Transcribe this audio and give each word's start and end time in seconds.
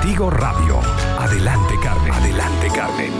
Contigo 0.00 0.30
Radio. 0.30 0.78
Adelante 1.18 1.74
Carmen, 1.82 2.12
adelante 2.12 2.68
Carmen. 2.72 3.10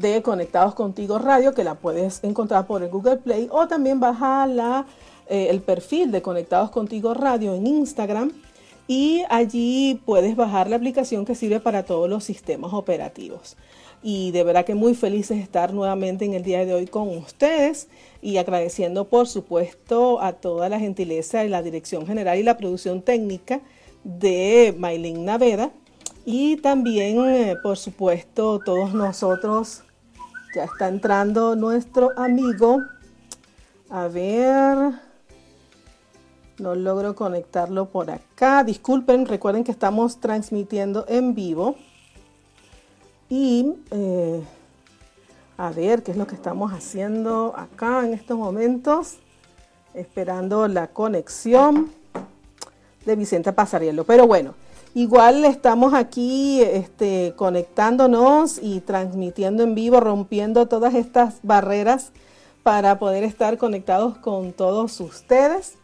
de 0.00 0.22
Conectados 0.22 0.74
Contigo 0.74 1.18
Radio 1.18 1.54
que 1.54 1.62
la 1.62 1.74
puedes 1.74 2.24
encontrar 2.24 2.66
por 2.66 2.82
el 2.82 2.88
Google 2.88 3.18
Play 3.18 3.48
o 3.50 3.68
también 3.68 4.00
baja 4.00 4.46
la, 4.46 4.86
el 5.28 5.60
perfil 5.60 6.10
de 6.10 6.22
Conectados 6.22 6.70
Contigo 6.70 7.14
Radio 7.14 7.54
en 7.54 7.66
Instagram 7.66 8.32
y 8.88 9.22
allí 9.28 10.00
puedes 10.04 10.34
bajar 10.34 10.68
la 10.68 10.74
aplicación 10.74 11.24
que 11.24 11.36
sirve 11.36 11.60
para 11.60 11.84
todos 11.84 12.10
los 12.10 12.24
sistemas 12.24 12.72
operativos. 12.72 13.56
Y 14.02 14.32
de 14.32 14.42
verdad 14.42 14.64
que 14.64 14.74
muy 14.74 14.94
felices 14.94 15.36
de 15.36 15.42
estar 15.44 15.72
nuevamente 15.72 16.24
en 16.24 16.34
el 16.34 16.42
día 16.42 16.64
de 16.64 16.74
hoy 16.74 16.86
con 16.86 17.08
ustedes 17.16 17.88
y 18.20 18.38
agradeciendo 18.38 19.08
por 19.08 19.28
supuesto 19.28 20.20
a 20.20 20.32
toda 20.32 20.68
la 20.68 20.80
gentileza 20.80 21.44
y 21.44 21.48
la 21.48 21.62
dirección 21.62 22.04
general 22.04 22.38
y 22.38 22.42
la 22.42 22.56
producción 22.56 23.02
técnica 23.02 23.60
de 24.02 24.74
Maylin 24.76 25.24
Naveda 25.24 25.70
y 26.24 26.56
también 26.56 27.24
eh, 27.28 27.56
por 27.62 27.76
supuesto 27.76 28.58
todos 28.58 28.92
nosotros 28.92 29.84
ya 30.54 30.64
está 30.64 30.88
entrando 30.88 31.56
nuestro 31.56 32.10
amigo. 32.18 32.82
A 33.88 34.08
ver. 34.08 34.92
No 36.58 36.74
logro 36.74 37.14
conectarlo 37.14 37.86
por 37.86 38.10
acá. 38.10 38.64
Disculpen 38.64 39.26
recuerden 39.26 39.64
que 39.64 39.72
estamos 39.72 40.20
transmitiendo 40.20 41.06
en 41.08 41.34
vivo. 41.34 41.76
Y 43.28 43.74
eh, 43.90 44.42
a 45.56 45.70
ver 45.70 46.02
qué 46.02 46.10
es 46.10 46.16
lo 46.16 46.26
que 46.26 46.34
estamos 46.34 46.72
haciendo 46.72 47.54
acá 47.56 48.04
en 48.04 48.12
estos 48.12 48.36
momentos, 48.36 49.18
esperando 49.94 50.66
la 50.68 50.88
conexión 50.88 51.90
de 53.06 53.16
Vicente 53.16 53.52
Pasarielo. 53.52 54.04
Pero 54.04 54.26
bueno, 54.26 54.54
igual 54.94 55.44
estamos 55.44 55.94
aquí 55.94 56.62
este, 56.62 57.34
conectándonos 57.36 58.58
y 58.62 58.80
transmitiendo 58.80 59.62
en 59.62 59.74
vivo, 59.74 60.00
rompiendo 60.00 60.66
todas 60.66 60.94
estas 60.94 61.38
barreras 61.42 62.12
para 62.62 62.98
poder 62.98 63.24
estar 63.24 63.58
conectados 63.58 64.18
con 64.18 64.52
todos 64.52 65.00
ustedes. 65.00 65.74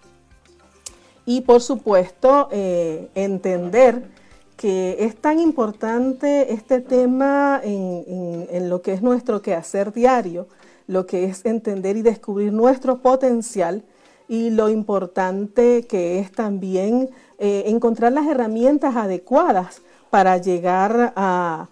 Y 1.25 1.41
por 1.41 1.61
supuesto, 1.61 2.49
eh, 2.53 3.09
entender 3.15 4.09
que 4.57 4.97
es 5.01 5.17
tan 5.17 5.39
importante 5.39 6.53
este 6.53 6.81
tema 6.81 7.61
en, 7.63 8.69
lo 8.69 8.81
que 8.81 8.93
es 8.93 9.03
nuestro 9.03 9.43
quehacer 9.43 9.93
diario, 9.93 10.49
lo 10.87 11.07
que 11.07 11.25
es 11.25 11.45
entender 11.45 11.97
y 11.97 12.03
descubrir 12.03 12.53
nuestro 12.53 13.03
potencial 13.03 13.83
y 14.29 14.51
lo 14.51 14.71
importante 14.71 15.87
que 15.87 16.19
es 16.19 16.33
también 16.33 17.11
eh, 17.39 17.65
encontrar 17.67 18.13
las 18.13 18.27
herramientas 18.27 18.97
adecuadas 18.97 19.83
para 20.11 20.39
llegar 20.39 21.13
a, 21.17 21.69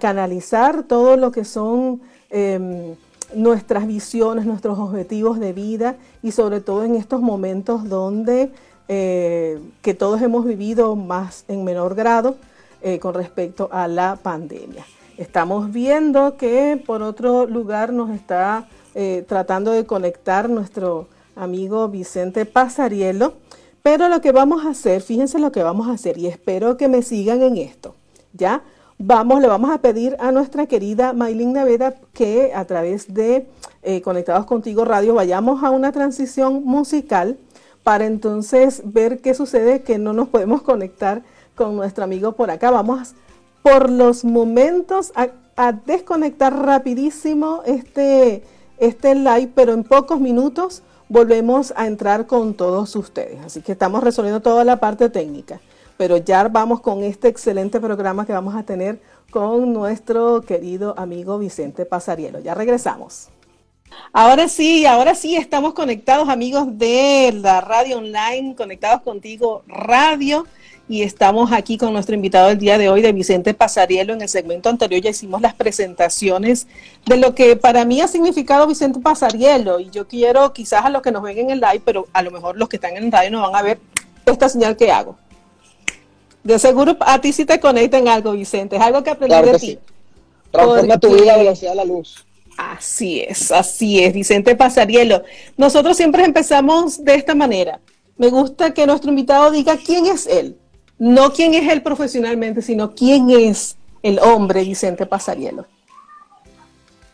canalizar 0.00 0.82
todo 0.82 1.16
lo 1.16 1.30
que 1.30 1.44
son 1.44 2.00
em, 2.28 2.96
nuestras 3.32 3.86
visiones, 3.86 4.44
nuestros 4.44 4.80
objetivos 4.80 5.38
de 5.38 5.52
vida 5.52 5.94
y 6.24 6.32
sobre 6.32 6.60
todo 6.60 6.82
en 6.82 6.96
estos 6.96 7.20
momentos 7.20 7.88
donde 7.88 8.50
eh, 8.88 9.60
que 9.82 9.94
todos 9.94 10.20
hemos 10.22 10.44
vivido 10.44 10.96
más 10.96 11.44
en 11.46 11.62
menor 11.62 11.94
grado 11.94 12.34
eh, 12.82 12.98
con 12.98 13.14
respecto 13.14 13.68
a 13.70 13.86
la 13.86 14.16
pandemia. 14.16 14.84
Estamos 15.18 15.70
viendo 15.70 16.36
que 16.36 16.82
por 16.84 17.02
otro 17.02 17.46
lugar 17.46 17.92
nos 17.92 18.10
está 18.10 18.66
tratando 19.28 19.72
de 19.72 19.84
conectar 19.84 20.48
nuestro 20.48 21.06
amigo 21.36 21.88
Vicente 21.88 22.44
Pasarielo, 22.46 23.34
pero 23.86 24.08
lo 24.08 24.20
que 24.20 24.32
vamos 24.32 24.66
a 24.66 24.70
hacer, 24.70 25.00
fíjense 25.00 25.38
lo 25.38 25.52
que 25.52 25.62
vamos 25.62 25.86
a 25.86 25.92
hacer 25.92 26.18
y 26.18 26.26
espero 26.26 26.76
que 26.76 26.88
me 26.88 27.02
sigan 27.02 27.40
en 27.40 27.56
esto, 27.56 27.94
¿ya? 28.32 28.64
Vamos, 28.98 29.40
le 29.40 29.46
vamos 29.46 29.70
a 29.70 29.78
pedir 29.78 30.16
a 30.18 30.32
nuestra 30.32 30.66
querida 30.66 31.12
Maylin 31.12 31.52
Naveda 31.52 31.94
que 32.12 32.52
a 32.52 32.64
través 32.64 33.14
de 33.14 33.46
Conectados 34.02 34.44
Contigo 34.44 34.84
Radio 34.84 35.14
vayamos 35.14 35.62
a 35.62 35.70
una 35.70 35.92
transición 35.92 36.64
musical 36.64 37.38
para 37.84 38.06
entonces 38.06 38.82
ver 38.84 39.20
qué 39.20 39.34
sucede, 39.34 39.82
que 39.82 39.98
no 39.98 40.12
nos 40.12 40.30
podemos 40.30 40.62
conectar 40.62 41.22
con 41.54 41.76
nuestro 41.76 42.02
amigo 42.02 42.32
por 42.32 42.50
acá. 42.50 42.72
Vamos 42.72 43.14
por 43.62 43.88
los 43.88 44.24
momentos 44.24 45.12
a, 45.14 45.28
desconectar 45.86 46.52
rapidísimo 46.52 47.62
este, 47.64 48.42
este 48.78 49.14
live, 49.14 49.52
pero 49.54 49.74
en 49.74 49.84
pocos 49.84 50.18
minutos 50.18 50.82
volvemos 51.08 51.72
a 51.76 51.86
entrar 51.86 52.26
con 52.26 52.54
todos 52.54 52.94
ustedes. 52.96 53.40
Así 53.44 53.60
que 53.60 53.72
estamos 53.72 54.02
resolviendo 54.02 54.40
toda 54.40 54.64
la 54.64 54.78
parte 54.78 55.08
técnica, 55.08 55.60
pero 55.96 56.16
ya 56.16 56.48
vamos 56.48 56.80
con 56.80 57.02
este 57.04 57.28
excelente 57.28 57.80
programa 57.80 58.26
que 58.26 58.32
vamos 58.32 58.54
a 58.54 58.62
tener 58.62 59.00
con 59.30 59.72
nuestro 59.72 60.42
querido 60.42 60.94
amigo 60.98 61.38
Vicente 61.38 61.84
Pasarielo. 61.84 62.40
Ya 62.40 62.54
regresamos. 62.54 63.28
Ahora 64.12 64.48
sí, 64.48 64.84
ahora 64.86 65.14
sí 65.14 65.36
estamos 65.36 65.74
conectados 65.74 66.28
amigos 66.28 66.78
de 66.78 67.32
la 67.40 67.60
radio 67.60 67.98
online, 67.98 68.54
conectados 68.56 69.02
contigo 69.02 69.62
radio 69.66 70.46
y 70.88 71.02
estamos 71.02 71.50
aquí 71.52 71.78
con 71.78 71.92
nuestro 71.92 72.14
invitado 72.14 72.48
del 72.48 72.58
día 72.58 72.78
de 72.78 72.88
hoy, 72.88 73.02
de 73.02 73.12
Vicente 73.12 73.54
Pasarielo. 73.54 74.12
En 74.12 74.22
el 74.22 74.28
segmento 74.28 74.68
anterior 74.68 75.02
ya 75.02 75.10
hicimos 75.10 75.40
las 75.40 75.54
presentaciones 75.54 76.68
de 77.06 77.16
lo 77.16 77.34
que 77.34 77.56
para 77.56 77.84
mí 77.84 78.00
ha 78.00 78.08
significado 78.08 78.66
Vicente 78.66 79.00
Pasarielo 79.00 79.80
y 79.80 79.90
yo 79.90 80.06
quiero 80.06 80.52
quizás 80.52 80.84
a 80.84 80.90
los 80.90 81.02
que 81.02 81.10
nos 81.10 81.22
ven 81.22 81.38
en 81.38 81.50
el 81.50 81.60
live, 81.60 81.82
pero 81.84 82.06
a 82.12 82.22
lo 82.22 82.30
mejor 82.30 82.56
los 82.56 82.68
que 82.68 82.76
están 82.76 82.96
en 82.96 83.04
el 83.04 83.12
radio 83.12 83.30
no 83.32 83.42
van 83.42 83.56
a 83.56 83.62
ver 83.62 83.80
esta 84.24 84.48
señal 84.48 84.76
que 84.76 84.92
hago. 84.92 85.16
De 86.44 86.58
seguro 86.60 86.96
a 87.00 87.20
ti 87.20 87.32
sí 87.32 87.44
te 87.44 87.58
conecta 87.58 87.98
en 87.98 88.06
algo, 88.06 88.32
Vicente, 88.32 88.76
es 88.76 88.82
algo 88.82 89.02
que 89.02 89.10
aprendí 89.10 89.50
de 89.50 89.58
ti. 89.58 89.78
Transforma 90.52 90.98
tu 90.98 91.12
vida 91.12 91.34
a 91.34 91.38
velocidad 91.38 91.70
de 91.72 91.76
la 91.76 91.84
luz. 91.84 92.24
Así 92.56 93.20
es, 93.20 93.50
así 93.50 94.02
es, 94.02 94.14
Vicente 94.14 94.54
Pasarielo. 94.54 95.22
Nosotros 95.56 95.96
siempre 95.96 96.24
empezamos 96.24 97.04
de 97.04 97.16
esta 97.16 97.34
manera. 97.34 97.80
Me 98.16 98.28
gusta 98.28 98.72
que 98.72 98.86
nuestro 98.86 99.10
invitado 99.10 99.50
diga 99.50 99.76
quién 99.76 100.06
es 100.06 100.26
él, 100.26 100.56
no 100.98 101.32
quién 101.32 101.54
es 101.54 101.70
él 101.72 101.82
profesionalmente, 101.82 102.62
sino 102.62 102.94
quién 102.94 103.30
es 103.30 103.76
el 104.02 104.18
hombre 104.18 104.62
Vicente 104.62 105.06
Pasarielo. 105.06 105.66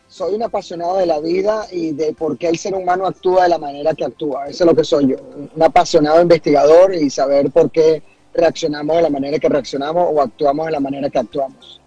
Soy 0.07 0.35
un 0.35 0.43
apasionado 0.43 0.97
de 0.97 1.07
la 1.07 1.19
vida 1.19 1.65
y 1.71 1.91
de 1.91 2.13
por 2.13 2.37
qué 2.37 2.47
el 2.47 2.57
ser 2.59 2.75
humano 2.75 3.07
actúa 3.07 3.43
de 3.43 3.49
la 3.49 3.57
manera 3.57 3.95
que 3.95 4.05
actúa. 4.05 4.47
Eso 4.47 4.63
es 4.63 4.69
lo 4.69 4.75
que 4.75 4.83
soy 4.83 5.07
yo, 5.07 5.17
un 5.55 5.63
apasionado 5.63 6.21
investigador 6.21 6.93
y 6.93 7.09
saber 7.09 7.49
por 7.49 7.71
qué 7.71 8.03
reaccionamos 8.33 8.95
de 8.95 9.01
la 9.01 9.09
manera 9.09 9.39
que 9.39 9.49
reaccionamos 9.49 10.07
o 10.11 10.21
actuamos 10.21 10.67
de 10.67 10.71
la 10.71 10.79
manera 10.79 11.09
que 11.09 11.17
actuamos. 11.17 11.81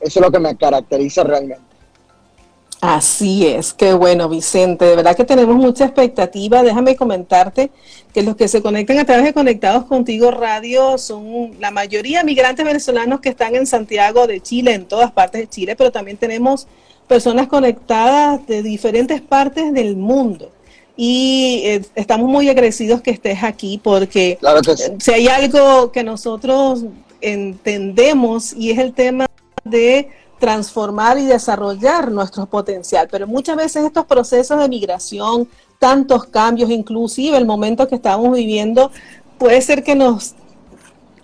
Eso 0.00 0.20
es 0.20 0.24
lo 0.24 0.32
que 0.32 0.38
me 0.38 0.56
caracteriza 0.56 1.22
realmente. 1.22 1.75
Así 2.80 3.46
es, 3.46 3.72
qué 3.72 3.94
bueno 3.94 4.28
Vicente, 4.28 4.84
de 4.84 4.96
verdad 4.96 5.16
que 5.16 5.24
tenemos 5.24 5.56
mucha 5.56 5.86
expectativa. 5.86 6.62
Déjame 6.62 6.94
comentarte 6.94 7.70
que 8.12 8.22
los 8.22 8.36
que 8.36 8.48
se 8.48 8.62
conectan 8.62 8.98
a 8.98 9.04
través 9.04 9.24
de 9.24 9.32
Conectados 9.32 9.86
Contigo 9.86 10.30
Radio 10.30 10.98
son 10.98 11.52
la 11.58 11.70
mayoría 11.70 12.22
migrantes 12.22 12.64
venezolanos 12.64 13.20
que 13.20 13.30
están 13.30 13.54
en 13.54 13.66
Santiago 13.66 14.26
de 14.26 14.40
Chile, 14.40 14.74
en 14.74 14.84
todas 14.84 15.10
partes 15.10 15.40
de 15.40 15.48
Chile, 15.48 15.74
pero 15.74 15.90
también 15.90 16.18
tenemos 16.18 16.66
personas 17.06 17.46
conectadas 17.48 18.46
de 18.46 18.62
diferentes 18.62 19.20
partes 19.22 19.72
del 19.72 19.96
mundo. 19.96 20.50
Y 20.96 21.62
eh, 21.64 21.82
estamos 21.94 22.28
muy 22.28 22.48
agradecidos 22.48 23.00
que 23.00 23.10
estés 23.10 23.42
aquí 23.42 23.80
porque 23.82 24.38
si 24.98 25.12
hay 25.12 25.28
algo 25.28 25.92
que 25.92 26.02
nosotros 26.02 26.84
entendemos 27.20 28.54
y 28.54 28.70
es 28.70 28.78
el 28.78 28.92
tema 28.92 29.26
de 29.64 30.08
transformar 30.38 31.18
y 31.18 31.26
desarrollar 31.26 32.10
nuestro 32.10 32.46
potencial. 32.46 33.08
Pero 33.10 33.26
muchas 33.26 33.56
veces 33.56 33.84
estos 33.84 34.04
procesos 34.06 34.58
de 34.60 34.68
migración, 34.68 35.48
tantos 35.78 36.24
cambios, 36.24 36.70
inclusive 36.70 37.36
el 37.36 37.46
momento 37.46 37.88
que 37.88 37.94
estamos 37.94 38.34
viviendo, 38.34 38.90
puede 39.38 39.60
ser 39.60 39.82
que 39.82 39.94
nos 39.94 40.34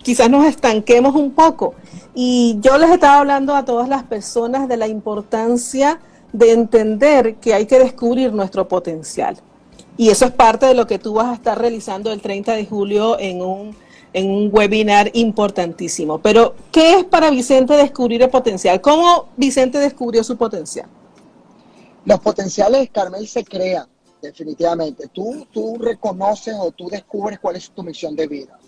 quizás 0.03 0.29
nos 0.29 0.45
estanquemos 0.45 1.15
un 1.15 1.31
poco. 1.31 1.73
Y 2.13 2.57
yo 2.61 2.77
les 2.77 2.91
estaba 2.91 3.19
hablando 3.19 3.55
a 3.55 3.65
todas 3.65 3.89
las 3.89 4.03
personas 4.03 4.67
de 4.67 4.77
la 4.77 4.87
importancia 4.87 5.99
de 6.31 6.51
entender 6.51 7.35
que 7.35 7.53
hay 7.53 7.65
que 7.65 7.79
descubrir 7.79 8.33
nuestro 8.33 8.67
potencial. 8.67 9.37
Y 9.97 10.09
eso 10.09 10.25
es 10.25 10.31
parte 10.31 10.65
de 10.65 10.73
lo 10.73 10.87
que 10.87 10.99
tú 10.99 11.13
vas 11.13 11.27
a 11.27 11.33
estar 11.33 11.59
realizando 11.59 12.11
el 12.11 12.21
30 12.21 12.53
de 12.53 12.65
julio 12.65 13.17
en 13.19 13.41
un, 13.41 13.75
en 14.13 14.29
un 14.29 14.49
webinar 14.51 15.09
importantísimo. 15.13 16.19
Pero, 16.19 16.55
¿qué 16.71 16.97
es 16.97 17.03
para 17.03 17.29
Vicente 17.29 17.73
descubrir 17.73 18.21
el 18.21 18.29
potencial? 18.29 18.79
¿Cómo 18.81 19.29
Vicente 19.35 19.79
descubrió 19.79 20.23
su 20.23 20.37
potencial? 20.37 20.87
Los 22.05 22.19
potenciales, 22.19 22.89
Carmel, 22.91 23.27
se 23.27 23.43
crean, 23.43 23.87
definitivamente. 24.21 25.07
Tú, 25.07 25.47
tú 25.51 25.77
reconoces 25.79 26.55
o 26.59 26.71
tú 26.71 26.89
descubres 26.89 27.39
cuál 27.39 27.55
es 27.55 27.69
tu 27.71 27.83
misión 27.83 28.15
de 28.15 28.27
vida. 28.27 28.59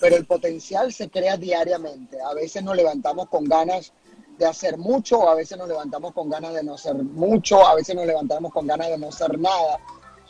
Pero 0.00 0.16
el 0.16 0.26
potencial 0.26 0.92
se 0.92 1.08
crea 1.08 1.36
diariamente. 1.36 2.18
A 2.20 2.34
veces 2.34 2.62
nos 2.62 2.76
levantamos 2.76 3.28
con 3.28 3.44
ganas 3.44 3.92
de 4.38 4.46
hacer 4.46 4.78
mucho, 4.78 5.28
a 5.28 5.34
veces 5.34 5.58
nos 5.58 5.68
levantamos 5.68 6.12
con 6.12 6.30
ganas 6.30 6.54
de 6.54 6.62
no 6.62 6.74
hacer 6.74 6.94
mucho, 6.94 7.66
a 7.66 7.74
veces 7.74 7.96
nos 7.96 8.06
levantamos 8.06 8.52
con 8.52 8.66
ganas 8.66 8.88
de 8.88 8.98
no 8.98 9.08
hacer 9.08 9.38
nada 9.38 9.78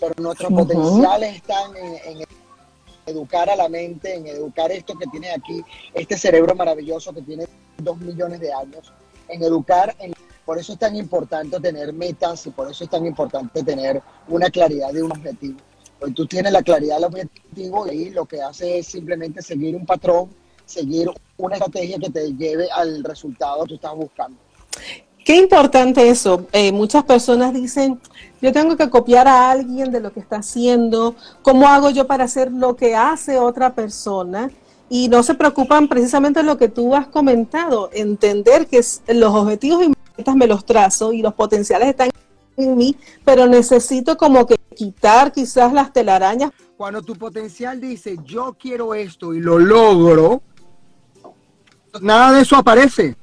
pero 0.01 0.15
nuestros 0.19 0.53
potenciales 0.53 1.37
están 1.37 1.77
en, 1.77 2.21
educar 3.09 3.51
a 3.51 3.57
la 3.57 3.69
mente, 3.69 4.15
en 4.15 4.27
educar 4.27 4.71
esto 4.71 4.95
que 4.99 5.07
tiene 5.07 5.31
aquí, 5.31 5.63
este 5.95 6.17
cerebro 6.17 6.55
maravilloso 6.55 7.13
que 7.13 7.23
tiene 7.23 7.47
dos 7.79 7.99
millones 7.99 8.41
de 8.41 8.53
años, 8.53 8.93
en 9.29 9.43
educar, 9.43 9.95
por 10.45 10.59
eso 10.59 10.73
es 10.73 10.79
tan 10.79 10.97
importante 10.97 11.61
tener 11.61 11.93
metas 11.93 12.47
y 12.47 12.51
por 12.51 12.71
eso 12.71 12.85
es 12.85 12.91
tan 12.91 13.05
importante 13.05 13.63
tener 13.63 14.01
una 14.29 14.49
claridad 14.51 14.93
de 14.93 15.03
un 15.03 15.13
objetivo. 15.13 15.59
Pues 16.01 16.15
tú 16.15 16.27
tienes 16.27 16.53
la 16.53 16.63
claridad 16.63 16.97
del 16.97 17.05
objetivo 17.05 17.87
y 17.91 18.11
lo 18.11 18.25
que 18.25 18.41
hace 18.41 18.79
es 18.79 18.87
simplemente 18.87 19.43
seguir 19.43 19.75
un 19.75 19.85
patrón, 19.85 20.31
seguir 20.65 21.11
una 21.37 21.57
estrategia 21.57 21.99
que 21.99 22.11
te 22.11 22.33
lleve 22.35 22.69
al 22.71 23.05
resultado 23.05 23.65
que 23.65 23.69
tú 23.69 23.75
estás 23.75 23.95
buscando. 23.95 24.39
Qué 25.29 25.37
importante 25.37 26.09
eso. 26.09 26.47
Eh, 26.53 26.73
muchas 26.73 27.05
personas 27.05 27.53
dicen, 27.53 28.01
yo 28.41 28.51
tengo 28.51 28.79
que 28.79 28.89
copiar 28.89 29.29
a 29.29 29.51
alguien 29.51 29.93
de 29.93 30.01
lo 30.01 30.11
que 30.11 30.21
está 30.21 30.37
haciendo, 30.37 31.17
¿cómo 31.43 31.69
hago 31.69 31.91
yo 31.91 32.07
para 32.07 32.25
hacer 32.25 32.51
lo 32.51 32.77
que 32.77 32.97
hace 32.97 33.39
otra 33.39 33.75
persona? 33.75 34.51
Y 34.89 35.11
no 35.11 35.23
se 35.23 35.35
preocupan 35.35 35.87
precisamente 35.87 36.43
lo 36.43 36.57
que 36.57 36.71
tú 36.71 36.95
has 36.95 37.09
comentado, 37.09 37.91
entender 37.93 38.69
que 38.69 38.81
los 39.09 39.35
objetivos 39.35 39.85
y 39.85 39.93
metas 40.17 40.35
me 40.35 40.47
los 40.47 40.65
trazo 40.65 41.13
y 41.13 41.21
los 41.21 41.35
potenciales 41.35 41.89
están 41.91 42.09
en 42.57 42.75
mí, 42.79 42.97
pero 43.23 43.47
necesito 43.47 44.17
como 44.17 44.47
que 44.47 44.57
quitar 44.75 45.31
quizás 45.31 45.75
las 45.75 45.93
telarañas. 45.93 46.53
Cuando 46.79 47.03
tu 47.03 47.15
potencial 47.17 47.79
dice, 47.83 48.17
yo 48.25 48.57
quiero 48.59 48.95
esto 48.95 49.35
y 49.35 49.41
lo 49.41 49.59
logro, 49.59 50.41
nada 52.01 52.33
de 52.33 52.41
eso 52.41 52.57
aparece 52.57 53.15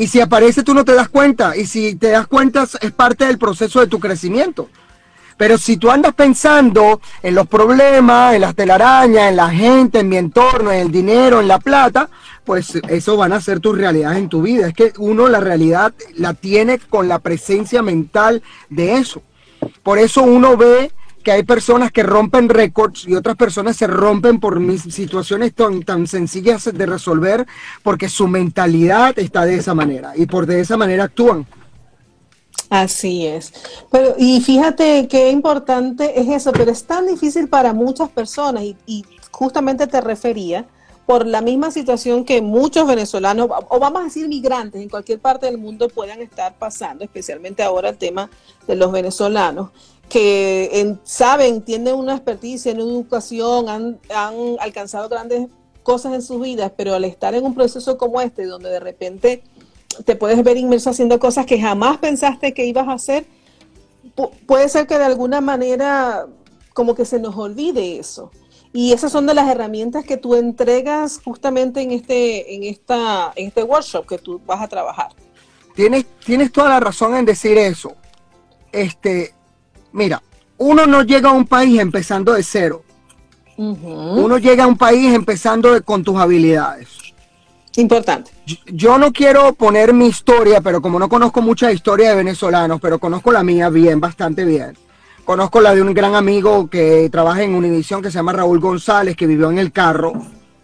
y 0.00 0.06
si 0.06 0.18
aparece 0.18 0.62
tú 0.62 0.72
no 0.72 0.82
te 0.82 0.94
das 0.94 1.10
cuenta. 1.10 1.54
Y 1.54 1.66
si 1.66 1.94
te 1.94 2.08
das 2.08 2.26
cuenta 2.26 2.66
es 2.80 2.90
parte 2.92 3.26
del 3.26 3.36
proceso 3.36 3.80
de 3.80 3.86
tu 3.86 4.00
crecimiento. 4.00 4.70
Pero 5.36 5.58
si 5.58 5.76
tú 5.76 5.90
andas 5.90 6.14
pensando 6.14 7.02
en 7.22 7.34
los 7.34 7.46
problemas, 7.46 8.34
en 8.34 8.40
las 8.40 8.54
telarañas, 8.54 9.28
en 9.28 9.36
la 9.36 9.50
gente, 9.50 9.98
en 9.98 10.08
mi 10.08 10.16
entorno, 10.16 10.72
en 10.72 10.80
el 10.80 10.90
dinero, 10.90 11.42
en 11.42 11.48
la 11.48 11.58
plata, 11.58 12.08
pues 12.46 12.76
eso 12.88 13.18
van 13.18 13.34
a 13.34 13.42
ser 13.42 13.60
tus 13.60 13.76
realidades 13.76 14.16
en 14.16 14.30
tu 14.30 14.40
vida. 14.40 14.68
Es 14.68 14.72
que 14.72 14.94
uno 14.96 15.28
la 15.28 15.40
realidad 15.40 15.92
la 16.14 16.32
tiene 16.32 16.78
con 16.78 17.06
la 17.06 17.18
presencia 17.18 17.82
mental 17.82 18.42
de 18.70 18.96
eso. 18.96 19.20
Por 19.82 19.98
eso 19.98 20.22
uno 20.22 20.56
ve 20.56 20.92
que 21.22 21.32
hay 21.32 21.42
personas 21.42 21.92
que 21.92 22.02
rompen 22.02 22.48
récords 22.48 23.06
y 23.06 23.14
otras 23.14 23.36
personas 23.36 23.76
se 23.76 23.86
rompen 23.86 24.40
por 24.40 24.60
mis 24.60 24.82
situaciones 24.82 25.54
tan, 25.54 25.82
tan 25.82 26.06
sencillas 26.06 26.70
de 26.72 26.86
resolver 26.86 27.46
porque 27.82 28.08
su 28.08 28.26
mentalidad 28.28 29.18
está 29.18 29.44
de 29.44 29.56
esa 29.56 29.74
manera 29.74 30.12
y 30.16 30.26
por 30.26 30.46
de 30.46 30.60
esa 30.60 30.76
manera 30.76 31.04
actúan. 31.04 31.46
Así 32.68 33.26
es. 33.26 33.52
Pero, 33.90 34.14
y 34.16 34.40
fíjate 34.40 35.08
qué 35.08 35.30
importante 35.30 36.20
es 36.20 36.28
eso, 36.28 36.52
pero 36.52 36.70
es 36.70 36.84
tan 36.84 37.06
difícil 37.06 37.48
para 37.48 37.72
muchas 37.72 38.08
personas 38.08 38.62
y, 38.62 38.76
y 38.86 39.04
justamente 39.30 39.86
te 39.86 40.00
refería 40.00 40.66
por 41.10 41.26
la 41.26 41.40
misma 41.40 41.72
situación 41.72 42.24
que 42.24 42.40
muchos 42.40 42.86
venezolanos, 42.86 43.48
o 43.68 43.80
vamos 43.80 44.02
a 44.02 44.04
decir 44.04 44.28
migrantes 44.28 44.80
en 44.80 44.88
cualquier 44.88 45.18
parte 45.18 45.46
del 45.46 45.58
mundo 45.58 45.88
puedan 45.88 46.20
estar 46.20 46.54
pasando, 46.54 47.02
especialmente 47.02 47.64
ahora 47.64 47.88
el 47.88 47.98
tema 47.98 48.30
de 48.68 48.76
los 48.76 48.92
venezolanos, 48.92 49.70
que 50.10 50.96
saben, 51.04 51.62
tienen 51.62 51.94
una 51.94 52.14
experticia 52.14 52.72
en 52.72 52.80
educación, 52.80 53.68
han, 53.68 53.98
alcanzado 54.58 55.08
grandes 55.08 55.48
cosas 55.82 56.12
en 56.12 56.20
sus 56.20 56.42
vidas, 56.42 56.72
pero 56.76 56.94
al 56.94 57.04
estar 57.04 57.34
en 57.34 57.46
un 57.46 57.54
proceso 57.54 57.96
como 57.96 58.20
este, 58.20 58.44
donde 58.44 58.68
de 58.68 58.80
repente 58.80 59.42
te 60.04 60.16
puedes 60.16 60.42
ver 60.44 60.58
inmerso 60.58 60.90
haciendo 60.90 61.18
cosas 61.18 61.46
que 61.46 61.58
jamás 61.58 61.98
pensaste 61.98 62.52
que 62.52 62.66
ibas 62.66 62.88
a 62.88 62.92
hacer, 62.92 63.24
puede 64.46 64.68
ser 64.68 64.86
que 64.86 64.98
de 64.98 65.04
alguna 65.04 65.40
manera 65.40 66.26
como 66.74 66.94
que 66.94 67.04
se 67.04 67.18
nos 67.18 67.36
olvide 67.36 67.98
eso. 67.98 68.30
Y 68.72 68.92
esas 68.92 69.10
son 69.10 69.26
de 69.26 69.34
las 69.34 69.48
herramientas 69.48 70.04
que 70.04 70.16
tú 70.16 70.36
entregas 70.36 71.20
justamente 71.24 71.80
en 71.80 71.90
este, 71.90 72.54
en 72.54 72.62
esta, 72.64 73.32
en 73.34 73.48
este 73.48 73.62
workshop 73.62 74.06
que 74.06 74.18
tú 74.18 74.40
vas 74.46 74.60
a 74.60 74.68
trabajar. 74.68 75.08
Tienes, 75.74 76.04
tienes 76.24 76.52
toda 76.52 76.68
la 76.68 76.80
razón 76.80 77.16
en 77.16 77.24
decir 77.24 77.58
eso. 77.58 77.94
Este, 78.70 79.34
Mira, 79.92 80.22
uno 80.58 80.86
no 80.86 81.02
llega 81.02 81.30
a 81.30 81.32
un 81.32 81.46
país 81.46 81.80
empezando 81.80 82.34
de 82.34 82.42
cero. 82.42 82.84
Uno 83.56 84.38
llega 84.38 84.64
a 84.64 84.66
un 84.66 84.78
país 84.78 85.14
empezando 85.14 85.82
con 85.84 86.02
tus 86.02 86.18
habilidades. 86.18 86.88
Importante. 87.76 88.30
Yo, 88.66 88.98
no 88.98 89.12
quiero 89.12 89.52
poner 89.52 89.92
mi 89.92 90.06
historia, 90.06 90.60
pero 90.60 90.82
como 90.82 90.98
no 90.98 91.08
conozco 91.08 91.40
mucha 91.40 91.70
historia 91.70 92.10
de 92.10 92.16
venezolanos, 92.16 92.80
pero 92.80 92.98
conozco 92.98 93.30
la 93.30 93.44
mía 93.44 93.68
bien, 93.68 94.00
bastante 94.00 94.44
bien. 94.44 94.76
Conozco 95.24 95.60
la 95.60 95.74
de 95.74 95.82
un 95.82 95.94
gran 95.94 96.14
amigo 96.14 96.68
que 96.68 97.08
trabaja 97.10 97.42
en 97.42 97.54
Univision 97.54 98.02
que 98.02 98.10
se 98.10 98.18
llama 98.18 98.32
Raúl 98.32 98.58
González, 98.58 99.16
que 99.16 99.26
vivió 99.26 99.50
en 99.50 99.58
el 99.58 99.70
carro 99.70 100.12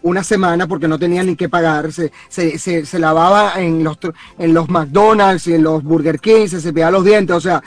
una 0.01 0.23
semana 0.23 0.67
porque 0.67 0.87
no 0.87 0.99
tenía 0.99 1.23
ni 1.23 1.35
que 1.35 1.49
pagar. 1.49 1.91
Se, 1.93 2.11
se, 2.29 2.99
lavaba 2.99 3.53
en 3.57 3.83
los, 3.83 3.97
en 4.37 4.53
los 4.53 4.69
McDonald's 4.69 5.47
y 5.47 5.53
en 5.53 5.63
los 5.63 5.83
Burger 5.83 6.19
King, 6.19 6.47
se 6.47 6.59
cepillaba 6.59 6.91
los 6.91 7.05
dientes. 7.05 7.35
O 7.35 7.41
sea, 7.41 7.63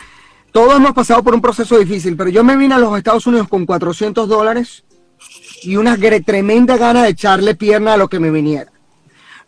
todos 0.52 0.76
hemos 0.76 0.92
pasado 0.92 1.22
por 1.22 1.34
un 1.34 1.40
proceso 1.40 1.78
difícil, 1.78 2.16
pero 2.16 2.30
yo 2.30 2.42
me 2.42 2.56
vine 2.56 2.74
a 2.74 2.78
los 2.78 2.96
Estados 2.96 3.26
Unidos 3.26 3.48
con 3.48 3.66
400 3.66 4.28
dólares 4.28 4.84
y 5.62 5.76
una 5.76 5.96
tremenda 6.24 6.76
gana 6.76 7.04
de 7.04 7.10
echarle 7.10 7.54
pierna 7.54 7.94
a 7.94 7.96
lo 7.96 8.08
que 8.08 8.18
me 8.18 8.30
viniera. 8.30 8.72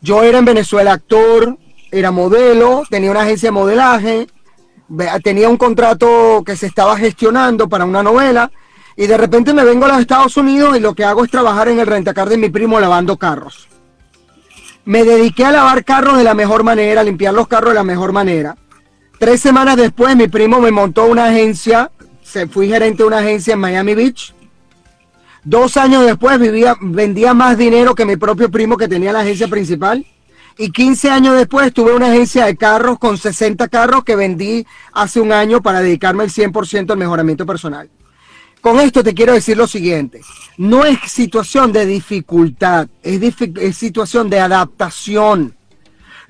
Yo 0.01 0.23
era 0.23 0.39
en 0.39 0.45
Venezuela 0.45 0.93
actor, 0.93 1.59
era 1.91 2.11
modelo, 2.11 2.83
tenía 2.89 3.11
una 3.11 3.23
agencia 3.23 3.49
de 3.49 3.53
modelaje, 3.53 4.27
tenía 5.23 5.49
un 5.49 5.57
contrato 5.57 6.43
que 6.45 6.57
se 6.57 6.67
estaba 6.67 6.97
gestionando 6.97 7.69
para 7.69 7.85
una 7.85 8.03
novela 8.03 8.51
y 8.97 9.07
de 9.07 9.17
repente 9.17 9.55
me 9.55 9.65
vengo 9.65 9.87
a 9.87 9.89
los 9.89 10.01
Estados 10.01 10.37
Unidos 10.37 10.77
y 10.77 10.81
lo 10.81 10.95
que 10.95 11.05
hago 11.05 11.25
es 11.25 11.31
trabajar 11.31 11.69
en 11.69 11.81
el 11.81 11.87
rentacar 11.87 12.29
de 12.29 12.37
mi 12.37 12.51
primo 12.51 12.79
lavando 12.79 13.17
carros. 13.17 13.69
Me 14.85 15.05
dediqué 15.05 15.45
a 15.45 15.53
lavar 15.53 15.85
carros 15.85 16.19
de 16.19 16.25
la 16.25 16.35
mejor 16.35 16.65
manera, 16.65 17.01
a 17.01 17.05
limpiar 17.05 17.33
los 17.35 17.47
carros 17.47 17.71
de 17.71 17.77
la 17.77 17.85
mejor 17.85 18.13
manera. 18.13 18.57
Tres 19.23 19.41
semanas 19.41 19.77
después, 19.77 20.17
mi 20.17 20.27
primo 20.27 20.61
me 20.61 20.73
montó 20.73 21.07
una 21.07 21.27
agencia, 21.27 21.93
se 22.25 22.49
fui 22.49 22.67
gerente 22.67 23.05
de 23.05 23.07
una 23.07 23.19
agencia 23.19 23.55
en 23.55 23.61
Miami 23.61 23.95
Beach. 23.95 24.35
Dos 25.45 25.77
años 25.77 26.05
después 26.05 26.41
vendía 26.41 27.33
más 27.33 27.57
dinero 27.57 27.95
que 27.95 28.05
mi 28.05 28.17
propio 28.17 28.51
primo 28.51 28.77
que 28.77 28.89
tenía 28.89 29.13
la 29.13 29.21
agencia 29.21 29.47
principal. 29.47 30.05
Y 30.59 30.73
15 30.73 31.11
años 31.11 31.37
después 31.37 31.73
tuve 31.73 31.95
una 31.95 32.09
agencia 32.09 32.47
de 32.47 32.57
carros 32.57 32.99
con 32.99 33.17
60 33.17 33.69
carros 33.69 34.03
que 34.03 34.17
vendí 34.17 34.67
hace 34.93 35.21
un 35.21 35.31
año 35.31 35.63
para 35.63 35.83
dedicarme 35.83 36.25
el 36.25 36.31
100% 36.31 36.91
al 36.91 36.99
mejoramiento 36.99 37.47
personal. 37.47 37.89
Con 38.61 38.81
esto 38.81 39.05
te 39.05 39.15
quiero 39.15 39.35
decir 39.35 39.57
lo 39.57 39.69
siguiente, 39.69 40.21
no 40.57 40.85
es 40.85 40.99
situación 41.07 41.73
de 41.73 41.87
dificultad, 41.87 42.89
es 43.05 43.77
situación 43.77 44.29
de 44.29 44.41
adaptación. 44.41 45.55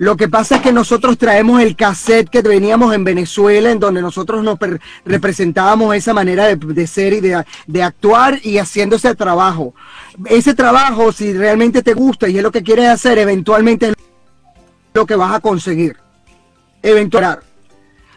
Lo 0.03 0.17
que 0.17 0.29
pasa 0.29 0.57
es 0.57 0.63
que 0.63 0.73
nosotros 0.73 1.17
traemos 1.17 1.63
el 1.63 1.77
cassette 1.77 2.29
que 2.29 2.43
veníamos 2.43 2.93
en 2.93 3.05
Venezuela, 3.05 3.71
en 3.71 3.79
donde 3.79 4.03
nosotros 4.03 4.43
nos 4.43 4.59
representábamos 5.05 5.95
esa 5.95 6.13
manera 6.13 6.53
de, 6.57 6.87
ser 6.89 7.13
y 7.13 7.21
de, 7.21 7.83
actuar 7.85 8.41
y 8.43 8.59
haciendo 8.59 8.97
ese 8.97 9.15
trabajo. 9.15 9.77
Ese 10.25 10.55
trabajo, 10.55 11.13
si 11.13 11.33
realmente 11.33 11.85
te 11.85 11.95
gusta 11.95 12.29
y 12.29 12.37
es 12.37 12.43
lo 12.43 12.51
que 12.51 12.65
quieres 12.65 12.89
hacer, 12.89 13.17
eventualmente 13.17 13.91
es 13.91 13.95
lo 14.93 15.07
que 15.07 15.15
vas 15.15 15.37
a 15.37 15.39
conseguir. 15.39 15.97
Eventualmente. 16.83 17.47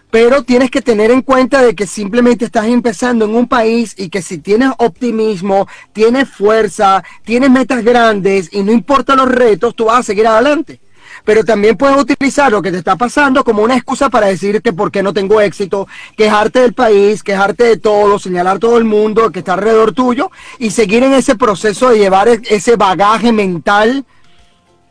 Pero 0.09 0.41
tienes 0.41 0.71
que 0.71 0.81
tener 0.81 1.11
en 1.11 1.21
cuenta 1.21 1.61
de 1.61 1.75
que 1.75 1.85
simplemente 1.85 2.45
estás 2.45 2.65
empezando 2.65 3.25
en 3.25 3.35
un 3.35 3.47
país 3.47 3.93
y 3.95 4.09
que 4.09 4.23
si 4.23 4.39
tienes 4.39 4.71
optimismo, 4.79 5.67
tienes 5.93 6.29
fuerza, 6.29 7.03
tienes 7.23 7.51
metas 7.51 7.83
grandes 7.83 8.49
y 8.51 8.63
no 8.63 8.71
importa 8.71 9.15
los 9.15 9.29
retos, 9.29 9.75
tú 9.75 9.85
vas 9.85 9.99
a 9.99 10.03
seguir 10.03 10.25
adelante. 10.25 10.79
Pero 11.25 11.43
también 11.43 11.75
puedes 11.75 11.97
utilizar 11.97 12.51
lo 12.51 12.61
que 12.61 12.71
te 12.71 12.77
está 12.77 12.95
pasando 12.95 13.43
como 13.43 13.63
una 13.63 13.75
excusa 13.75 14.09
para 14.09 14.27
decirte 14.27 14.71
por 14.71 14.91
qué 14.91 15.03
no 15.03 15.13
tengo 15.13 15.41
éxito, 15.41 15.87
quejarte 16.15 16.59
del 16.59 16.73
país, 16.73 17.23
quejarte 17.23 17.63
de 17.65 17.77
todo, 17.77 18.19
señalar 18.19 18.59
todo 18.59 18.77
el 18.77 18.85
mundo 18.85 19.31
que 19.31 19.39
está 19.39 19.53
alrededor 19.53 19.91
tuyo 19.91 20.31
y 20.59 20.69
seguir 20.69 21.03
en 21.03 21.13
ese 21.13 21.35
proceso 21.35 21.89
de 21.89 21.97
llevar 21.97 22.29
ese 22.29 22.75
bagaje 22.75 23.31
mental 23.31 24.05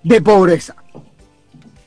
de 0.03 0.21
pobreza. 0.21 0.75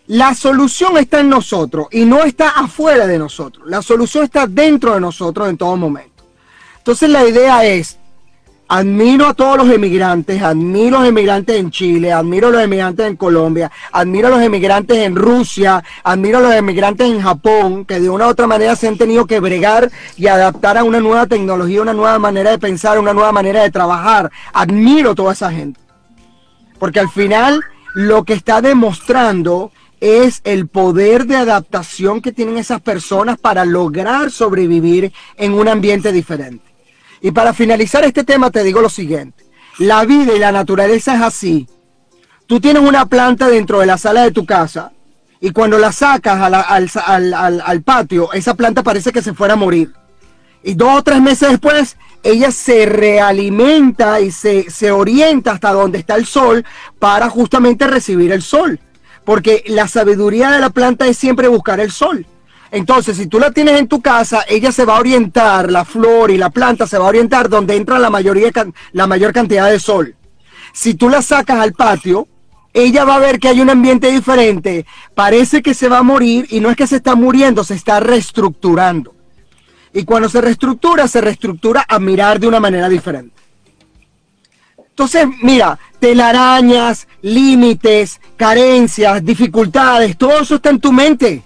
La 0.07 0.33
solución 0.33 0.97
está 0.97 1.19
en 1.19 1.29
nosotros 1.29 1.87
y 1.91 2.05
no 2.05 2.23
está 2.23 2.51
afuera 2.51 3.05
de 3.07 3.19
nosotros. 3.19 3.67
La 3.67 3.81
solución 3.81 4.23
está 4.23 4.47
dentro 4.47 4.93
de 4.93 5.01
nosotros 5.01 5.49
en 5.49 5.57
todo 5.57 5.75
momento. 5.75 6.23
Entonces 6.77 7.09
la 7.09 7.27
idea 7.27 7.65
es, 7.65 7.97
admiro 8.67 9.27
a 9.27 9.33
todos 9.33 9.57
los 9.57 9.69
emigrantes, 9.69 10.41
admiro 10.41 10.97
a 10.97 10.99
los 11.01 11.09
emigrantes 11.09 11.55
en 11.55 11.71
Chile, 11.71 12.11
admiro 12.11 12.47
a 12.47 12.51
los 12.51 12.61
emigrantes 12.61 13.07
en 13.07 13.15
Colombia, 13.15 13.71
admiro 13.91 14.27
a 14.27 14.31
los 14.31 14.41
emigrantes 14.41 14.97
en 14.97 15.15
Rusia, 15.15 15.83
admiro 16.03 16.39
a 16.39 16.41
los 16.41 16.53
emigrantes 16.53 17.07
en 17.07 17.21
Japón, 17.21 17.85
que 17.85 17.99
de 17.99 18.09
una 18.09 18.27
u 18.27 18.29
otra 18.29 18.47
manera 18.47 18.75
se 18.75 18.87
han 18.87 18.97
tenido 18.97 19.25
que 19.25 19.39
bregar 19.39 19.91
y 20.17 20.27
adaptar 20.27 20.77
a 20.77 20.83
una 20.83 20.99
nueva 20.99 21.27
tecnología, 21.27 21.81
una 21.81 21.93
nueva 21.93 22.19
manera 22.19 22.51
de 22.51 22.59
pensar, 22.59 22.99
una 22.99 23.13
nueva 23.13 23.31
manera 23.31 23.63
de 23.63 23.71
trabajar. 23.71 24.31
Admiro 24.53 25.11
a 25.11 25.15
toda 25.15 25.33
esa 25.33 25.51
gente. 25.51 25.79
Porque 26.79 26.99
al 26.99 27.09
final 27.09 27.61
lo 27.95 28.23
que 28.23 28.33
está 28.33 28.61
demostrando 28.61 29.71
es 29.99 30.41
el 30.43 30.67
poder 30.67 31.25
de 31.25 31.37
adaptación 31.37 32.21
que 32.21 32.31
tienen 32.31 32.57
esas 32.57 32.81
personas 32.81 33.39
para 33.39 33.65
lograr 33.65 34.29
sobrevivir 34.29 35.11
en 35.37 35.53
un 35.53 35.67
ambiente 35.67 36.11
diferente. 36.11 36.66
Y 37.21 37.31
para 37.31 37.53
finalizar 37.53 38.03
este 38.03 38.23
tema 38.23 38.51
te 38.51 38.63
digo 38.63 38.81
lo 38.81 38.89
siguiente, 38.89 39.45
la 39.79 40.05
vida 40.05 40.33
y 40.33 40.39
la 40.39 40.51
naturaleza 40.51 41.15
es 41.15 41.21
así. 41.21 41.67
Tú 42.45 42.59
tienes 42.59 42.83
una 42.83 43.05
planta 43.05 43.47
dentro 43.47 43.79
de 43.79 43.85
la 43.85 43.97
sala 43.97 44.23
de 44.23 44.31
tu 44.31 44.45
casa 44.45 44.91
y 45.39 45.51
cuando 45.51 45.77
la 45.77 45.91
sacas 45.91 46.39
al, 46.41 47.81
patio, 47.83 48.31
esa 48.33 48.53
planta 48.53 48.83
parece 48.83 49.11
que 49.11 49.21
se 49.21 49.33
fuera 49.33 49.53
a 49.53 49.57
morir. 49.57 49.93
Y 50.63 50.73
dos 50.73 50.99
o 50.99 51.03
tres 51.03 51.21
meses 51.21 51.49
después, 51.49 51.97
ella 52.23 52.51
se 52.51 52.85
realimenta 52.85 54.19
y 54.21 54.31
se, 54.31 54.69
se 54.69 54.91
orienta 54.91 55.51
hasta 55.51 55.71
donde 55.71 55.99
está 55.99 56.15
el 56.15 56.25
sol 56.25 56.65
para 56.99 57.29
justamente 57.29 57.87
recibir 57.87 58.31
el 58.31 58.41
sol 58.41 58.79
porque 59.27 59.61
la 59.67 59.89
sabiduría 59.89 60.51
de 60.51 60.59
la 60.59 60.69
planta 60.69 61.05
es 61.05 61.17
siempre 61.17 61.49
buscar 61.49 61.81
el 61.81 61.91
sol. 61.91 62.25
Entonces, 62.71 63.17
si 63.17 63.27
tú 63.27 63.39
la 63.39 63.51
tienes 63.51 63.79
en 63.79 63.87
tu 63.87 64.01
casa, 64.01 64.43
ella 64.47 64.71
se 64.71 64.85
va 64.85 64.97
a 64.97 64.99
orientar, 64.99 65.71
la 65.71 65.85
flor 65.85 66.31
y 66.31 66.37
la 66.37 66.49
planta 66.49 66.85
se 66.85 66.97
va 66.97 67.05
a 67.05 67.09
orientar 67.09 67.49
donde 67.49 67.75
entra 67.75 67.99
la, 67.99 68.09
mayoría, 68.09 68.51
la 68.91 69.07
mayor 69.07 69.33
cantidad 69.33 69.69
de 69.69 69.79
sol. 69.79 70.15
Si 70.73 70.93
tú 70.93 71.09
la 71.09 71.21
sacas 71.21 71.59
al 71.59 71.73
patio, 71.73 72.27
ella 72.73 73.05
va 73.05 73.15
a 73.15 73.19
ver 73.19 73.39
que 73.39 73.47
hay 73.47 73.61
un 73.61 73.69
ambiente 73.69 74.11
diferente, 74.11 74.85
parece 75.15 75.61
que 75.61 75.73
se 75.73 75.87
va 75.87 75.99
a 75.99 76.03
morir 76.03 76.45
y 76.49 76.59
no 76.59 76.69
es 76.69 76.75
que 76.75 76.87
se 76.87 76.97
está 76.97 77.15
muriendo, 77.15 77.63
se 77.63 77.73
está 77.73 77.99
reestructurando. 77.99 79.15
Y 79.93 80.03
cuando 80.03 80.29
se 80.29 80.41
reestructura, 80.41 81.07
se 81.07 81.21
reestructura 81.21 81.85
a 81.87 81.97
mirar 81.97 82.39
de 82.39 82.47
una 82.47 82.59
manera 82.59 82.87
diferente. 82.89 83.33
Entonces, 84.77 85.27
mira, 85.41 85.79
telarañas, 85.99 87.07
límites, 87.21 88.19
carencias, 88.35 89.23
dificultades, 89.23 90.17
todo 90.17 90.41
eso 90.41 90.55
está 90.55 90.69
en 90.69 90.79
tu 90.79 90.91
mente. 90.91 91.43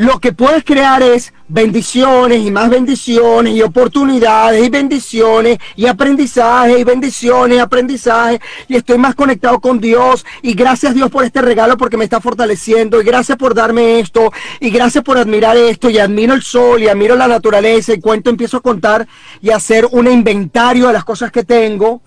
Lo 0.00 0.18
que 0.18 0.32
puedes 0.32 0.64
crear 0.64 1.02
es 1.02 1.34
bendiciones 1.46 2.38
y 2.38 2.50
más 2.50 2.70
bendiciones 2.70 3.54
y 3.54 3.60
oportunidades 3.60 4.64
y 4.64 4.70
bendiciones 4.70 5.58
y 5.76 5.84
aprendizaje 5.84 6.78
y 6.78 6.84
bendiciones 6.84 7.58
y 7.58 7.60
aprendizaje. 7.60 8.40
Y 8.66 8.76
estoy 8.76 8.96
más 8.96 9.14
conectado 9.14 9.60
con 9.60 9.78
Dios. 9.78 10.24
Y 10.40 10.54
gracias 10.54 10.94
Dios 10.94 11.10
por 11.10 11.22
este 11.24 11.42
regalo 11.42 11.76
porque 11.76 11.98
me 11.98 12.04
está 12.04 12.18
fortaleciendo. 12.18 12.98
Y 13.02 13.04
gracias 13.04 13.36
por 13.36 13.54
darme 13.54 14.00
esto. 14.00 14.32
Y 14.58 14.70
gracias 14.70 15.04
por 15.04 15.18
admirar 15.18 15.58
esto. 15.58 15.90
Y 15.90 15.98
admiro 15.98 16.32
el 16.32 16.42
sol 16.42 16.82
y 16.82 16.88
admiro 16.88 17.14
la 17.14 17.28
naturaleza. 17.28 17.92
Y 17.92 18.00
cuento 18.00 18.30
empiezo 18.30 18.56
a 18.56 18.62
contar 18.62 19.06
y 19.42 19.50
hacer 19.50 19.86
un 19.90 20.10
inventario 20.10 20.86
de 20.86 20.94
las 20.94 21.04
cosas 21.04 21.30
que 21.30 21.44
tengo 21.44 22.00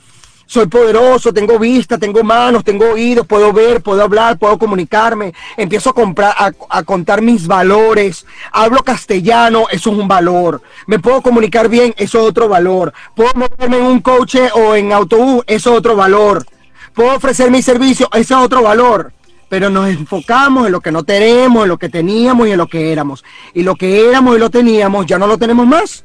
soy 0.54 0.68
poderoso, 0.68 1.34
tengo 1.34 1.58
vista, 1.58 1.98
tengo 1.98 2.24
manos, 2.24 2.64
tengo 2.64 2.92
oídos, 2.92 3.26
puedo 3.26 3.52
ver, 3.52 3.82
puedo 3.82 4.04
hablar, 4.04 4.38
puedo 4.38 4.60
comunicarme, 4.60 5.34
empiezo 5.58 5.90
a, 5.90 5.94
comprar, 5.94 6.36
a, 6.38 6.84
contar 6.84 7.24
mis 7.24 7.48
valores, 7.48 8.24
hablo 8.52 8.84
castellano, 8.84 9.66
eso 9.72 9.90
es 9.90 9.98
un 9.98 10.08
valor, 10.08 10.62
me 10.86 11.00
puedo 11.00 11.24
comunicar 11.24 11.70
bien, 11.70 11.96
eso 11.98 12.20
es 12.20 12.26
otro 12.26 12.48
valor, 12.48 12.94
puedo 13.16 13.32
moverme 13.34 13.78
en 13.78 13.84
un 13.84 14.00
coche 14.02 14.52
o 14.54 14.76
en 14.76 14.94
autobús, 14.94 15.44
eso 15.48 15.72
es 15.72 15.78
otro 15.80 15.96
valor, 15.96 16.46
puedo 16.94 17.16
ofrecer 17.16 17.50
mi 17.50 17.64
servicio, 17.64 18.08
eso 18.14 18.38
es 18.38 18.46
otro 18.46 18.62
valor. 18.62 19.12
Pero 19.50 19.70
nos 19.70 19.88
enfocamos 19.88 20.66
en 20.66 20.72
lo 20.72 20.82
que 20.82 20.92
no 20.92 21.04
tenemos, 21.04 21.64
en 21.64 21.70
lo 21.70 21.78
que 21.78 21.88
teníamos 21.88 22.48
y 22.48 22.52
en 22.52 22.58
lo 22.58 22.66
que 22.66 22.92
éramos. 22.92 23.24
Y 23.54 23.62
lo 23.62 23.76
que 23.76 24.10
éramos 24.10 24.36
y 24.36 24.40
lo 24.40 24.50
teníamos 24.50 25.06
ya 25.06 25.20
no 25.20 25.28
lo 25.28 25.38
tenemos 25.38 25.68
más. 25.68 26.04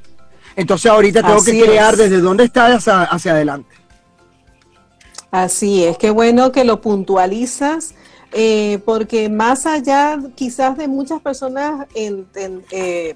Entonces 0.54 0.90
ahorita 0.90 1.22
tengo 1.22 1.42
que 1.42 1.58
crear 1.58 1.96
desde 1.96 2.20
dónde 2.20 2.44
está 2.44 2.74
hacia 2.74 3.32
adelante. 3.32 3.78
Así 5.30 5.84
es, 5.84 5.98
qué 5.98 6.10
bueno 6.10 6.52
que 6.52 6.64
lo 6.64 6.80
puntualizas, 6.80 7.94
eh, 8.32 8.80
porque 8.86 9.28
más 9.28 9.66
allá 9.66 10.18
quizás 10.34 10.78
de 10.78 10.88
muchas 10.88 11.20
personas 11.20 11.86
eh, 11.94 13.14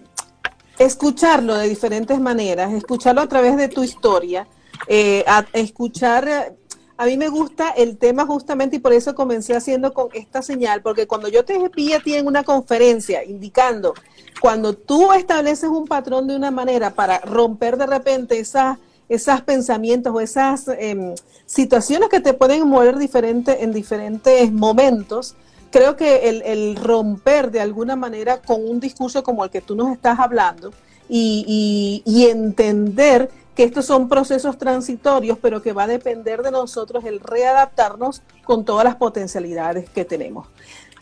escucharlo 0.78 1.56
de 1.56 1.68
diferentes 1.68 2.20
maneras, 2.20 2.72
escucharlo 2.74 3.22
a 3.22 3.28
través 3.28 3.56
de 3.56 3.68
tu 3.68 3.82
historia, 3.82 4.46
eh, 4.88 5.24
escuchar, 5.54 6.54
a 6.98 7.06
mí 7.06 7.16
me 7.16 7.28
gusta 7.28 7.70
el 7.70 7.96
tema 7.96 8.26
justamente 8.26 8.76
y 8.76 8.80
por 8.80 8.92
eso 8.92 9.14
comencé 9.14 9.56
haciendo 9.56 9.94
con 9.94 10.08
esta 10.12 10.42
señal, 10.42 10.82
porque 10.82 11.06
cuando 11.06 11.28
yo 11.28 11.46
te 11.46 11.58
vi 11.74 11.94
a 11.94 12.00
ti 12.00 12.14
en 12.14 12.26
una 12.26 12.44
conferencia 12.44 13.24
indicando, 13.24 13.94
cuando 14.38 14.74
tú 14.74 15.14
estableces 15.14 15.70
un 15.70 15.86
patrón 15.86 16.26
de 16.26 16.36
una 16.36 16.50
manera 16.50 16.90
para 16.90 17.20
romper 17.20 17.78
de 17.78 17.86
repente 17.86 18.38
esas 18.38 18.76
esos 19.14 19.40
pensamientos 19.42 20.14
o 20.14 20.20
esas 20.20 20.68
em, 20.78 21.14
situaciones 21.46 22.08
que 22.08 22.20
te 22.20 22.32
pueden 22.32 22.66
mover 22.66 22.96
diferente, 22.98 23.62
en 23.62 23.72
diferentes 23.72 24.50
momentos, 24.52 25.34
creo 25.70 25.96
que 25.96 26.28
el, 26.28 26.76
romper 26.76 27.50
de 27.50 27.60
alguna 27.60 27.96
manera 27.96 28.40
con 28.40 28.66
un 28.66 28.80
discurso 28.80 29.22
como 29.22 29.44
el 29.44 29.50
que 29.50 29.60
tú 29.60 29.74
nos 29.74 29.92
estás 29.92 30.18
hablando 30.18 30.72
y, 31.08 32.02
y, 32.06 32.26
entender 32.26 33.30
que 33.54 33.64
estos 33.64 33.84
son 33.84 34.08
procesos 34.08 34.56
transitorios, 34.56 35.36
pero 35.42 35.60
que 35.60 35.72
va 35.72 35.82
a 35.82 35.86
depender 35.86 36.42
de 36.42 36.50
nosotros 36.50 37.04
el 37.04 37.20
readaptarnos 37.20 38.22
con 38.44 38.64
todas 38.64 38.84
las 38.84 38.96
potencialidades 38.96 39.90
que 39.90 40.06
tenemos. 40.06 40.46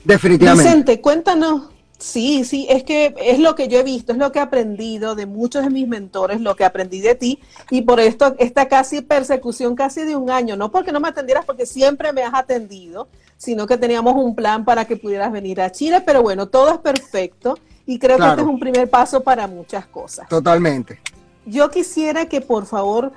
Definitivamente. 0.04 0.68
Vicente, 0.68 1.00
cuéntanos, 1.00 1.68
Sí, 2.00 2.44
sí, 2.44 2.66
es 2.70 2.82
que 2.82 3.14
es 3.18 3.38
lo 3.38 3.54
que 3.54 3.68
yo 3.68 3.78
he 3.78 3.82
visto, 3.82 4.12
es 4.12 4.18
lo 4.18 4.32
que 4.32 4.38
he 4.38 4.42
aprendido 4.42 5.14
de 5.14 5.26
muchos 5.26 5.62
de 5.62 5.68
mis 5.68 5.86
mentores, 5.86 6.40
lo 6.40 6.56
que 6.56 6.64
aprendí 6.64 7.00
de 7.00 7.14
ti 7.14 7.40
y 7.70 7.82
por 7.82 8.00
esto 8.00 8.34
esta 8.38 8.68
casi 8.68 9.02
persecución 9.02 9.74
casi 9.74 10.04
de 10.04 10.16
un 10.16 10.30
año, 10.30 10.56
no 10.56 10.70
porque 10.70 10.92
no 10.92 11.00
me 11.00 11.08
atendieras, 11.08 11.44
porque 11.44 11.66
siempre 11.66 12.14
me 12.14 12.22
has 12.22 12.32
atendido, 12.32 13.08
sino 13.36 13.66
que 13.66 13.76
teníamos 13.76 14.14
un 14.14 14.34
plan 14.34 14.64
para 14.64 14.86
que 14.86 14.96
pudieras 14.96 15.30
venir 15.30 15.60
a 15.60 15.70
Chile, 15.70 16.00
pero 16.00 16.22
bueno, 16.22 16.48
todo 16.48 16.72
es 16.72 16.78
perfecto 16.78 17.58
y 17.84 17.98
creo 17.98 18.16
que 18.16 18.28
este 18.28 18.40
es 18.40 18.46
un 18.46 18.58
primer 18.58 18.88
paso 18.88 19.20
para 19.20 19.46
muchas 19.46 19.86
cosas. 19.86 20.26
Totalmente. 20.28 21.00
Yo 21.44 21.70
quisiera 21.70 22.26
que 22.26 22.40
por 22.40 22.64
favor, 22.64 23.12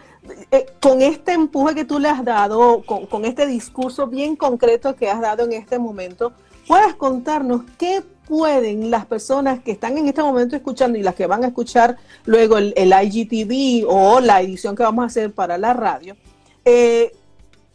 eh, 0.52 0.66
con 0.82 1.02
este 1.02 1.32
empuje 1.32 1.74
que 1.74 1.86
tú 1.86 2.00
le 2.00 2.10
has 2.10 2.26
dado, 2.26 2.84
con, 2.86 3.06
con 3.06 3.24
este 3.24 3.48
discurso 3.48 4.08
bien 4.08 4.36
concreto 4.36 4.94
que 4.98 5.10
has 5.10 5.22
dado 5.22 5.46
en 5.46 5.54
este 5.54 5.80
momento, 5.80 6.34
puedas 6.68 6.96
contarnos 6.96 7.62
qué 7.78 8.04
pueden 8.28 8.90
las 8.90 9.06
personas 9.06 9.62
que 9.62 9.72
están 9.72 9.98
en 9.98 10.08
este 10.08 10.22
momento 10.22 10.56
escuchando 10.56 10.98
y 10.98 11.04
las 11.04 11.16
que 11.16 11.28
van 11.28 11.44
a 11.44 11.48
escuchar 11.48 11.98
luego 12.26 12.58
el, 12.58 12.74
IGTV 12.76 13.86
o 13.88 14.20
la 14.20 14.42
edición 14.42 14.76
que 14.76 14.84
vamos 14.84 15.04
a 15.04 15.08
hacer 15.08 15.32
para 15.32 15.58
la 15.58 15.74
radio, 15.74 16.16
eh, 16.66 17.12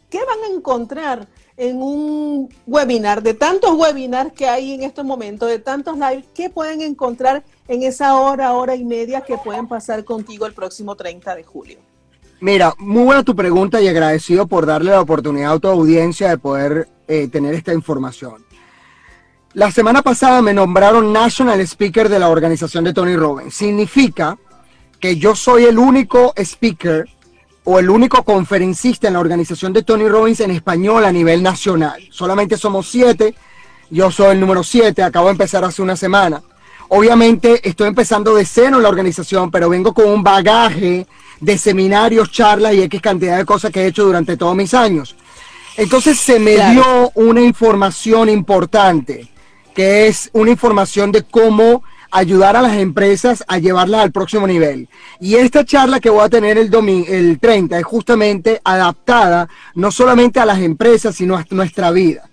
¿qué 0.09 0.19
van 0.19 0.51
a 0.51 0.55
encontrar 0.55 1.27
en 1.59 1.81
un 1.81 2.49
webinar, 2.65 3.21
de 3.21 3.33
tantos 3.33 3.73
webinars 3.73 4.31
que 4.31 4.47
hay 4.47 4.73
en 4.73 4.83
estos 4.83 5.03
momentos, 5.03 5.49
de 5.49 5.59
tantos 5.59 5.95
live, 5.97 6.23
qué 6.33 6.49
pueden 6.49 6.81
encontrar 6.81 7.43
en 7.67 7.83
esa 7.83 8.15
hora, 8.15 8.53
hora 8.53 8.77
y 8.77 8.85
media 8.85 9.21
que 9.21 9.37
pueden 9.37 9.67
pasar 9.67 10.05
contigo 10.05 10.45
el 10.45 10.53
próximo 10.53 10.95
30 10.95 11.35
de 11.35 11.43
julio? 11.43 11.79
Mira, 12.39 12.73
muy 12.77 13.03
buena 13.03 13.23
tu 13.23 13.35
pregunta 13.35 13.81
y 13.81 13.89
agradecido 13.89 14.47
por 14.47 14.65
darle 14.65 14.91
la 14.91 15.01
oportunidad 15.01 15.51
a 15.51 15.59
tu 15.59 15.67
audiencia 15.67 16.29
de 16.29 16.37
poder 16.37 16.87
eh, 17.09 17.27
tener 17.27 17.53
esta 17.53 17.73
información. 17.73 18.45
La 19.53 19.71
semana 19.71 20.03
pasada 20.03 20.43
me 20.43 20.53
nombraron 20.53 21.11
National 21.11 21.59
Speaker 21.61 22.07
de 22.07 22.19
la 22.19 22.29
organización 22.29 22.83
de 22.83 22.93
Tony 22.93 23.15
Robbins. 23.15 23.55
Significa 23.55 24.37
que 24.99 25.17
yo 25.17 25.35
soy 25.35 25.63
el 25.63 25.79
único 25.79 26.33
speaker 26.37 27.09
o 27.63 27.79
el 27.79 27.89
único 27.89 28.23
conferencista 28.23 29.07
en 29.07 29.13
la 29.13 29.19
organización 29.19 29.73
de 29.73 29.81
Tony 29.81 30.07
Robbins 30.07 30.41
en 30.41 30.51
español 30.51 31.03
a 31.03 31.11
nivel 31.11 31.41
nacional. 31.41 31.99
Solamente 32.11 32.57
somos 32.57 32.89
siete. 32.89 33.33
Yo 33.89 34.11
soy 34.11 34.33
el 34.33 34.39
número 34.39 34.63
siete. 34.63 35.01
Acabo 35.01 35.25
de 35.25 35.31
empezar 35.31 35.65
hace 35.65 35.81
una 35.81 35.95
semana. 35.95 36.43
Obviamente 36.89 37.67
estoy 37.67 37.87
empezando 37.87 38.35
de 38.35 38.45
cero 38.45 38.77
en 38.77 38.83
la 38.83 38.89
organización, 38.89 39.49
pero 39.49 39.67
vengo 39.67 39.95
con 39.95 40.09
un 40.09 40.23
bagaje 40.23 41.07
de 41.39 41.57
seminarios, 41.57 42.31
charlas 42.31 42.75
y 42.75 42.83
X 42.83 43.01
cantidad 43.01 43.37
de 43.37 43.45
cosas 43.45 43.71
que 43.71 43.81
he 43.81 43.87
hecho 43.87 44.05
durante 44.05 44.37
todos 44.37 44.55
mis 44.55 44.75
años. 44.75 45.15
Entonces 45.75 46.19
se 46.19 46.39
me 46.39 46.55
dio 46.71 47.09
una 47.15 47.41
información 47.41 48.29
importante, 48.29 49.27
que 49.79 50.07
es 50.07 50.29
una 50.33 50.51
información 50.51 51.13
de 51.13 51.23
cómo 51.23 51.83
ayudar 52.11 52.57
a 52.57 52.61
las 52.61 52.75
empresas 52.75 53.45
a 53.47 53.59
llevarlas 53.59 54.01
al 54.01 54.11
próximo 54.11 54.45
nivel. 54.45 54.89
Y 55.21 55.35
esta 55.35 55.63
charla 55.63 56.01
que 56.01 56.09
voy 56.09 56.21
a 56.21 56.27
tener 56.27 56.57
el, 56.57 56.69
domingo, 56.69 57.07
el 57.07 57.39
30 57.39 57.79
es 57.79 57.85
justamente 57.85 58.59
adaptada 58.65 59.47
no 59.75 59.89
solamente 59.89 60.41
a 60.41 60.45
las 60.45 60.59
empresas, 60.59 61.15
sino 61.15 61.37
a 61.37 61.45
nuestra 61.51 61.91
vida. 61.91 62.29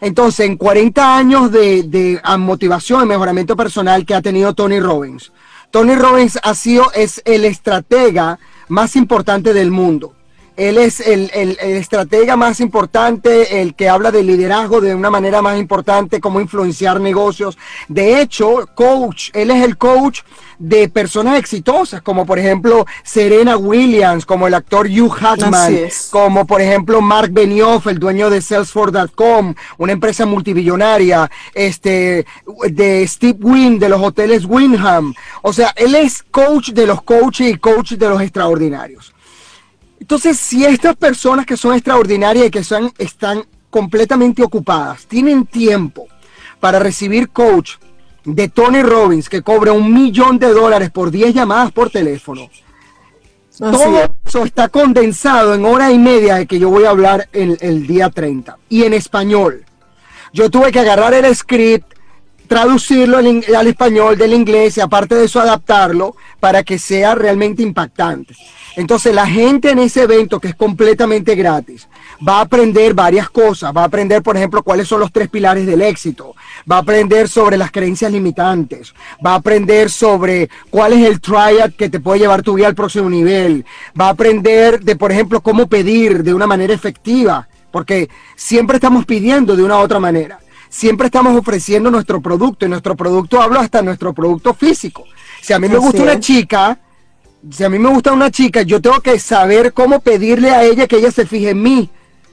Entonces, 0.00 0.46
en 0.46 0.56
40 0.56 1.16
años 1.16 1.52
de, 1.52 1.84
de 1.84 2.20
motivación 2.36 3.04
y 3.04 3.06
mejoramiento 3.06 3.54
personal 3.54 4.04
que 4.04 4.16
ha 4.16 4.20
tenido 4.20 4.52
Tony 4.54 4.80
Robbins, 4.80 5.30
Tony 5.70 5.94
Robbins 5.94 6.36
ha 6.42 6.56
sido, 6.56 6.90
es 6.96 7.22
el 7.24 7.44
estratega 7.44 8.40
más 8.66 8.96
importante 8.96 9.54
del 9.54 9.70
mundo. 9.70 10.16
Él 10.58 10.76
es 10.76 10.98
el, 10.98 11.30
estratega 11.60 12.34
más 12.36 12.58
importante, 12.58 13.62
el 13.62 13.76
que 13.76 13.88
habla 13.88 14.10
de 14.10 14.24
liderazgo 14.24 14.80
de 14.80 14.92
una 14.92 15.08
manera 15.08 15.40
más 15.40 15.56
importante, 15.56 16.20
cómo 16.20 16.40
influenciar 16.40 17.00
negocios. 17.00 17.56
De 17.86 18.20
hecho, 18.20 18.68
coach, 18.74 19.30
él 19.34 19.52
es 19.52 19.64
el 19.64 19.78
coach 19.78 20.22
de 20.58 20.88
personas 20.88 21.38
exitosas, 21.38 22.02
como 22.02 22.26
por 22.26 22.40
ejemplo 22.40 22.86
Serena 23.04 23.56
Williams, 23.56 24.26
como 24.26 24.48
el 24.48 24.54
actor 24.54 24.88
Hugh 24.88 25.12
Hackman, 25.12 25.78
como 26.10 26.44
por 26.44 26.60
ejemplo 26.60 27.00
Mark 27.00 27.30
Benioff, 27.30 27.86
el 27.86 28.00
dueño 28.00 28.28
de 28.28 28.42
Salesforce.com, 28.42 29.54
una 29.76 29.92
empresa 29.92 30.26
multibillonaria, 30.26 31.30
este, 31.54 32.26
de 32.68 33.06
Steve 33.06 33.38
Wynn, 33.40 33.78
de 33.78 33.90
los 33.90 34.02
hoteles 34.02 34.44
Wyndham. 34.44 35.14
O 35.42 35.52
sea, 35.52 35.72
él 35.76 35.94
es 35.94 36.24
coach 36.24 36.70
de 36.70 36.84
los 36.84 37.00
coaches 37.02 37.48
y 37.48 37.58
coach 37.58 37.92
de 37.92 38.08
los 38.08 38.20
extraordinarios. 38.20 39.14
Entonces, 40.00 40.38
si 40.38 40.64
estas 40.64 40.96
personas 40.96 41.44
que 41.44 41.56
son 41.56 41.74
extraordinarias 41.74 42.46
y 42.46 42.50
que 42.50 42.64
son, 42.64 42.92
están 42.98 43.44
completamente 43.70 44.42
ocupadas, 44.42 45.06
tienen 45.06 45.46
tiempo 45.46 46.06
para 46.60 46.78
recibir 46.78 47.30
coach 47.30 47.72
de 48.24 48.48
Tony 48.48 48.82
Robbins, 48.82 49.28
que 49.28 49.42
cobra 49.42 49.72
un 49.72 49.92
millón 49.92 50.38
de 50.38 50.48
dólares 50.48 50.90
por 50.90 51.10
10 51.10 51.34
llamadas 51.34 51.72
por 51.72 51.90
teléfono, 51.90 52.48
todo 53.58 54.14
eso 54.24 54.44
está 54.44 54.68
condensado 54.68 55.54
en 55.54 55.64
hora 55.64 55.90
y 55.90 55.98
media 55.98 56.36
de 56.36 56.46
que 56.46 56.60
yo 56.60 56.70
voy 56.70 56.84
a 56.84 56.90
hablar 56.90 57.28
el, 57.32 57.58
el 57.60 57.86
día 57.86 58.08
30 58.08 58.56
y 58.68 58.84
en 58.84 58.94
español. 58.94 59.64
Yo 60.32 60.48
tuve 60.48 60.70
que 60.70 60.78
agarrar 60.78 61.14
el 61.14 61.34
script, 61.34 61.97
traducirlo 62.48 63.18
al, 63.18 63.66
español 63.66 64.16
del 64.16 64.32
inglés 64.32 64.78
y 64.78 64.80
aparte 64.80 65.14
de 65.14 65.26
eso 65.26 65.38
adaptarlo 65.38 66.16
para 66.40 66.64
que 66.64 66.78
sea 66.78 67.14
realmente 67.14 67.62
impactante. 67.62 68.34
Entonces 68.74 69.14
la 69.14 69.26
gente 69.26 69.70
en 69.70 69.78
ese 69.80 70.04
evento 70.04 70.40
que 70.40 70.48
es 70.48 70.54
completamente 70.54 71.34
gratis 71.34 71.88
va 72.26 72.38
a 72.38 72.42
aprender 72.42 72.94
varias 72.94 73.28
cosas, 73.28 73.72
va 73.76 73.82
a 73.82 73.86
aprender 73.86 74.22
por 74.22 74.36
ejemplo 74.36 74.62
cuáles 74.62 74.88
son 74.88 75.00
los 75.00 75.12
tres 75.12 75.28
pilares 75.28 75.66
del 75.66 75.82
éxito, 75.82 76.34
va 76.70 76.76
a 76.76 76.80
aprender 76.80 77.28
sobre 77.28 77.58
las 77.58 77.70
creencias 77.70 78.10
limitantes, 78.10 78.94
va 79.24 79.32
a 79.32 79.36
aprender 79.36 79.90
sobre 79.90 80.48
cuál 80.70 80.94
es 80.94 81.06
el 81.06 81.20
triad 81.20 81.72
que 81.72 81.90
te 81.90 82.00
puede 82.00 82.20
llevar 82.20 82.42
tu 82.42 82.54
vida 82.54 82.68
al 82.68 82.74
próximo 82.74 83.10
nivel, 83.10 83.64
va 84.00 84.06
a 84.06 84.10
aprender 84.10 84.80
de 84.80 84.96
por 84.96 85.12
ejemplo 85.12 85.42
cómo 85.42 85.66
pedir 85.66 86.22
de 86.22 86.32
una 86.32 86.46
manera 86.46 86.72
efectiva, 86.72 87.46
porque 87.70 88.08
siempre 88.36 88.76
estamos 88.76 89.04
pidiendo 89.04 89.54
de 89.54 89.64
una 89.64 89.76
u 89.76 89.80
otra 89.80 90.00
manera 90.00 90.38
siempre 90.68 91.06
estamos 91.06 91.36
ofreciendo 91.36 91.90
nuestro 91.90 92.20
producto 92.20 92.66
y 92.66 92.68
nuestro 92.68 92.96
producto 92.96 93.40
hablo 93.40 93.60
hasta 93.60 93.82
nuestro 93.82 94.12
producto 94.12 94.54
físico. 94.54 95.04
Si 95.40 95.52
a 95.52 95.58
mí 95.58 95.68
me 95.68 95.78
gusta 95.78 96.02
una 96.02 96.20
chica, 96.20 96.78
si 97.50 97.64
a 97.64 97.68
mí 97.68 97.78
me 97.78 97.88
gusta 97.88 98.12
una 98.12 98.30
chica, 98.30 98.62
yo 98.62 98.80
tengo 98.80 99.00
que 99.00 99.18
saber 99.18 99.72
cómo 99.72 100.00
pedirle 100.00 100.50
a 100.50 100.64
ella 100.64 100.86
que 100.86 100.96
ella 100.96 101.10
se 101.10 101.26
fije 101.26 101.50
en 101.50 101.62
mí. 101.62 101.90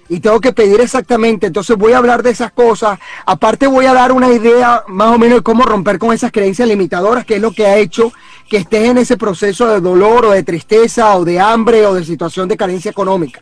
Y 0.07 0.19
tengo 0.19 0.39
que 0.39 0.53
pedir 0.53 0.79
exactamente, 0.81 1.47
entonces 1.47 1.75
voy 1.75 1.93
a 1.93 1.97
hablar 1.97 2.21
de 2.21 2.29
esas 2.29 2.51
cosas. 2.51 2.99
Aparte 3.25 3.65
voy 3.65 3.87
a 3.87 3.93
dar 3.93 4.11
una 4.11 4.31
idea 4.31 4.83
más 4.87 5.07
o 5.07 5.17
menos 5.17 5.39
de 5.39 5.43
cómo 5.43 5.63
romper 5.63 5.97
con 5.97 6.13
esas 6.13 6.31
creencias 6.31 6.67
limitadoras, 6.67 7.25
que 7.25 7.37
es 7.37 7.41
lo 7.41 7.51
que 7.51 7.65
ha 7.65 7.77
hecho 7.77 8.13
que 8.47 8.57
estés 8.57 8.87
en 8.87 8.99
ese 8.99 9.17
proceso 9.17 9.67
de 9.67 9.81
dolor 9.81 10.25
o 10.25 10.31
de 10.31 10.43
tristeza 10.43 11.15
o 11.15 11.25
de 11.25 11.39
hambre 11.39 11.87
o 11.87 11.95
de 11.95 12.05
situación 12.05 12.47
de 12.47 12.55
carencia 12.55 12.91
económica 12.91 13.41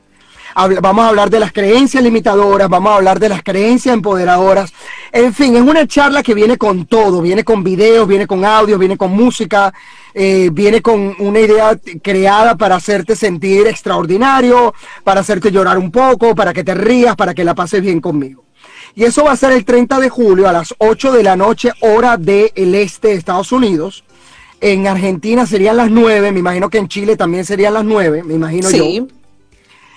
vamos 0.55 1.05
a 1.05 1.09
hablar 1.09 1.29
de 1.29 1.39
las 1.39 1.51
creencias 1.51 2.03
limitadoras, 2.03 2.69
vamos 2.69 2.91
a 2.91 2.95
hablar 2.95 3.19
de 3.19 3.29
las 3.29 3.43
creencias 3.43 3.93
empoderadoras. 3.93 4.73
En 5.11 5.33
fin, 5.33 5.55
es 5.55 5.61
una 5.61 5.87
charla 5.87 6.23
que 6.23 6.33
viene 6.33 6.57
con 6.57 6.85
todo, 6.85 7.21
viene 7.21 7.43
con 7.43 7.63
videos, 7.63 8.07
viene 8.07 8.27
con 8.27 8.45
audio, 8.45 8.77
viene 8.77 8.97
con 8.97 9.11
música, 9.11 9.73
eh, 10.13 10.49
viene 10.51 10.81
con 10.81 11.15
una 11.19 11.39
idea 11.39 11.77
creada 12.01 12.55
para 12.55 12.75
hacerte 12.75 13.15
sentir 13.15 13.67
extraordinario, 13.67 14.73
para 15.03 15.21
hacerte 15.21 15.51
llorar 15.51 15.77
un 15.77 15.91
poco, 15.91 16.35
para 16.35 16.53
que 16.53 16.63
te 16.63 16.75
rías, 16.75 17.15
para 17.15 17.33
que 17.33 17.43
la 17.43 17.55
pases 17.55 17.81
bien 17.81 17.99
conmigo. 17.99 18.43
Y 18.95 19.05
eso 19.05 19.23
va 19.23 19.31
a 19.31 19.37
ser 19.37 19.51
el 19.53 19.65
30 19.65 19.99
de 19.99 20.09
julio 20.09 20.47
a 20.47 20.53
las 20.53 20.75
8 20.77 21.11
de 21.11 21.23
la 21.23 21.35
noche, 21.35 21.71
hora 21.79 22.17
del 22.17 22.75
este 22.75 23.09
de 23.09 23.15
Estados 23.15 23.51
Unidos. 23.51 24.03
En 24.61 24.87
Argentina 24.87 25.45
serían 25.45 25.77
las 25.77 25.89
9, 25.89 26.31
me 26.31 26.39
imagino 26.39 26.69
que 26.69 26.77
en 26.77 26.87
Chile 26.87 27.17
también 27.17 27.43
serían 27.43 27.73
las 27.73 27.83
9, 27.83 28.23
me 28.23 28.35
imagino 28.35 28.69
sí. 28.69 28.95
yo 28.97 29.22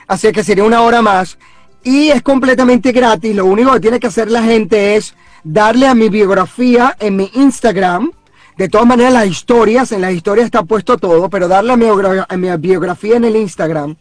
así 0.06 0.32
que 0.32 0.44
sería 0.44 0.64
una 0.64 0.82
hora 0.82 1.02
más. 1.02 1.38
Y 1.82 2.08
es 2.08 2.22
completamente 2.22 2.92
gratis, 2.92 3.34
lo 3.34 3.46
único 3.46 3.72
que 3.74 3.80
tiene 3.80 4.00
que 4.00 4.08
hacer 4.08 4.30
la 4.30 4.42
gente 4.42 4.96
es 4.96 5.14
darle 5.44 5.86
a 5.86 5.94
mi 5.94 6.08
biografía 6.08 6.96
en 6.98 7.16
mi 7.16 7.30
Instagram. 7.34 8.10
De 8.56 8.68
todas 8.68 8.86
maneras, 8.86 9.12
las 9.12 9.26
historias, 9.26 9.92
en 9.92 10.00
las 10.00 10.12
historias 10.12 10.46
está 10.46 10.64
puesto 10.64 10.96
todo, 10.96 11.30
pero 11.30 11.46
darle 11.46 11.72
a 11.72 12.36
mi, 12.36 12.56
biografía 12.58 13.16
en 13.16 13.24
el 13.24 13.36
Instagram. 13.36 13.96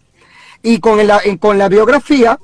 Y 0.63 0.79
con 0.79 1.05
la, 1.05 1.21
con 1.39 1.57
la 1.57 1.69
biografía 1.69 2.39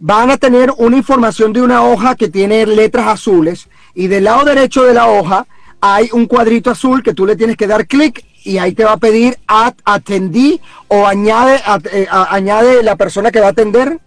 van 0.00 0.30
a 0.30 0.36
tener 0.36 0.72
una 0.78 0.96
información 0.96 1.52
de 1.52 1.62
una 1.62 1.84
hoja 1.84 2.16
que 2.16 2.28
tiene 2.28 2.66
letras 2.66 3.06
azules. 3.06 3.68
Y 3.94 4.08
del 4.08 4.24
lado 4.24 4.44
derecho 4.44 4.82
de 4.82 4.94
la 4.94 5.06
hoja 5.06 5.46
hay 5.80 6.08
un 6.12 6.26
cuadrito 6.26 6.70
azul 6.70 7.02
que 7.02 7.14
tú 7.14 7.26
le 7.26 7.36
tienes 7.36 7.56
que 7.56 7.68
dar 7.68 7.86
clic 7.86 8.24
y 8.44 8.58
ahí 8.58 8.72
te 8.72 8.84
va 8.84 8.92
a 8.92 8.96
pedir 8.96 9.38
atendí 9.46 10.60
o 10.88 11.06
añade, 11.06 11.60
eh, 11.92 12.06
añade 12.10 12.82
la 12.82 12.96
persona 12.96 13.30
que 13.30 13.40
va 13.40 13.48
a 13.48 13.50
atender 13.50 14.00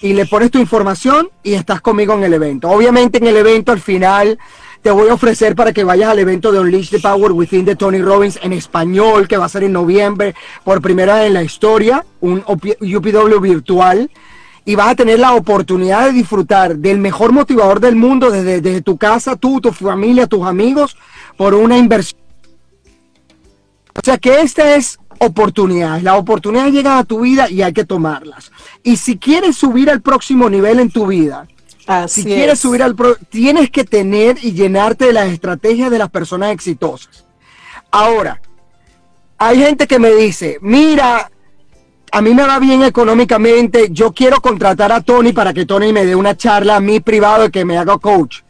y 0.00 0.14
le 0.14 0.26
pones 0.26 0.50
tu 0.50 0.58
información 0.58 1.28
y 1.42 1.54
estás 1.54 1.80
conmigo 1.80 2.14
en 2.14 2.24
el 2.24 2.34
evento. 2.34 2.68
Obviamente 2.68 3.18
en 3.18 3.26
el 3.26 3.36
evento 3.36 3.72
al 3.72 3.80
final 3.80 4.38
te 4.82 4.90
voy 4.90 5.08
a 5.08 5.14
ofrecer 5.14 5.54
para 5.54 5.72
que 5.72 5.84
vayas 5.84 6.10
al 6.10 6.18
evento 6.18 6.50
de 6.50 6.58
Unleash 6.58 6.90
the 6.90 6.98
Power 6.98 7.30
Within 7.30 7.64
de 7.64 7.76
Tony 7.76 8.02
Robbins 8.02 8.38
en 8.42 8.52
español, 8.52 9.28
que 9.28 9.36
va 9.36 9.44
a 9.44 9.48
ser 9.48 9.62
en 9.62 9.72
noviembre, 9.72 10.34
por 10.64 10.82
primera 10.82 11.14
vez 11.14 11.28
en 11.28 11.34
la 11.34 11.44
historia, 11.44 12.04
un 12.20 12.42
UPW 12.46 13.40
virtual. 13.40 14.10
Y 14.64 14.76
vas 14.76 14.90
a 14.90 14.94
tener 14.94 15.18
la 15.18 15.34
oportunidad 15.34 16.06
de 16.06 16.12
disfrutar 16.12 16.76
del 16.76 16.98
mejor 16.98 17.32
motivador 17.32 17.80
del 17.80 17.96
mundo 17.96 18.30
desde, 18.30 18.60
desde 18.60 18.80
tu 18.80 18.96
casa, 18.96 19.34
tú, 19.34 19.60
tu 19.60 19.72
familia, 19.72 20.28
tus 20.28 20.46
amigos, 20.46 20.96
por 21.36 21.54
una 21.54 21.78
inversión 21.78 22.21
o 23.94 24.00
sea 24.02 24.18
que 24.18 24.40
esta 24.40 24.74
es 24.74 24.98
oportunidad. 25.18 26.00
La 26.00 26.16
oportunidad 26.16 26.70
llega 26.70 26.98
a 26.98 27.04
tu 27.04 27.20
vida 27.20 27.48
y 27.50 27.62
hay 27.62 27.72
que 27.72 27.84
tomarlas. 27.84 28.50
Y 28.82 28.96
si 28.96 29.18
quieres 29.18 29.56
subir 29.56 29.90
al 29.90 30.02
próximo 30.02 30.48
nivel 30.50 30.80
en 30.80 30.90
tu 30.90 31.06
vida, 31.06 31.46
si 32.08 32.24
quieres 32.24 32.58
subir 32.58 32.82
al 32.82 32.96
tienes 33.28 33.70
que 33.70 33.84
tener 33.84 34.38
y 34.42 34.52
llenarte 34.52 35.06
de 35.06 35.12
las 35.12 35.28
estrategias 35.28 35.90
de 35.90 35.98
las 35.98 36.10
personas 36.10 36.52
exitosas. 36.52 37.24
Ahora, 37.90 38.40
hay 39.38 39.58
gente 39.58 39.86
que 39.86 39.98
me 39.98 40.10
dice, 40.10 40.58
mira, 40.62 41.30
a 42.12 42.22
mí 42.22 42.34
me 42.34 42.46
va 42.46 42.58
bien 42.58 42.82
económicamente, 42.82 43.88
yo 43.90 44.12
quiero 44.12 44.40
contratar 44.40 44.92
a 44.92 45.00
Tony 45.00 45.32
para 45.32 45.52
que 45.52 45.66
Tony 45.66 45.92
me 45.92 46.06
dé 46.06 46.14
una 46.14 46.36
charla 46.36 46.76
a 46.76 46.80
mí 46.80 47.00
privado 47.00 47.46
y 47.46 47.50
que 47.50 47.64
me 47.64 47.76
haga 47.76 47.98
coach. 47.98 48.42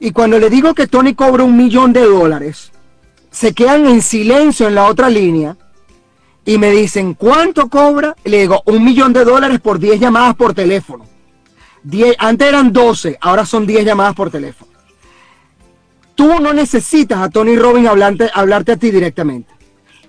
Y 0.00 0.10
cuando 0.10 0.38
le 0.38 0.50
digo 0.50 0.74
que 0.74 0.86
Tony 0.86 1.14
cobra 1.14 1.44
un 1.44 1.56
millón 1.56 1.92
de 1.92 2.02
dólares, 2.02 2.72
se 3.34 3.52
quedan 3.52 3.86
en 3.86 4.00
silencio 4.00 4.68
en 4.68 4.76
la 4.76 4.86
otra 4.86 5.10
línea 5.10 5.56
y 6.46 6.56
me 6.56 6.70
dicen, 6.70 7.14
¿cuánto 7.14 7.68
cobra? 7.68 8.14
le 8.22 8.42
digo, 8.42 8.62
un 8.66 8.84
millón 8.84 9.12
de 9.12 9.24
dólares 9.24 9.58
por 9.60 9.80
10 9.80 9.98
llamadas 9.98 10.36
por 10.36 10.54
teléfono. 10.54 11.04
antes 12.18 12.48
eran 12.48 12.72
12, 12.72 13.18
ahora 13.20 13.44
son 13.44 13.66
10 13.66 13.84
llamadas 13.84 14.14
por 14.14 14.30
teléfono. 14.30 14.70
Tú 16.14 16.38
no 16.40 16.52
necesitas 16.52 17.18
a 17.18 17.28
Tony 17.28 17.56
Robbins 17.56 17.88
hablarte, 17.88 18.30
hablarte 18.32 18.72
a 18.72 18.76
ti 18.76 18.92
directamente. 18.92 19.52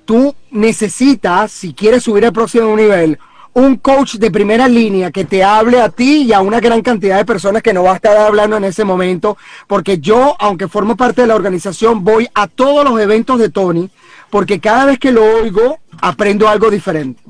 Tú 0.06 0.36
necesitas, 0.52 1.52
si 1.52 1.74
quieres 1.74 2.04
subir 2.04 2.26
al 2.26 2.34
próximo 2.34 2.76
nivel, 2.76 3.18
un 3.56 3.78
coach 3.78 4.16
de 4.16 4.32
primera 4.32 4.68
línea 4.68 5.12
que 5.12 5.24
te 5.24 5.42
hable 5.42 5.80
a 5.80 5.88
ti 5.88 6.24
y 6.24 6.34
a 6.34 6.42
una 6.42 6.60
gran 6.60 6.82
cantidad 6.82 7.16
de 7.16 7.24
personas 7.24 7.64
que 7.64 7.72
no 7.74 7.84
va 7.84 7.94
a 7.94 7.96
estar 7.96 8.18
hablando 8.18 8.58
en 8.58 8.66
ese 8.66 8.84
momento, 8.84 9.38
porque 9.66 10.00
yo, 10.00 10.36
aunque 10.40 10.68
formo 10.68 10.98
parte 10.98 11.22
de 11.22 11.28
la 11.28 11.36
organización, 11.36 12.04
voy 12.04 12.28
a 12.34 12.48
todos 12.48 12.84
los 12.84 13.00
eventos 13.00 13.40
de 13.40 13.50
Tony, 13.50 13.90
porque 14.30 14.60
cada 14.60 14.84
vez 14.84 15.00
que 15.00 15.14
lo 15.14 15.24
oigo, 15.24 15.80
aprendo 16.02 16.50
algo 16.50 16.70
diferente. 16.70 17.24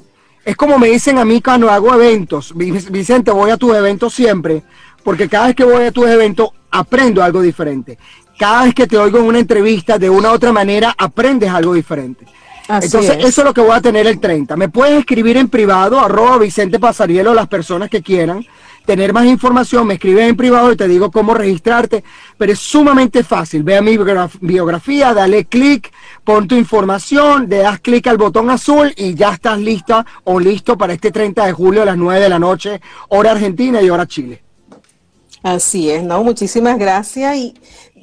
Es 0.43 0.55
como 0.55 0.79
me 0.79 0.87
dicen 0.87 1.19
a 1.19 1.25
mí 1.25 1.43
cuando 1.43 1.69
hago 1.69 1.93
eventos, 1.93 2.53
Vicente, 2.55 3.29
voy 3.29 3.51
a 3.51 3.57
tus 3.57 3.75
eventos 3.75 4.11
siempre, 4.11 4.63
porque 5.03 5.29
cada 5.29 5.47
vez 5.47 5.55
que 5.55 5.63
voy 5.63 5.83
a 5.83 5.91
tus 5.91 6.07
eventos, 6.07 6.49
aprendo 6.71 7.21
algo 7.21 7.39
diferente. 7.39 7.99
Cada 8.39 8.63
vez 8.63 8.73
que 8.73 8.87
te 8.87 8.97
oigo 8.97 9.19
en 9.19 9.25
una 9.25 9.39
entrevista, 9.39 9.99
de 9.99 10.09
una 10.09 10.31
u 10.31 10.33
otra 10.33 10.51
manera, 10.51 10.95
aprendes 10.97 11.51
algo 11.51 11.75
diferente. 11.75 12.25
Entonces, 12.67 13.17
eso 13.19 13.41
es 13.41 13.45
lo 13.45 13.53
que 13.53 13.61
voy 13.61 13.75
a 13.75 13.81
tener 13.81 14.07
el 14.07 14.19
30. 14.19 14.55
Me 14.55 14.69
puedes 14.69 14.99
escribir 14.99 15.37
en 15.37 15.49
privado, 15.49 15.99
arroba 15.99 16.37
Vicente 16.39 16.79
Pasarielo, 16.79 17.33
las 17.33 17.47
personas 17.47 17.89
que 17.89 18.01
quieran, 18.01 18.45
tener 18.85 19.13
más 19.13 19.25
información, 19.25 19.87
me 19.87 19.95
escribes 19.95 20.27
en 20.27 20.35
privado 20.35 20.71
y 20.71 20.75
te 20.75 20.87
digo 20.87 21.11
cómo 21.11 21.33
registrarte, 21.33 22.03
pero 22.37 22.53
es 22.53 22.59
sumamente 22.59 23.23
fácil. 23.23 23.63
Ve 23.63 23.77
a 23.77 23.81
mi 23.81 23.97
biografía, 24.41 25.13
dale 25.13 25.45
clic, 25.45 25.91
pon 26.23 26.47
tu 26.47 26.55
información, 26.55 27.47
le 27.49 27.57
das 27.57 27.79
clic 27.79 28.07
al 28.07 28.17
botón 28.17 28.49
azul 28.49 28.93
y 28.95 29.15
ya 29.15 29.33
estás 29.33 29.59
lista 29.59 30.05
o 30.23 30.39
listo 30.39 30.77
para 30.77 30.93
este 30.93 31.11
30 31.11 31.45
de 31.45 31.51
julio 31.51 31.81
a 31.81 31.85
las 31.85 31.97
9 31.97 32.19
de 32.19 32.29
la 32.29 32.39
noche, 32.39 32.81
hora 33.09 33.31
Argentina 33.31 33.81
y 33.81 33.89
hora 33.89 34.07
Chile. 34.07 34.41
Así 35.43 35.91
es, 35.91 36.03
¿no? 36.03 36.23
Muchísimas 36.23 36.79
gracias. 36.79 37.35
Y 37.35 37.53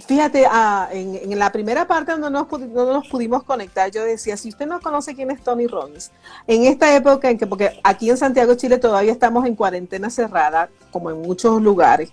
fíjate, 0.07 0.47
ah, 0.51 0.89
en, 0.93 1.39
la 1.39 1.51
primera 1.53 1.87
parte 1.87 2.13
donde 2.13 2.31
no 2.31 2.47
nos, 2.93 3.09
pudimos 3.09 3.43
conectar, 3.45 3.91
yo 3.91 4.05
decía, 4.05 4.37
si 4.37 4.49
usted 4.49 4.67
no 4.67 4.81
conoce 4.81 5.15
quién 5.15 5.31
es 5.31 5.43
Tony 5.43 5.67
Robbins, 5.67 6.11
en 6.47 6.65
esta 6.65 6.95
época 6.95 7.31
en 7.31 7.39
que, 7.39 7.47
porque 7.47 7.81
aquí 7.83 8.11
en 8.11 8.17
Santiago, 8.17 8.55
Chile, 8.55 8.79
todavía 8.79 9.13
estamos 9.13 9.47
en 9.47 9.55
cuarentena 9.55 10.11
cerrada, 10.11 10.69
como 10.91 11.11
en 11.11 11.21
muchos 11.23 11.61
lugares, 11.63 12.13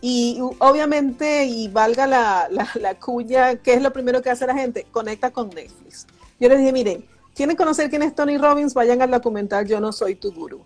y 0.00 0.40
obviamente, 0.58 1.44
y 1.44 1.68
valga 1.68 2.06
la, 2.06 2.48
la, 2.50 2.68
la, 2.80 2.94
cuña, 2.94 3.56
¿qué 3.56 3.74
es 3.74 3.82
lo 3.82 3.92
primero 3.92 4.22
que 4.22 4.30
hace 4.30 4.46
la 4.46 4.54
gente? 4.54 4.86
Conecta 4.90 5.30
con 5.30 5.50
Netflix. 5.50 6.06
Yo 6.38 6.48
les 6.48 6.58
dije, 6.58 6.72
miren, 6.72 7.04
¿quieren 7.34 7.56
conocer 7.56 7.90
quién 7.90 8.02
es 8.02 8.14
Tony 8.14 8.38
Robbins? 8.38 8.74
Vayan 8.74 9.02
al 9.02 9.10
documental 9.10 9.66
Yo 9.66 9.80
no 9.80 9.92
soy 9.92 10.14
tu 10.14 10.32
gurú. 10.32 10.62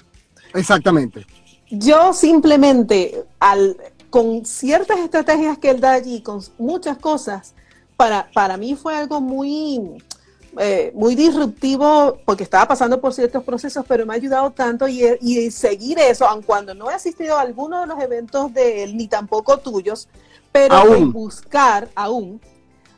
Exactamente. 0.55 1.27
Yo 1.71 2.13
simplemente, 2.13 3.25
al, 3.41 3.79
con 4.13 4.45
ciertas 4.45 4.99
estrategias 4.99 5.57
que 5.57 5.71
él 5.71 5.81
da 5.81 5.93
allí, 5.93 6.21
con 6.21 6.43
muchas 6.59 6.99
cosas, 6.99 7.55
para, 7.97 8.31
para 8.35 8.59
mí 8.59 8.77
fue 8.77 8.95
algo 8.95 9.23
muy, 9.23 10.03
eh, 10.59 10.93
muy 10.95 11.15
disruptivo 11.15 12.19
porque 12.27 12.43
estaba 12.43 12.69
pasando 12.69 13.01
por 13.01 13.15
ciertos 13.15 13.43
procesos, 13.43 13.87
pero 13.89 14.05
me 14.05 14.13
ha 14.13 14.17
ayudado 14.17 14.51
tanto 14.51 14.87
y, 14.87 15.03
y, 15.23 15.51
seguir 15.51 15.99
eso, 15.99 16.29
aun 16.29 16.43
cuando 16.43 16.75
no 16.75 16.91
he 16.91 16.95
asistido 16.95 17.39
a 17.39 17.41
alguno 17.41 17.81
de 17.81 17.87
los 17.87 17.99
eventos 18.03 18.53
de 18.53 18.83
él, 18.83 18.99
ni 18.99 19.09
tampoco 19.09 19.57
tuyos, 19.61 20.11
pero 20.53 20.95
el 20.95 21.07
buscar 21.07 21.89
aún, 21.95 22.39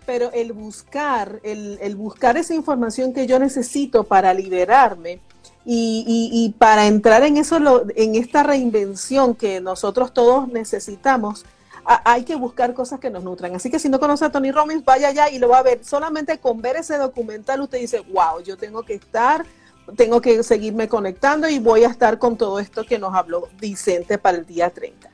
pero 0.07 0.33
el 0.33 0.53
buscar, 0.53 1.38
el, 1.44 1.79
el 1.81 1.94
buscar 1.94 2.37
esa 2.37 2.55
información 2.55 3.14
que 3.14 3.29
yo 3.29 3.38
necesito 3.38 4.03
para 4.03 4.35
liberarme, 4.35 5.20
y, 5.66 6.55
para 6.59 6.87
entrar 6.87 7.22
en 7.22 7.37
eso, 7.37 7.59
en 7.96 8.14
esta 8.14 8.42
reinvención 8.42 9.35
que 9.35 9.61
nosotros 9.61 10.12
todos 10.12 10.48
necesitamos, 10.48 11.44
hay 11.85 12.24
que 12.24 12.35
buscar 12.35 12.74
cosas 12.74 13.00
que 13.00 13.11
nos 13.11 13.24
nutran. 13.24 13.55
Así 13.55 13.70
que 13.70 13.79
si 13.79 13.88
no 13.88 14.00
conoce 14.00 14.24
a 14.24 14.31
Tony 14.31 14.50
Robbins, 14.50 14.85
vaya 14.85 15.09
allá 15.09 15.31
y 15.31 15.38
lo 15.38 15.48
va 15.48 15.59
a 15.59 15.62
ver. 15.62 15.85
Solamente 15.85 16.38
con 16.38 16.61
ver 16.61 16.77
ese 16.77 16.96
documental 16.96 17.61
usted 17.61 17.79
dice, 17.79 18.00
wow, 18.00 18.42
yo 18.42 18.57
tengo 18.57 18.83
que 18.83 18.94
estar, 18.94 19.44
tengo 19.96 20.20
que 20.20 20.42
seguirme 20.42 20.88
conectando 20.88 21.48
y 21.48 21.59
voy 21.59 21.85
a 21.85 21.88
estar 21.88 22.18
con 22.18 22.37
todo 22.37 22.59
esto 22.59 22.85
que 22.85 22.98
nos 22.98 23.14
habló 23.14 23.48
Vicente 23.61 24.18
para 24.18 24.38
el 24.38 24.46
día 24.46 24.70
30. 24.70 25.11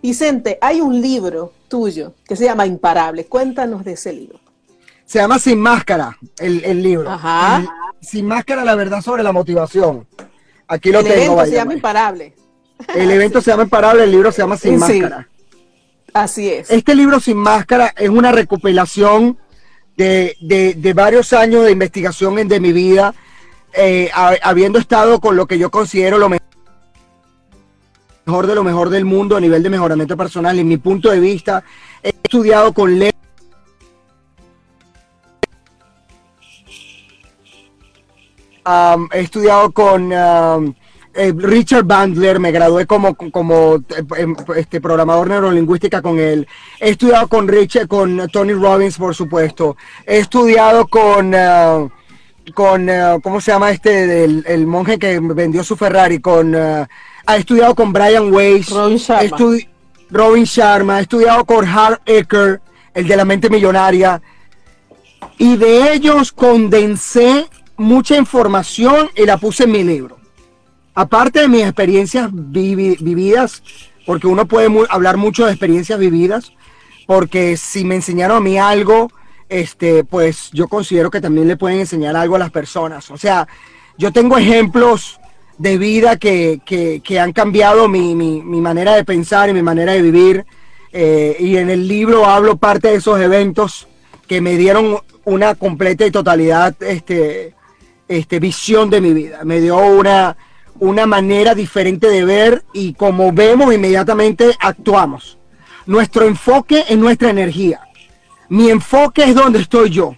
Vicente, 0.00 0.58
hay 0.60 0.80
un 0.80 1.00
libro 1.00 1.52
tuyo 1.68 2.14
que 2.24 2.36
se 2.36 2.44
llama 2.44 2.66
Imparable. 2.66 3.26
Cuéntanos 3.26 3.84
de 3.84 3.92
ese 3.92 4.12
libro. 4.12 4.40
Se 5.04 5.18
llama 5.18 5.38
Sin 5.38 5.58
Máscara, 5.58 6.16
el, 6.38 6.82
libro. 6.82 7.10
Ajá. 7.10 7.64
Sin 8.02 8.26
Máscara, 8.26 8.64
la 8.64 8.74
verdad 8.74 9.00
sobre 9.00 9.22
la 9.22 9.32
motivación. 9.32 10.06
Aquí 10.66 10.90
lo 10.90 11.02
tengo. 11.02 11.14
El 11.14 11.20
evento 11.20 11.46
se 11.46 11.52
llama 11.52 11.74
Imparable. 11.74 12.34
El 12.94 13.10
evento 13.10 13.40
se 13.40 13.50
llama 13.52 13.62
Imparable, 13.62 14.04
el 14.04 14.10
libro 14.10 14.32
se 14.32 14.42
llama 14.42 14.56
Sin 14.56 14.78
Máscara. 14.78 15.28
Así 16.12 16.48
es. 16.50 16.70
Este 16.70 16.94
libro 16.94 17.20
Sin 17.20 17.36
Máscara 17.36 17.94
es 17.96 18.08
una 18.08 18.32
recopilación 18.32 19.38
de, 19.96 20.92
varios 20.94 21.32
años 21.32 21.64
de 21.64 21.70
investigación 21.70 22.48
de 22.48 22.60
mi 22.60 22.72
vida, 22.72 23.14
eh, 23.72 24.10
habiendo 24.42 24.80
estado 24.80 25.20
con 25.20 25.36
lo 25.36 25.46
que 25.46 25.58
yo 25.58 25.70
considero 25.70 26.18
lo 26.18 26.28
mejor 26.28 26.42
de 28.46 28.54
lo 28.54 28.64
mejor 28.64 28.90
del 28.90 29.04
mundo 29.04 29.36
a 29.36 29.40
nivel 29.40 29.62
de 29.62 29.70
mejoramiento 29.70 30.16
personal. 30.16 30.58
En 30.58 30.66
mi 30.66 30.76
punto 30.76 31.08
de 31.10 31.20
vista, 31.20 31.62
he 32.02 32.08
estudiado 32.22 32.72
con 32.72 32.98
he 38.64 39.20
estudiado 39.20 39.72
con 39.72 40.12
eh, 41.14 41.32
Richard 41.36 41.84
Bandler, 41.84 42.40
me 42.40 42.50
gradué 42.50 42.86
como, 42.86 43.14
como 43.14 43.76
eh, 43.76 44.04
em, 44.16 44.34
este, 44.56 44.80
programador 44.80 45.28
neurolingüística 45.28 46.00
con 46.00 46.18
él. 46.18 46.48
He 46.80 46.90
estudiado 46.90 47.28
con 47.28 47.48
Richard, 47.48 47.86
con 47.86 48.28
Tony 48.32 48.54
Robbins, 48.54 48.96
por 48.96 49.14
supuesto. 49.14 49.76
He 50.06 50.18
estudiado 50.18 50.86
con, 50.86 51.34
uh, 51.34 51.90
con 52.54 52.88
uh, 52.88 53.20
¿cómo 53.20 53.42
se 53.42 53.52
llama 53.52 53.72
este? 53.72 54.24
El, 54.24 54.66
monje 54.66 54.98
que 54.98 55.20
vendió 55.20 55.62
su 55.62 55.76
Ferrari, 55.76 56.18
con, 56.18 56.54
uh, 56.54 56.86
he 57.28 57.36
estudiado 57.36 57.74
con 57.74 57.92
Brian 57.92 58.32
Weiss. 58.32 58.70
Robin 58.70 58.96
Sharma. 58.96 59.36
Robin 60.10 60.44
Sharma. 60.44 60.98
He 60.98 61.02
estudiado 61.02 61.44
con 61.44 61.66
Hart 61.66 62.00
Ecker, 62.06 62.62
el 62.94 63.06
de 63.06 63.16
la 63.16 63.26
mente 63.26 63.50
millonaria. 63.50 64.22
Y 65.36 65.56
de 65.56 65.92
ellos 65.92 66.32
condensé 66.32 67.48
mucha 67.82 68.16
información 68.16 69.10
y 69.16 69.26
la 69.26 69.36
puse 69.36 69.64
en 69.64 69.72
mi 69.72 69.84
libro. 69.84 70.18
Aparte 70.94 71.40
de 71.40 71.48
mis 71.48 71.62
experiencias 71.62 72.30
vividas, 72.32 73.62
porque 74.06 74.26
uno 74.26 74.46
puede 74.46 74.70
hablar 74.88 75.16
mucho 75.16 75.44
de 75.44 75.52
experiencias 75.52 75.98
vividas, 75.98 76.52
porque 77.06 77.56
si 77.56 77.84
me 77.84 77.94
enseñaron 77.94 78.38
a 78.38 78.40
mí 78.40 78.58
algo, 78.58 79.10
este, 79.48 80.04
pues 80.04 80.50
yo 80.52 80.68
considero 80.68 81.10
que 81.10 81.20
también 81.20 81.48
le 81.48 81.56
pueden 81.56 81.80
enseñar 81.80 82.16
algo 82.16 82.36
a 82.36 82.38
las 82.38 82.50
personas. 82.50 83.10
O 83.10 83.18
sea, 83.18 83.46
yo 83.98 84.12
tengo 84.12 84.38
ejemplos 84.38 85.20
de 85.58 85.78
vida 85.78 86.16
que, 86.16 86.60
han 87.20 87.32
cambiado 87.32 87.88
mi, 87.88 88.14
manera 88.14 88.94
de 88.94 89.04
pensar 89.04 89.48
y 89.48 89.54
mi 89.54 89.62
manera 89.62 89.92
de 89.92 90.02
vivir. 90.02 90.46
Eh, 90.92 91.36
y 91.38 91.56
en 91.56 91.70
el 91.70 91.88
libro 91.88 92.26
hablo 92.26 92.56
parte 92.56 92.88
de 92.88 92.96
esos 92.96 93.18
eventos 93.18 93.88
que 94.26 94.42
me 94.42 94.58
dieron 94.58 94.98
una 95.24 95.54
completa 95.54 96.04
y 96.04 96.10
totalidad 96.10 96.74
este, 96.82 97.54
este, 98.16 98.38
visión 98.38 98.90
de 98.90 99.00
mi 99.00 99.12
vida, 99.12 99.40
me 99.44 99.60
dio 99.60 99.76
una, 99.76 100.36
una 100.78 101.06
manera 101.06 101.54
diferente 101.54 102.08
de 102.08 102.24
ver 102.24 102.64
y 102.72 102.94
como 102.94 103.32
vemos 103.32 103.74
inmediatamente 103.74 104.56
actuamos. 104.60 105.38
Nuestro 105.86 106.26
enfoque 106.26 106.84
es 106.88 106.98
nuestra 106.98 107.30
energía. 107.30 107.80
Mi 108.48 108.70
enfoque 108.70 109.24
es 109.24 109.34
donde 109.34 109.60
estoy 109.60 109.90
yo. 109.90 110.14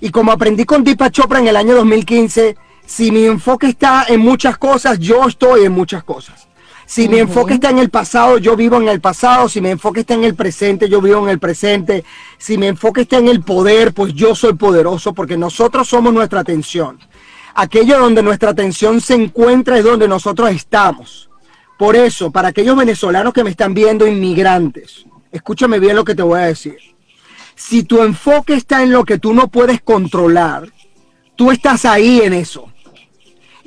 Y 0.00 0.10
como 0.10 0.30
aprendí 0.30 0.64
con 0.64 0.84
Deepak 0.84 1.12
Chopra 1.12 1.38
en 1.38 1.48
el 1.48 1.56
año 1.56 1.74
2015, 1.74 2.56
si 2.84 3.10
mi 3.10 3.24
enfoque 3.24 3.68
está 3.68 4.04
en 4.08 4.20
muchas 4.20 4.58
cosas, 4.58 4.98
yo 4.98 5.26
estoy 5.26 5.64
en 5.64 5.72
muchas 5.72 6.04
cosas. 6.04 6.45
Si 6.86 7.08
mi 7.08 7.18
enfoque 7.18 7.54
está 7.54 7.70
en 7.70 7.78
el 7.78 7.90
pasado, 7.90 8.38
yo 8.38 8.54
vivo 8.54 8.76
en 8.76 8.88
el 8.88 9.00
pasado. 9.00 9.48
Si 9.48 9.60
mi 9.60 9.70
enfoque 9.70 10.00
está 10.00 10.14
en 10.14 10.22
el 10.22 10.36
presente, 10.36 10.88
yo 10.88 11.00
vivo 11.00 11.24
en 11.24 11.30
el 11.30 11.40
presente. 11.40 12.04
Si 12.38 12.56
mi 12.56 12.68
enfoque 12.68 13.02
está 13.02 13.18
en 13.18 13.26
el 13.26 13.42
poder, 13.42 13.92
pues 13.92 14.14
yo 14.14 14.36
soy 14.36 14.54
poderoso 14.54 15.12
porque 15.12 15.36
nosotros 15.36 15.88
somos 15.88 16.14
nuestra 16.14 16.40
atención. 16.40 16.98
Aquello 17.54 17.98
donde 17.98 18.22
nuestra 18.22 18.50
atención 18.50 19.00
se 19.00 19.14
encuentra 19.14 19.78
es 19.78 19.84
donde 19.84 20.06
nosotros 20.06 20.50
estamos. 20.50 21.28
Por 21.76 21.96
eso, 21.96 22.30
para 22.30 22.48
aquellos 22.48 22.76
venezolanos 22.76 23.34
que 23.34 23.42
me 23.42 23.50
están 23.50 23.74
viendo, 23.74 24.06
inmigrantes, 24.06 25.04
escúchame 25.32 25.80
bien 25.80 25.96
lo 25.96 26.04
que 26.04 26.14
te 26.14 26.22
voy 26.22 26.38
a 26.38 26.44
decir. 26.44 26.76
Si 27.56 27.82
tu 27.82 28.02
enfoque 28.02 28.54
está 28.54 28.82
en 28.82 28.92
lo 28.92 29.04
que 29.04 29.18
tú 29.18 29.34
no 29.34 29.48
puedes 29.48 29.80
controlar, 29.82 30.70
tú 31.34 31.50
estás 31.50 31.84
ahí 31.84 32.20
en 32.20 32.32
eso. 32.32 32.70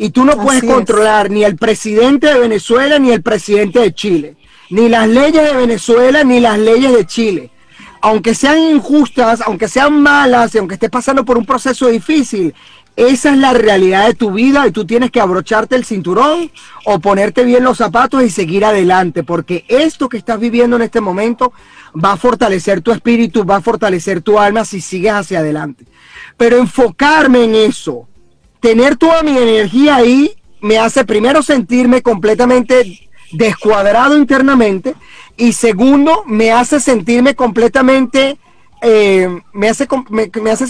Y 0.02 0.12
tú 0.12 0.24
no 0.24 0.38
puedes 0.38 0.64
controlar 0.64 1.30
ni 1.30 1.44
el 1.44 1.58
presidente 1.58 2.28
de 2.28 2.40
Venezuela 2.40 3.00
ni 3.00 3.12
el 3.12 3.22
presidente 3.22 3.80
de 3.80 3.94
Chile, 3.94 4.38
ni 4.70 4.88
las 4.88 5.10
leyes 5.10 5.44
de 5.44 5.54
Venezuela 5.54 6.24
ni 6.24 6.40
las 6.40 6.58
leyes 6.58 6.94
de 6.94 7.06
Chile. 7.06 7.52
Aunque 8.00 8.34
sean 8.34 8.60
injustas, 8.60 9.42
aunque 9.42 9.68
sean 9.68 10.02
malas, 10.02 10.56
y 10.56 10.58
aunque 10.58 10.76
estés 10.76 10.90
pasando 10.90 11.26
por 11.26 11.38
un 11.38 11.46
proceso 11.46 11.88
difícil, 11.88 12.56
esa 12.96 13.32
es 13.32 13.38
la 13.38 13.54
realidad 13.54 14.08
de 14.08 14.14
tu 14.14 14.32
vida 14.32 14.66
y 14.68 14.72
tú 14.72 14.86
tienes 14.86 15.12
que 15.12 15.20
abrocharte 15.20 15.76
el 15.76 15.84
cinturón 15.84 16.50
o 16.86 17.00
ponerte 17.00 17.44
bien 17.44 17.66
los 17.66 17.78
zapatos 17.78 18.24
y 18.24 18.30
seguir 18.30 18.64
adelante, 18.64 19.24
porque 19.24 19.66
esto 19.68 20.08
que 20.08 20.18
estás 20.18 20.40
viviendo 20.40 20.78
en 20.78 20.82
este 20.82 21.02
momento 21.02 21.52
va 21.94 22.14
a 22.14 22.18
fortalecer 22.18 22.80
tu 22.80 22.94
espíritu, 22.94 23.46
va 23.46 23.58
a 23.58 23.62
fortalecer 23.62 24.22
tu 24.22 24.40
alma 24.40 24.64
si 24.64 24.80
sigues 24.80 25.12
hacia 25.12 25.40
adelante. 25.40 25.86
Pero 26.38 26.58
enfocarme 26.58 27.44
en 27.44 27.56
eso, 27.56 28.09
tener 28.60 28.96
toda 28.96 29.24
mi 29.24 29.38
energía 29.38 29.96
ahí 29.96 30.36
me 30.62 30.78
hace 30.78 31.06
primero 31.06 31.42
sentirme 31.42 32.02
completamente 32.02 33.10
descuadrado 33.32 34.18
internamente 34.18 34.96
y 35.38 35.54
segundo 35.54 36.24
me 36.26 36.52
hace 36.52 36.80
sentirme 36.80 37.36
completamente 37.36 38.38
eh, 38.82 39.42
me 39.54 39.70
hace 39.70 39.88
me, 40.10 40.52
hace 40.52 40.68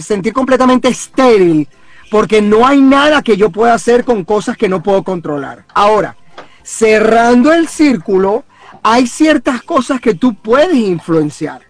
sentir 0.00 0.32
completamente 0.32 0.88
estéril 0.88 1.68
porque 2.10 2.42
no 2.42 2.66
hay 2.66 2.80
nada 2.80 3.22
que 3.22 3.36
yo 3.36 3.50
pueda 3.50 3.72
hacer 3.72 4.04
con 4.04 4.24
cosas 4.24 4.56
que 4.58 4.68
no 4.68 4.82
puedo 4.82 5.02
controlar. 5.02 5.64
Ahora, 5.72 6.14
cerrando 6.62 7.54
el 7.54 7.68
círculo, 7.68 8.44
hay 8.82 9.06
ciertas 9.06 9.62
cosas 9.62 9.98
que 9.98 10.14
tú 10.14 10.34
puedes 10.34 10.74
influenciar. 10.74 11.62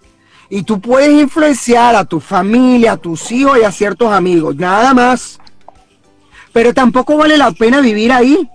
Y 0.51 0.65
tú 0.65 0.81
puedes 0.81 1.13
influenciar 1.13 1.95
a 1.95 2.05
tu 2.05 2.19
familia, 2.19 2.93
a 2.93 2.97
tus 2.97 3.31
hijos 3.31 3.57
y 3.57 3.65
a 3.65 3.71
ciertos 3.71 4.13
amigos. 4.13 4.57
Nada 4.57 4.93
más 4.93 5.39
pero 6.53 6.75
tampoco 6.75 7.17
vale 7.17 7.37
la 7.37 7.53
pena 7.53 7.81
vivir 7.81 8.13
ahí. 8.13 8.49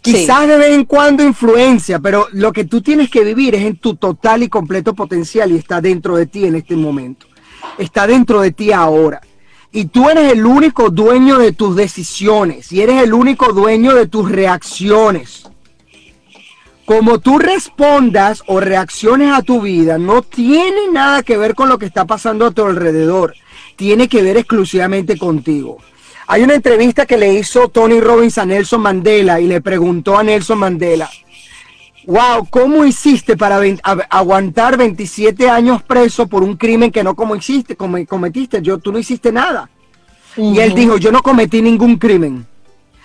Quizás 0.00 0.48
de 0.48 0.58
vez 0.58 0.74
en 0.74 0.84
cuando 0.84 1.22
influencia, 1.22 2.00
pero 2.00 2.26
lo 2.32 2.52
que 2.52 2.64
tú 2.64 2.82
tienes 2.82 3.08
que 3.08 3.22
vivir 3.22 3.54
es 3.54 3.62
en 3.62 3.76
tu 3.76 3.94
total 3.94 4.42
y 4.42 4.48
completo 4.48 4.94
potencial 4.94 5.52
y 5.52 5.56
está 5.56 5.80
dentro 5.80 6.16
de 6.16 6.26
ti 6.26 6.44
en 6.44 6.56
este 6.56 6.74
momento. 6.74 7.26
Está 7.78 8.08
dentro 8.08 8.40
de 8.40 8.50
ti 8.50 8.72
ahora. 8.72 9.20
Y 9.70 9.86
tú 9.86 10.10
eres 10.10 10.32
el 10.32 10.44
único 10.44 10.90
dueño 10.90 11.38
de 11.38 11.52
tus 11.52 11.76
decisiones 11.76 12.72
y 12.72 12.82
eres 12.82 13.00
el 13.00 13.14
único 13.14 13.52
dueño 13.52 13.94
de 13.94 14.08
tus 14.08 14.30
reacciones. 14.30 15.44
Como 16.84 17.20
tú 17.20 17.38
respondas 17.38 18.42
o 18.48 18.58
reacciones 18.58 19.32
a 19.32 19.42
tu 19.42 19.60
vida 19.60 19.98
no 19.98 20.22
tiene 20.22 20.90
nada 20.92 21.22
que 21.22 21.38
ver 21.38 21.54
con 21.54 21.68
lo 21.68 21.78
que 21.78 21.86
está 21.86 22.06
pasando 22.06 22.46
a 22.46 22.50
tu 22.50 22.64
alrededor. 22.64 23.34
Tiene 23.76 24.08
que 24.08 24.22
ver 24.22 24.36
exclusivamente 24.36 25.16
contigo. 25.16 25.78
Hay 26.26 26.42
una 26.42 26.54
entrevista 26.54 27.06
que 27.06 27.16
le 27.16 27.34
hizo 27.34 27.68
Tony 27.68 28.00
Robbins 28.00 28.38
a 28.38 28.46
Nelson 28.46 28.80
Mandela 28.80 29.40
y 29.40 29.46
le 29.46 29.60
preguntó 29.60 30.16
a 30.16 30.22
Nelson 30.22 30.58
Mandela, 30.58 31.10
wow, 32.06 32.46
¿cómo 32.48 32.84
hiciste 32.84 33.36
para 33.36 33.60
aguantar 34.08 34.76
27 34.76 35.48
años 35.48 35.82
preso 35.82 36.26
por 36.26 36.42
un 36.42 36.56
crimen 36.56 36.90
que 36.90 37.04
no 37.04 37.14
como 37.14 37.36
hiciste, 37.36 37.76
como 37.76 38.04
cometiste? 38.06 38.62
Yo, 38.62 38.78
tú 38.78 38.92
no 38.92 38.98
hiciste 38.98 39.32
nada. 39.32 39.68
Y 40.36 40.58
él 40.58 40.74
dijo, 40.74 40.96
yo 40.96 41.12
no 41.12 41.22
cometí 41.22 41.60
ningún 41.60 41.96
crimen. 41.96 42.46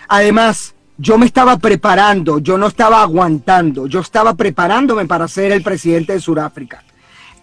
Además, 0.07 0.73
yo 0.97 1.17
me 1.17 1.25
estaba 1.25 1.57
preparando, 1.57 2.39
yo 2.39 2.57
no 2.57 2.67
estaba 2.67 3.01
aguantando, 3.01 3.87
yo 3.87 3.99
estaba 3.99 4.33
preparándome 4.33 5.05
para 5.05 5.27
ser 5.27 5.51
el 5.51 5.61
presidente 5.61 6.13
de 6.13 6.19
Sudáfrica. 6.19 6.83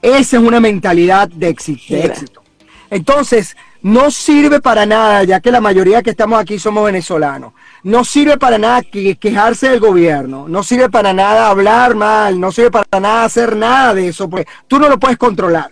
Esa 0.00 0.37
es 0.38 0.42
una 0.42 0.60
mentalidad 0.60 1.28
de 1.28 1.48
éxito. 1.48 2.42
Entonces, 2.90 3.56
no 3.85 4.11
sirve 4.11 4.62
para 4.62 4.87
nada, 4.87 5.25
ya 5.25 5.40
que 5.40 5.51
la 5.51 5.61
mayoría 5.61 6.03
que 6.03 6.09
estamos 6.09 6.40
aquí 6.40 6.59
somos 6.59 6.87
venezolanos. 6.87 7.53
No 7.83 8.03
sirve 8.03 8.38
para 8.38 8.57
nada 8.57 8.81
quejarse 8.81 9.68
del 9.68 9.79
gobierno, 9.79 10.47
no 10.49 10.62
sirve 10.62 10.88
para 10.88 11.12
nada 11.12 11.51
hablar 11.51 11.94
mal, 11.94 12.40
no 12.40 12.51
sirve 12.51 12.70
para 12.70 12.99
nada 12.99 13.25
hacer 13.25 13.55
nada 13.55 13.92
de 13.92 14.09
eso, 14.09 14.31
porque 14.31 14.49
tú 14.68 14.79
no 14.79 14.88
lo 14.88 14.99
puedes 14.99 15.18
controlar. 15.18 15.70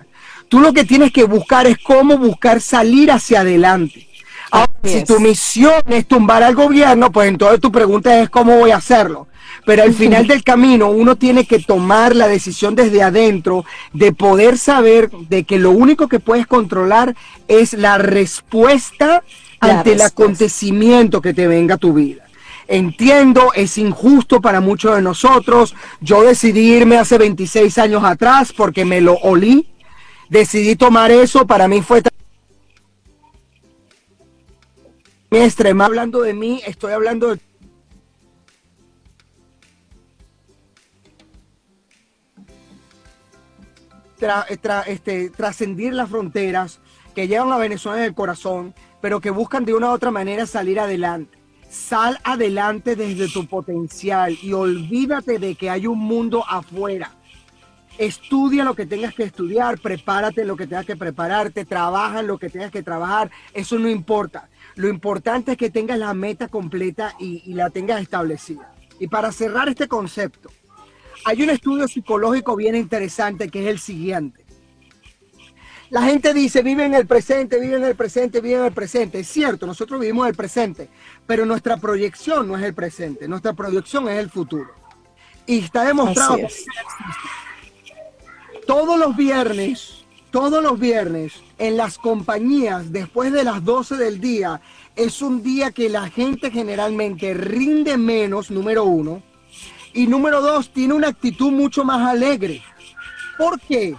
Tú 0.51 0.61
lo 0.61 0.75
que 0.75 0.85
tienes 0.85 1.11
que 1.11 1.25
buscar 1.25 1.67
es 1.67 1.79
cómo 1.79 2.19
buscar 2.19 2.61
salir 2.61 3.11
hacia 3.11 3.41
adelante. 3.41 4.07
Ahora, 4.51 4.71
si 4.85 5.05
tu 5.05 5.19
misión 5.19 5.81
es 5.87 6.07
tumbar 6.07 6.43
al 6.43 6.55
gobierno, 6.55 7.11
pues 7.11 7.31
entonces 7.31 7.63
tu 7.63 7.73
pregunta 7.73 8.21
es 8.21 8.29
cómo 8.29 8.59
voy 8.59 8.73
a 8.73 8.77
hacerlo. 8.77 9.29
Pero 9.65 9.85
al 9.85 9.95
final 9.95 10.27
del 10.27 10.43
camino 10.43 10.91
uno 10.91 11.17
tiene 11.17 11.47
que 11.47 11.61
tomar 11.61 12.17
la 12.17 12.27
decisión 12.27 12.75
desde 12.75 13.03
adentro 13.03 13.65
de 13.93 14.13
poder 14.13 14.59
saber 14.59 15.11
de 15.11 15.45
que 15.45 15.59
lo 15.59 15.71
único 15.71 16.09
que 16.09 16.19
puedes 16.19 16.47
controlar 16.47 17.15
es 17.47 17.73
la 17.73 17.99
respuesta 17.99 19.23
ante 19.61 19.93
el 19.93 20.01
acontecimiento 20.01 21.21
que 21.21 21.33
te 21.33 21.47
venga 21.47 21.77
a 21.77 21.79
tu 21.79 21.93
vida. 21.93 22.25
Entiendo, 22.67 23.53
es 23.55 23.79
injusto 23.79 24.41
para 24.41 24.61
muchos 24.61 24.97
de 24.97 25.03
nosotros. 25.03 25.75
Yo 26.01 26.23
decidí 26.23 26.75
irme 26.75 26.97
hace 26.97 27.19
26 27.19 27.79
años 27.79 28.03
atrás 28.05 28.53
porque 28.53 28.85
me 28.85 29.01
lo 29.01 29.15
olí. 29.15 29.69
Decidí 30.29 30.75
tomar 30.77 31.11
eso, 31.11 31.47
para 31.47 31.69
mí 31.69 31.83
fue 31.83 32.03
extrema 35.31 35.87
hablando 35.87 36.21
de 36.21 36.35
mí, 36.35 36.61
estoy 36.67 36.93
hablando 36.93 37.29
de 37.29 37.41
este, 44.87 45.31
trascendir 45.31 45.93
las 45.95 46.11
fronteras, 46.11 46.81
que 47.15 47.29
llevan 47.29 47.53
a 47.53 47.59
Venezuela 47.59 47.99
en 47.99 48.05
el 48.05 48.15
corazón, 48.15 48.75
pero 49.01 49.21
que 49.21 49.31
buscan 49.31 49.65
de 49.65 49.75
una 49.75 49.91
u 49.91 49.93
otra 49.93 50.11
manera 50.11 50.47
salir 50.47 50.81
adelante. 50.81 51.39
Sal 51.69 52.19
adelante 52.25 52.97
desde 52.97 53.29
tu 53.29 53.47
potencial 53.47 54.37
y 54.43 54.53
olvídate 54.53 55.39
de 55.39 55.55
que 55.55 55.71
hay 55.71 55.87
un 55.87 55.99
mundo 55.99 56.45
afuera. 56.49 57.11
Estudia 57.99 58.65
lo 58.65 58.75
que 58.75 58.87
tengas 58.87 59.15
que 59.15 59.25
estudiar, 59.25 59.79
prepárate 59.79 60.45
lo 60.45 60.57
que 60.57 60.67
tengas 60.67 60.87
que 60.87 60.97
prepararte, 60.97 61.65
trabaja 61.65 62.23
lo 62.23 62.39
que 62.39 62.49
tengas 62.49 62.71
que 62.71 62.83
trabajar, 62.83 63.31
eso 63.53 63.79
no 63.79 63.89
importa. 63.89 64.49
Lo 64.77 64.89
importante 64.89 65.53
es 65.53 65.59
que 65.59 65.71
tengas 65.71 65.99
la 65.99 66.15
meta 66.15 66.49
completa 66.49 67.15
y, 67.19 67.43
y 67.45 67.55
la 67.55 67.69
tengas 67.71 68.01
establecida. 68.01 68.73
Y 68.99 69.09
para 69.09 69.33
cerrar 69.33 69.69
este 69.69 69.89
concepto, 69.89 70.51
hay 71.25 71.43
un 71.43 71.51
estudio 71.51 71.89
psicológico 71.89 72.57
bien 72.57 72.75
interesante 72.75 73.49
que 73.49 73.63
es 73.63 73.67
el 73.69 73.79
siguiente. 73.79 74.45
La 75.91 76.03
gente 76.03 76.33
dice, 76.33 76.63
vive 76.63 76.87
en 76.87 76.95
el 76.95 77.07
presente, 77.07 77.61
vive 77.61 77.77
en 77.77 77.85
el 77.85 77.95
presente, 77.95 78.41
vive 78.41 78.57
en 78.57 78.65
el 78.65 78.73
presente. 78.73 79.21
Es 79.21 79.29
cierto, 79.29 79.67
nosotros 79.67 80.01
vivimos 80.01 80.25
en 80.25 80.31
el 80.31 80.35
presente, 80.35 80.89
pero 81.27 81.45
nuestra 81.45 81.77
proyección 81.77 82.49
no 82.49 82.57
es 82.57 82.65
el 82.65 82.73
presente, 82.73 83.29
nuestra 83.29 83.53
proyección 83.53 84.09
es 84.09 84.19
el 84.19 84.31
futuro. 84.31 84.71
Y 85.47 85.59
está 85.59 85.85
demostrado 85.85 86.39
todos 88.67 88.99
los 88.99 89.15
viernes, 89.17 90.05
todos 90.31 90.63
los 90.63 90.79
viernes, 90.79 91.35
en 91.59 91.77
las 91.77 91.99
compañías, 91.99 92.91
después 92.91 93.31
de 93.31 93.45
las 93.45 93.63
12 93.63 93.97
del 93.97 94.19
día, 94.19 94.63
es 94.97 95.21
un 95.21 95.43
día 95.43 95.73
que 95.73 95.91
la 95.91 96.09
gente 96.09 96.51
generalmente 96.51 97.35
rinde 97.35 97.99
menos, 97.99 98.51
número 98.51 98.85
uno, 98.85 99.23
y 99.95 100.07
número 100.07 100.41
dos, 100.41 100.71
tiene 100.73 100.95
una 100.95 101.09
actitud 101.09 101.51
mucho 101.51 101.85
más 101.85 102.07
alegre. 102.09 102.63
¿Por 103.37 103.61
qué? 103.61 103.95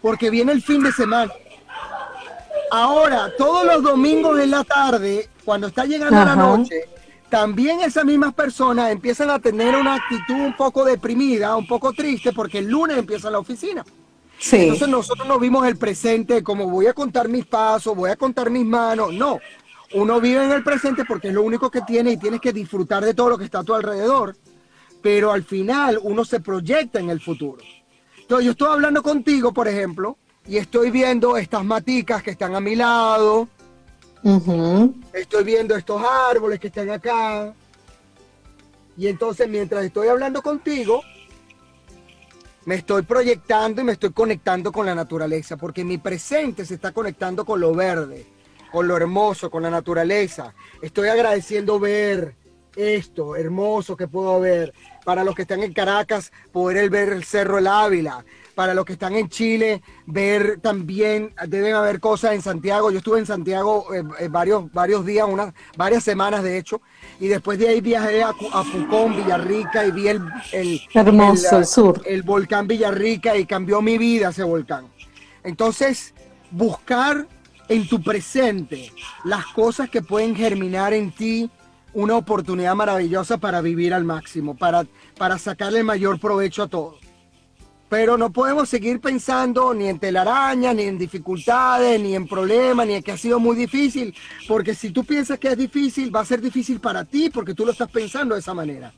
Porque 0.00 0.30
viene 0.30 0.52
el 0.52 0.62
fin 0.62 0.82
de 0.82 0.92
semana. 0.92 1.32
Ahora, 2.70 3.30
todos 3.36 3.64
los 3.64 3.82
domingos 3.82 4.38
en 4.40 4.50
la 4.50 4.64
tarde, 4.64 5.28
cuando 5.44 5.68
está 5.68 5.84
llegando 5.84 6.24
la 6.24 6.36
noche, 6.36 6.84
también 7.28 7.80
esas 7.80 8.04
mismas 8.04 8.34
personas 8.34 8.90
empiezan 8.90 9.30
a 9.30 9.38
tener 9.38 9.74
una 9.76 9.94
actitud 9.94 10.34
un 10.34 10.56
poco 10.56 10.84
deprimida, 10.84 11.56
un 11.56 11.66
poco 11.66 11.92
triste, 11.92 12.32
porque 12.32 12.58
el 12.58 12.68
lunes 12.68 12.98
empieza 12.98 13.30
la 13.30 13.38
oficina. 13.38 13.84
Sí. 14.38 14.56
Entonces 14.56 14.88
nosotros 14.88 15.26
no 15.26 15.38
vimos 15.38 15.66
el 15.66 15.76
presente 15.76 16.42
como 16.42 16.68
voy 16.68 16.86
a 16.86 16.92
contar 16.92 17.28
mis 17.28 17.46
pasos, 17.46 17.96
voy 17.96 18.10
a 18.10 18.16
contar 18.16 18.50
mis 18.50 18.66
manos. 18.66 19.12
No, 19.14 19.38
uno 19.94 20.20
vive 20.20 20.44
en 20.44 20.52
el 20.52 20.62
presente 20.62 21.04
porque 21.04 21.28
es 21.28 21.34
lo 21.34 21.42
único 21.42 21.70
que 21.70 21.80
tiene 21.82 22.12
y 22.12 22.16
tienes 22.16 22.40
que 22.40 22.52
disfrutar 22.52 23.04
de 23.04 23.14
todo 23.14 23.30
lo 23.30 23.38
que 23.38 23.44
está 23.44 23.60
a 23.60 23.64
tu 23.64 23.74
alrededor 23.74 24.36
pero 25.06 25.30
al 25.30 25.44
final 25.44 26.00
uno 26.02 26.24
se 26.24 26.40
proyecta 26.40 26.98
en 26.98 27.10
el 27.10 27.20
futuro. 27.20 27.62
Entonces 28.18 28.44
yo 28.44 28.50
estoy 28.50 28.72
hablando 28.72 29.04
contigo, 29.04 29.52
por 29.52 29.68
ejemplo, 29.68 30.18
y 30.48 30.56
estoy 30.56 30.90
viendo 30.90 31.36
estas 31.36 31.64
maticas 31.64 32.24
que 32.24 32.32
están 32.32 32.56
a 32.56 32.60
mi 32.60 32.74
lado, 32.74 33.46
estoy 35.12 35.44
viendo 35.44 35.76
estos 35.76 36.02
árboles 36.02 36.58
que 36.58 36.66
están 36.66 36.90
acá, 36.90 37.54
y 38.96 39.06
entonces 39.06 39.48
mientras 39.48 39.84
estoy 39.84 40.08
hablando 40.08 40.42
contigo, 40.42 41.02
me 42.64 42.74
estoy 42.74 43.02
proyectando 43.02 43.82
y 43.82 43.84
me 43.84 43.92
estoy 43.92 44.10
conectando 44.10 44.72
con 44.72 44.86
la 44.86 44.94
naturaleza, 44.96 45.56
porque 45.56 45.84
mi 45.84 45.98
presente 45.98 46.64
se 46.66 46.74
está 46.74 46.90
conectando 46.90 47.44
con 47.44 47.60
lo 47.60 47.72
verde, 47.72 48.26
con 48.72 48.88
lo 48.88 48.96
hermoso, 48.96 49.52
con 49.52 49.62
la 49.62 49.70
naturaleza. 49.70 50.52
Estoy 50.82 51.10
agradeciendo 51.10 51.78
ver 51.78 52.34
esto 52.76 53.36
hermoso 53.36 53.96
que 53.96 54.06
puedo 54.06 54.38
ver 54.38 54.72
para 55.06 55.22
los 55.22 55.36
que 55.36 55.42
están 55.42 55.62
en 55.62 55.72
Caracas, 55.72 56.32
poder 56.50 56.90
ver 56.90 57.10
el 57.10 57.22
Cerro 57.22 57.58
El 57.58 57.68
Ávila, 57.68 58.24
para 58.56 58.74
los 58.74 58.84
que 58.84 58.94
están 58.94 59.14
en 59.14 59.28
Chile, 59.28 59.80
ver 60.04 60.58
también, 60.60 61.32
deben 61.46 61.76
haber 61.76 62.00
cosas 62.00 62.32
en 62.32 62.42
Santiago. 62.42 62.90
Yo 62.90 62.98
estuve 62.98 63.20
en 63.20 63.26
Santiago 63.26 63.94
eh, 63.94 64.02
eh, 64.18 64.26
varios, 64.28 64.72
varios 64.72 65.06
días, 65.06 65.28
unas, 65.30 65.54
varias 65.76 66.02
semanas 66.02 66.42
de 66.42 66.58
hecho, 66.58 66.80
y 67.20 67.28
después 67.28 67.56
de 67.56 67.68
ahí 67.68 67.80
viajé 67.80 68.24
a, 68.24 68.30
a 68.30 68.64
Pucón, 68.64 69.16
Villarrica, 69.16 69.86
y 69.86 69.92
vi 69.92 70.08
el, 70.08 70.22
el, 70.50 70.80
Hermoso, 70.92 71.58
el, 71.58 71.66
sur. 71.66 72.02
el 72.04 72.24
volcán 72.24 72.66
Villarrica 72.66 73.36
y 73.36 73.46
cambió 73.46 73.80
mi 73.80 73.98
vida 73.98 74.30
ese 74.30 74.42
volcán. 74.42 74.88
Entonces, 75.44 76.14
buscar 76.50 77.28
en 77.68 77.86
tu 77.86 78.02
presente 78.02 78.90
las 79.24 79.46
cosas 79.46 79.88
que 79.88 80.02
pueden 80.02 80.34
germinar 80.34 80.92
en 80.94 81.12
ti 81.12 81.48
una 81.96 82.14
oportunidad 82.14 82.74
maravillosa 82.74 83.38
para 83.38 83.62
vivir 83.62 83.94
al 83.94 84.04
máximo, 84.04 84.54
para, 84.54 84.86
para 85.16 85.38
sacarle 85.38 85.78
el 85.78 85.84
mayor 85.86 86.20
provecho 86.20 86.64
a 86.64 86.68
todo. 86.68 86.98
Pero 87.88 88.18
no 88.18 88.30
podemos 88.30 88.68
seguir 88.68 89.00
pensando 89.00 89.72
ni 89.72 89.88
en 89.88 89.98
telarañas, 89.98 90.74
ni 90.74 90.82
en 90.82 90.98
dificultades, 90.98 91.98
ni 91.98 92.14
en 92.14 92.28
problemas, 92.28 92.86
ni 92.86 92.96
en 92.96 93.02
que 93.02 93.12
ha 93.12 93.16
sido 93.16 93.40
muy 93.40 93.56
difícil, 93.56 94.14
porque 94.46 94.74
si 94.74 94.90
tú 94.90 95.04
piensas 95.04 95.38
que 95.38 95.48
es 95.48 95.56
difícil, 95.56 96.14
va 96.14 96.20
a 96.20 96.26
ser 96.26 96.42
difícil 96.42 96.80
para 96.80 97.02
ti, 97.06 97.30
porque 97.30 97.54
tú 97.54 97.64
lo 97.64 97.72
estás 97.72 97.90
pensando 97.90 98.34
de 98.34 98.40
esa 98.40 98.52
manera. 98.52 98.92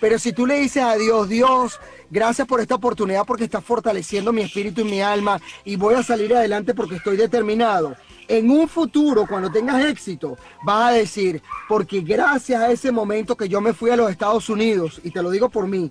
Pero 0.00 0.16
si 0.16 0.32
tú 0.32 0.46
le 0.46 0.60
dices 0.60 0.84
a 0.84 0.94
Dios, 0.94 1.28
Dios, 1.28 1.80
gracias 2.10 2.46
por 2.46 2.60
esta 2.60 2.76
oportunidad 2.76 3.24
porque 3.26 3.44
estás 3.44 3.64
fortaleciendo 3.64 4.32
mi 4.32 4.42
espíritu 4.42 4.82
y 4.82 4.84
mi 4.84 5.00
alma 5.00 5.40
y 5.64 5.74
voy 5.74 5.94
a 5.94 6.04
salir 6.04 6.32
adelante 6.36 6.74
porque 6.74 6.96
estoy 6.96 7.16
determinado 7.16 7.96
en 8.28 8.50
un 8.50 8.68
futuro, 8.68 9.26
cuando 9.26 9.50
tengas 9.50 9.84
éxito, 9.84 10.36
vas 10.64 10.90
a 10.90 10.94
decir, 10.94 11.42
porque 11.68 12.00
gracias 12.00 12.60
a 12.60 12.70
ese 12.70 12.90
momento 12.90 13.36
que 13.36 13.48
yo 13.48 13.60
me 13.60 13.72
fui 13.72 13.90
a 13.90 13.96
los 13.96 14.10
Estados 14.10 14.48
Unidos, 14.48 15.00
y 15.04 15.10
te 15.10 15.22
lo 15.22 15.30
digo 15.30 15.48
por 15.48 15.66
mí, 15.66 15.90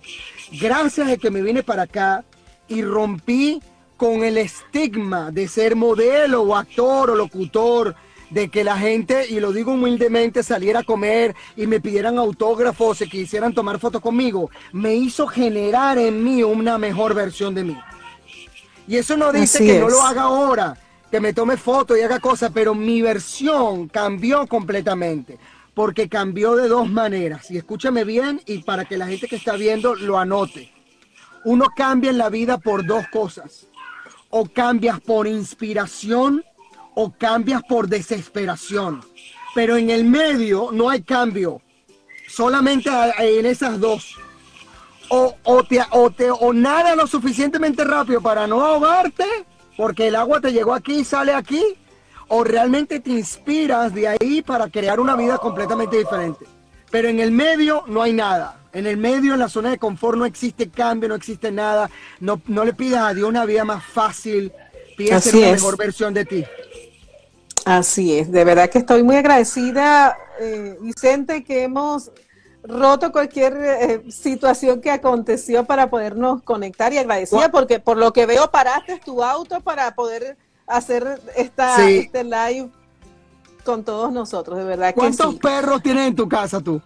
gracias 0.59 1.09
a 1.09 1.17
que 1.17 1.31
me 1.31 1.41
vine 1.41 1.63
para 1.63 1.83
acá 1.83 2.23
y 2.67 2.81
rompí 2.81 3.61
con 3.97 4.23
el 4.23 4.37
estigma 4.37 5.31
de 5.31 5.47
ser 5.47 5.75
modelo 5.75 6.41
o 6.41 6.55
actor 6.55 7.11
o 7.11 7.15
locutor, 7.15 7.95
de 8.29 8.49
que 8.49 8.63
la 8.63 8.77
gente, 8.77 9.27
y 9.29 9.39
lo 9.39 9.53
digo 9.53 9.73
humildemente, 9.73 10.43
saliera 10.43 10.79
a 10.79 10.83
comer 10.83 11.35
y 11.55 11.67
me 11.67 11.79
pidieran 11.79 12.17
autógrafos, 12.17 13.01
y 13.01 13.09
quisieran 13.09 13.53
tomar 13.53 13.79
fotos 13.79 14.01
conmigo, 14.01 14.49
me 14.73 14.95
hizo 14.95 15.27
generar 15.27 15.97
en 15.97 16.23
mí 16.23 16.43
una 16.43 16.77
mejor 16.77 17.13
versión 17.13 17.55
de 17.55 17.63
mí. 17.63 17.77
Y 18.87 18.97
eso 18.97 19.15
no 19.15 19.31
dice 19.31 19.65
que 19.65 19.79
no 19.79 19.89
lo 19.89 20.01
haga 20.01 20.23
ahora, 20.23 20.77
que 21.15 21.21
me 21.21 21.31
tome 21.31 21.55
fotos 21.55 21.97
y 21.97 22.01
haga 22.01 22.19
cosas, 22.19 22.51
pero 22.53 22.75
mi 22.75 23.01
versión 23.01 23.87
cambió 23.87 24.47
completamente, 24.47 25.39
porque 25.73 26.09
cambió 26.09 26.57
de 26.57 26.67
dos 26.67 26.89
maneras. 26.89 27.49
Y 27.49 27.57
escúchame 27.57 28.03
bien 28.03 28.41
y 28.45 28.63
para 28.63 28.83
que 28.83 28.97
la 28.97 29.07
gente 29.07 29.29
que 29.29 29.37
está 29.37 29.53
viendo 29.53 29.95
lo 29.95 30.19
anote. 30.19 30.73
Uno 31.45 31.67
cambia 31.73 32.09
en 32.09 32.17
la 32.17 32.27
vida 32.27 32.57
por 32.57 32.85
dos 32.85 33.07
cosas. 33.07 33.67
O 34.29 34.43
cambias 34.43 34.99
por 34.99 35.25
inspiración 35.25 36.43
o 36.95 37.13
cambias 37.17 37.63
por 37.63 37.87
desesperación. 37.87 38.99
Pero 39.53 39.77
en 39.77 39.91
el 39.91 40.03
medio 40.03 40.71
no 40.73 40.89
hay 40.89 41.01
cambio. 41.01 41.61
Solamente 42.27 42.89
en 43.19 43.45
esas 43.45 43.79
dos. 43.79 44.17
O, 45.07 45.33
o, 45.43 45.63
te, 45.63 45.79
o, 45.91 46.11
te, 46.11 46.29
o 46.29 46.51
nada 46.51 46.93
lo 46.93 47.07
suficientemente 47.07 47.85
rápido 47.85 48.19
para 48.19 48.47
no 48.47 48.61
ahogarte, 48.61 49.23
porque 49.77 50.07
el 50.07 50.15
agua 50.15 50.41
te 50.41 50.51
llegó 50.51 50.73
aquí 50.73 50.99
y 50.99 51.03
sale 51.03 51.33
aquí, 51.33 51.63
o 52.27 52.43
realmente 52.43 52.99
te 52.99 53.11
inspiras 53.11 53.93
de 53.93 54.07
ahí 54.07 54.41
para 54.41 54.69
crear 54.69 54.99
una 54.99 55.15
vida 55.15 55.37
completamente 55.37 55.97
diferente. 55.97 56.45
Pero 56.89 57.07
en 57.07 57.19
el 57.19 57.31
medio 57.31 57.83
no 57.87 58.01
hay 58.01 58.13
nada. 58.13 58.61
En 58.73 58.87
el 58.87 58.97
medio, 58.97 59.33
en 59.33 59.39
la 59.39 59.49
zona 59.49 59.69
de 59.69 59.77
confort, 59.77 60.17
no 60.17 60.25
existe 60.25 60.69
cambio, 60.69 61.07
no 61.09 61.15
existe 61.15 61.51
nada. 61.51 61.89
No, 62.19 62.41
no 62.47 62.65
le 62.65 62.73
pidas 62.73 63.03
a 63.03 63.13
Dios 63.13 63.29
una 63.29 63.45
vida 63.45 63.63
más 63.63 63.83
fácil. 63.83 64.51
Ser 64.97 65.35
una 65.35 65.51
mejor 65.51 65.77
versión 65.77 66.13
de 66.13 66.25
ti. 66.25 66.45
Así 67.65 68.17
es, 68.17 68.31
de 68.31 68.43
verdad 68.43 68.69
que 68.69 68.77
estoy 68.77 69.01
muy 69.01 69.15
agradecida, 69.15 70.15
eh, 70.39 70.77
Vicente, 70.81 71.43
que 71.43 71.63
hemos 71.63 72.11
roto 72.67 73.11
cualquier 73.11 73.57
eh, 73.57 74.11
situación 74.11 74.81
que 74.81 74.91
aconteció 74.91 75.65
para 75.65 75.89
podernos 75.89 76.41
conectar 76.43 76.91
y 76.93 76.97
agradecida 76.97 77.49
porque 77.49 77.79
por 77.79 77.97
lo 77.97 78.11
que 78.13 78.25
veo 78.25 78.49
paraste 78.51 78.99
tu 79.03 79.23
auto 79.23 79.61
para 79.61 79.93
poder 79.95 80.37
hacer 80.67 81.21
esta, 81.35 81.87
este 81.87 82.23
live 82.23 82.69
con 83.63 83.83
todos 83.83 84.11
nosotros, 84.11 84.57
de 84.57 84.63
verdad 84.63 84.89
que 84.89 84.99
¿Cuántos 84.99 85.35
perros 85.35 85.81
tienes 85.81 86.07
en 86.07 86.15
tu 86.15 86.27
casa 86.27 86.59
tú? 86.59 86.81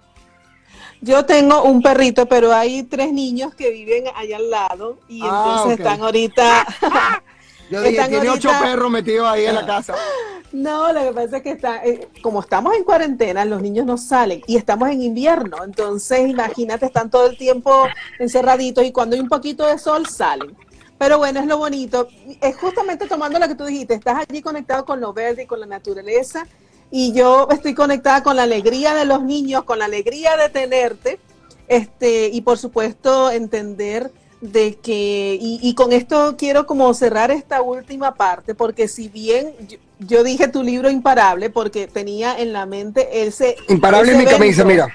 Yo 1.01 1.25
tengo 1.25 1.63
un 1.63 1.81
perrito, 1.81 2.25
pero 2.25 2.53
hay 2.53 2.83
tres 2.83 3.13
niños 3.13 3.55
que 3.55 3.69
viven 3.69 4.05
allá 4.15 4.37
al 4.37 4.49
lado 4.49 4.99
y 5.07 5.21
ah, 5.23 5.27
entonces 5.27 5.79
están 5.79 6.01
ahorita 6.01 6.67
Yo 7.69 7.81
dije, 7.81 8.07
tiene 8.07 8.29
ocho 8.29 8.49
perros 8.61 8.91
metidos 8.91 9.27
ahí 9.27 9.45
en 9.45 9.55
la 9.55 9.65
casa. 9.65 9.95
No, 10.51 10.91
lo 10.91 11.01
que 11.03 11.13
pasa 11.13 11.37
es 11.37 11.43
que 11.43 11.51
está, 11.51 11.85
eh, 11.85 12.07
como 12.23 12.39
estamos 12.39 12.75
en 12.75 12.83
cuarentena, 12.83 13.45
los 13.45 13.61
niños 13.61 13.85
no 13.85 13.99
salen 13.99 14.41
y 14.47 14.57
estamos 14.57 14.89
en 14.89 15.03
invierno, 15.03 15.63
entonces 15.63 16.27
imagínate, 16.27 16.87
están 16.87 17.11
todo 17.11 17.27
el 17.27 17.37
tiempo 17.37 17.85
encerraditos 18.17 18.83
y 18.83 18.91
cuando 18.91 19.15
hay 19.15 19.21
un 19.21 19.29
poquito 19.29 19.67
de 19.67 19.77
sol 19.77 20.07
salen. 20.07 20.57
Pero 20.97 21.19
bueno, 21.19 21.39
es 21.39 21.45
lo 21.45 21.59
bonito. 21.59 22.07
Es 22.41 22.57
justamente 22.57 23.07
tomando 23.07 23.37
lo 23.37 23.47
que 23.47 23.53
tú 23.53 23.65
dijiste, 23.65 23.93
estás 23.93 24.25
allí 24.27 24.41
conectado 24.41 24.85
con 24.85 24.99
lo 24.99 25.13
verde 25.13 25.43
y 25.43 25.45
con 25.45 25.59
la 25.59 25.67
naturaleza 25.67 26.47
y 26.91 27.13
yo 27.13 27.47
estoy 27.51 27.73
conectada 27.73 28.23
con 28.23 28.35
la 28.35 28.43
alegría 28.43 28.95
de 28.95 29.05
los 29.05 29.23
niños, 29.23 29.63
con 29.63 29.79
la 29.79 29.85
alegría 29.85 30.35
de 30.37 30.49
tenerte, 30.49 31.19
este, 31.67 32.29
y 32.29 32.41
por 32.41 32.57
supuesto 32.57 33.29
entender 33.31 34.11
de 34.41 34.75
que, 34.77 35.37
y, 35.39 35.73
con 35.75 35.91
esto 35.91 36.35
quiero 36.37 36.65
como 36.65 36.93
cerrar 36.93 37.29
esta 37.29 37.61
última 37.61 38.15
parte, 38.15 38.55
porque 38.55 38.87
si 38.87 39.09
bien 39.09 39.53
yo, 39.99 40.23
dije 40.23 40.47
tu 40.47 40.63
libro 40.63 40.89
imparable, 40.89 41.49
porque 41.49 41.87
tenía 41.87 42.39
en 42.39 42.53
la 42.53 42.65
mente 42.65 43.23
ese... 43.27 43.57
Imparable 43.67 44.13
en 44.13 44.17
mi 44.19 44.25
camisa, 44.25 44.63
mira. 44.63 44.87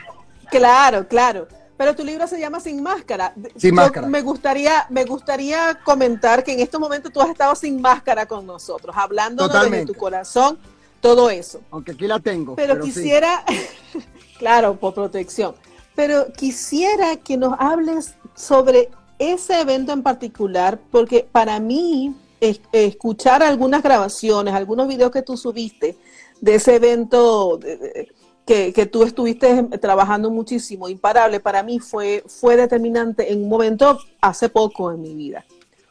Claro, 0.51 1.07
claro. 1.07 1.47
Pero 1.77 1.95
tu 1.95 2.05
libro 2.05 2.27
se 2.27 2.39
llama 2.39 2.61
Sin 2.61 2.83
Máscara. 2.83 3.35
Sin 3.57 3.75
Máscara. 3.75 4.07
Me 4.07 4.23
gustaría, 4.23 4.87
me 4.89 5.05
gustaría 5.05 5.79
comentar 5.85 6.43
que 6.43 6.53
en 6.53 6.61
estos 6.61 6.81
momentos 6.81 7.13
tú 7.13 7.21
has 7.21 7.29
estado 7.29 7.55
sin 7.55 7.81
máscara 7.81 8.27
con 8.27 8.47
nosotros, 8.47 8.95
hablando 8.97 9.49
de 9.49 9.85
tu 9.85 9.95
corazón, 9.95 10.59
todo 11.01 11.29
eso. 11.29 11.61
Aunque 11.71 11.93
aquí 11.93 12.07
la 12.07 12.21
tengo. 12.21 12.55
Pero, 12.55 12.81
quisiera, 12.81 13.45
claro, 14.39 14.77
por 14.77 14.95
protección. 14.95 15.55
Pero 15.95 16.33
quisiera 16.33 17.17
que 17.17 17.37
nos 17.37 17.55
hables 17.59 18.15
sobre 18.35 18.89
ese 19.19 19.61
evento 19.61 19.93
en 19.93 20.03
particular, 20.03 20.79
porque 20.91 21.27
para 21.31 21.61
mí 21.61 22.15
escuchar 22.73 23.43
algunas 23.43 23.83
grabaciones, 23.83 24.55
algunos 24.55 24.89
videos 24.89 25.11
que 25.11 25.23
tú 25.23 25.37
subiste 25.37 25.97
de 26.41 26.55
ese 26.57 26.77
evento 26.77 27.59
que, 28.45 28.89
tú 28.91 29.03
estuviste 29.05 29.63
trabajando 29.81 30.31
muchísimo, 30.31 30.89
imparable, 30.89 31.41
para 31.41 31.63
mí 31.63 31.79
fue, 31.79 32.23
fue 32.27 32.57
determinante 32.57 33.33
en 33.33 33.43
un 33.43 33.49
momento 33.49 33.99
hace 34.21 34.49
poco 34.49 34.93
en 34.93 35.01
mi 35.01 35.15
vida. 35.15 35.45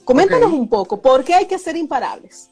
Coméntanos 0.04 0.52
un 0.52 0.68
poco, 0.68 1.02
¿por 1.02 1.24
qué 1.24 1.34
hay 1.34 1.48
que 1.48 1.58
ser 1.58 1.76
imparables? 1.78 2.50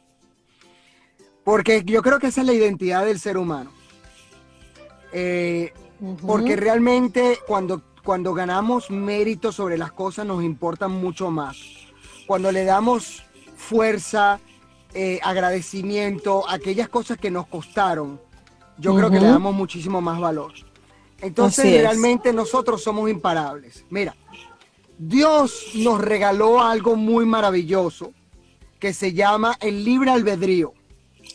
Porque 1.43 1.84
yo 1.86 2.01
creo 2.01 2.19
que 2.19 2.27
esa 2.27 2.41
es 2.41 2.47
la 2.47 2.53
identidad 2.53 3.05
del 3.05 3.19
ser 3.19 3.38
humano. 3.38 3.71
Eh, 5.12 5.73
porque 6.25 6.55
realmente 6.55 7.38
cuando 7.45 7.81
cuando 8.03 8.33
ganamos 8.33 8.89
mérito 8.89 9.51
sobre 9.51 9.77
las 9.77 9.91
cosas 9.91 10.25
nos 10.25 10.43
importan 10.43 10.91
mucho 10.91 11.29
más. 11.29 11.57
Cuando 12.25 12.51
le 12.51 12.63
damos 12.63 13.23
fuerza, 13.55 14.39
eh, 14.93 15.19
agradecimiento, 15.23 16.49
aquellas 16.49 16.89
cosas 16.89 17.17
que 17.17 17.31
nos 17.31 17.47
costaron, 17.47 18.19
yo 18.77 18.95
creo 18.95 19.11
que 19.11 19.19
le 19.19 19.27
damos 19.27 19.53
muchísimo 19.53 20.01
más 20.01 20.19
valor. 20.19 20.53
Entonces 21.21 21.81
realmente 21.81 22.33
nosotros 22.33 22.81
somos 22.81 23.09
imparables. 23.09 23.85
Mira, 23.89 24.15
Dios 24.97 25.67
nos 25.75 26.01
regaló 26.01 26.61
algo 26.61 26.95
muy 26.95 27.25
maravilloso 27.25 28.11
que 28.79 28.93
se 28.93 29.13
llama 29.13 29.55
el 29.61 29.83
libre 29.83 30.09
albedrío. 30.09 30.73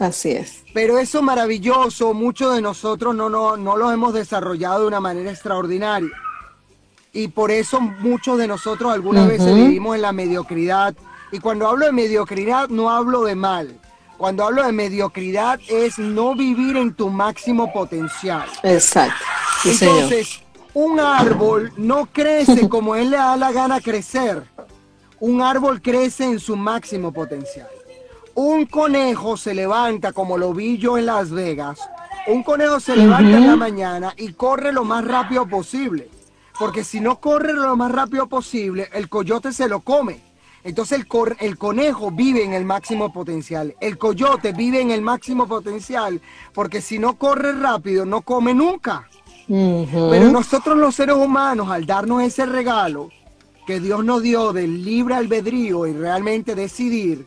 Así 0.01 0.33
es. 0.33 0.65
Pero 0.75 0.99
eso 0.99 1.23
maravilloso, 1.23 2.13
muchos 2.13 2.55
de 2.55 2.61
nosotros 2.61 3.15
no, 3.15 3.31
no, 3.31 3.57
no 3.57 3.77
lo 3.77 3.93
hemos 3.93 4.13
desarrollado 4.13 4.81
de 4.81 4.89
una 4.89 5.01
manera 5.01 5.31
extraordinaria 5.31 6.11
y 7.17 7.29
por 7.29 7.51
eso 7.51 7.81
muchos 7.81 8.37
de 8.37 8.47
nosotros 8.47 8.93
algunas 8.93 9.27
veces 9.27 9.55
vivimos 9.55 9.97
en 9.97 10.03
la 10.03 10.13
mediocridad. 10.13 10.95
Y 11.33 11.39
cuando 11.39 11.67
hablo 11.67 11.87
de 11.87 11.93
mediocridad 11.93 12.69
no 12.69 12.91
hablo 12.91 13.25
de 13.25 13.35
mal. 13.35 13.81
Cuando 14.19 14.45
hablo 14.45 14.63
de 14.63 14.73
mediocridad 14.73 15.59
es 15.67 15.99
no 15.99 16.35
vivir 16.35 16.77
en 16.77 16.93
tu 16.93 17.09
máximo 17.09 17.73
potencial. 17.73 18.45
Exacto. 18.63 19.25
Entonces, 19.65 20.43
un 20.75 21.01
árbol 21.01 21.73
no 21.79 22.05
crece 22.05 22.69
como 22.69 22.95
él 22.95 23.09
le 23.09 23.17
da 23.17 23.35
la 23.39 23.51
gana 23.51 23.81
crecer. 23.81 24.43
Un 25.19 25.41
árbol 25.41 25.81
crece 25.81 26.25
en 26.25 26.39
su 26.39 26.55
máximo 26.55 27.13
potencial. 27.13 27.69
Un 28.35 28.67
conejo 28.67 29.39
se 29.39 29.55
levanta 29.55 30.13
como 30.13 30.37
lo 30.37 30.53
vi 30.53 30.77
yo 30.77 30.99
en 30.99 31.07
Las 31.07 31.31
Vegas. 31.31 31.81
Un 32.27 32.43
conejo 32.43 32.79
se 32.79 32.95
levanta 32.95 33.39
en 33.39 33.47
la 33.47 33.57
mañana 33.57 34.13
y 34.19 34.35
corre 34.35 34.71
lo 34.71 34.85
más 34.85 35.03
rápido 35.03 35.47
posible 35.47 36.11
porque 36.59 36.85
si 36.85 37.01
no 37.01 37.21
corre 37.21 37.53
lo 37.53 37.77
más 37.77 37.93
rápido 37.93 38.29
posible, 38.29 38.89
el 38.93 39.09
coyote 39.09 39.53
se 39.53 39.69
lo 39.69 39.81
come. 39.81 40.21
Entonces 40.65 40.99
el, 40.99 41.07
el, 41.39 41.59
conejo 41.59 42.11
vive 42.11 42.43
en 42.43 42.53
el 42.53 42.65
máximo 42.65 43.13
potencial, 43.13 43.77
el 43.81 43.99
coyote 43.99 44.53
vive 44.53 44.81
en 44.81 44.91
el 44.91 45.01
máximo 45.01 45.47
potencial, 45.47 46.21
porque 46.53 46.81
si 46.81 46.99
no 46.99 47.15
corre 47.15 47.53
rápido, 47.53 48.05
no 48.05 48.23
come 48.23 48.53
nunca. 48.53 49.09
Pero 49.47 50.33
nosotros 50.33 50.77
los 50.77 50.97
seres 50.97 51.15
humanos, 51.15 51.71
al 51.71 51.87
darnos 51.87 52.23
ese 52.23 52.47
regalo 52.47 53.11
que 53.65 53.79
Dios 53.79 54.05
nos 54.05 54.23
dio 54.23 54.53
del 54.53 54.85
libre 54.85 55.15
albedrío 55.15 55.87
y 55.87 55.93
realmente 55.93 56.57
decidir, 56.57 57.25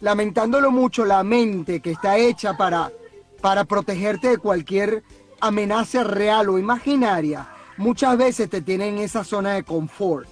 lamentándolo 0.00 0.70
mucho, 0.70 1.04
la 1.04 1.24
mente 1.24 1.80
que 1.80 1.92
está 1.92 2.16
hecha 2.16 2.56
para, 2.56 2.92
para 3.40 3.64
protegerte 3.64 4.28
de 4.28 4.38
cualquier 4.38 5.02
amenaza 5.40 6.04
real 6.04 6.48
o 6.48 6.58
imaginaria, 6.58 7.48
muchas 7.78 8.18
veces 8.18 8.50
te 8.50 8.60
tienen 8.60 8.98
en 8.98 9.04
esa 9.04 9.24
zona 9.24 9.54
de 9.54 9.62
confort, 9.62 10.28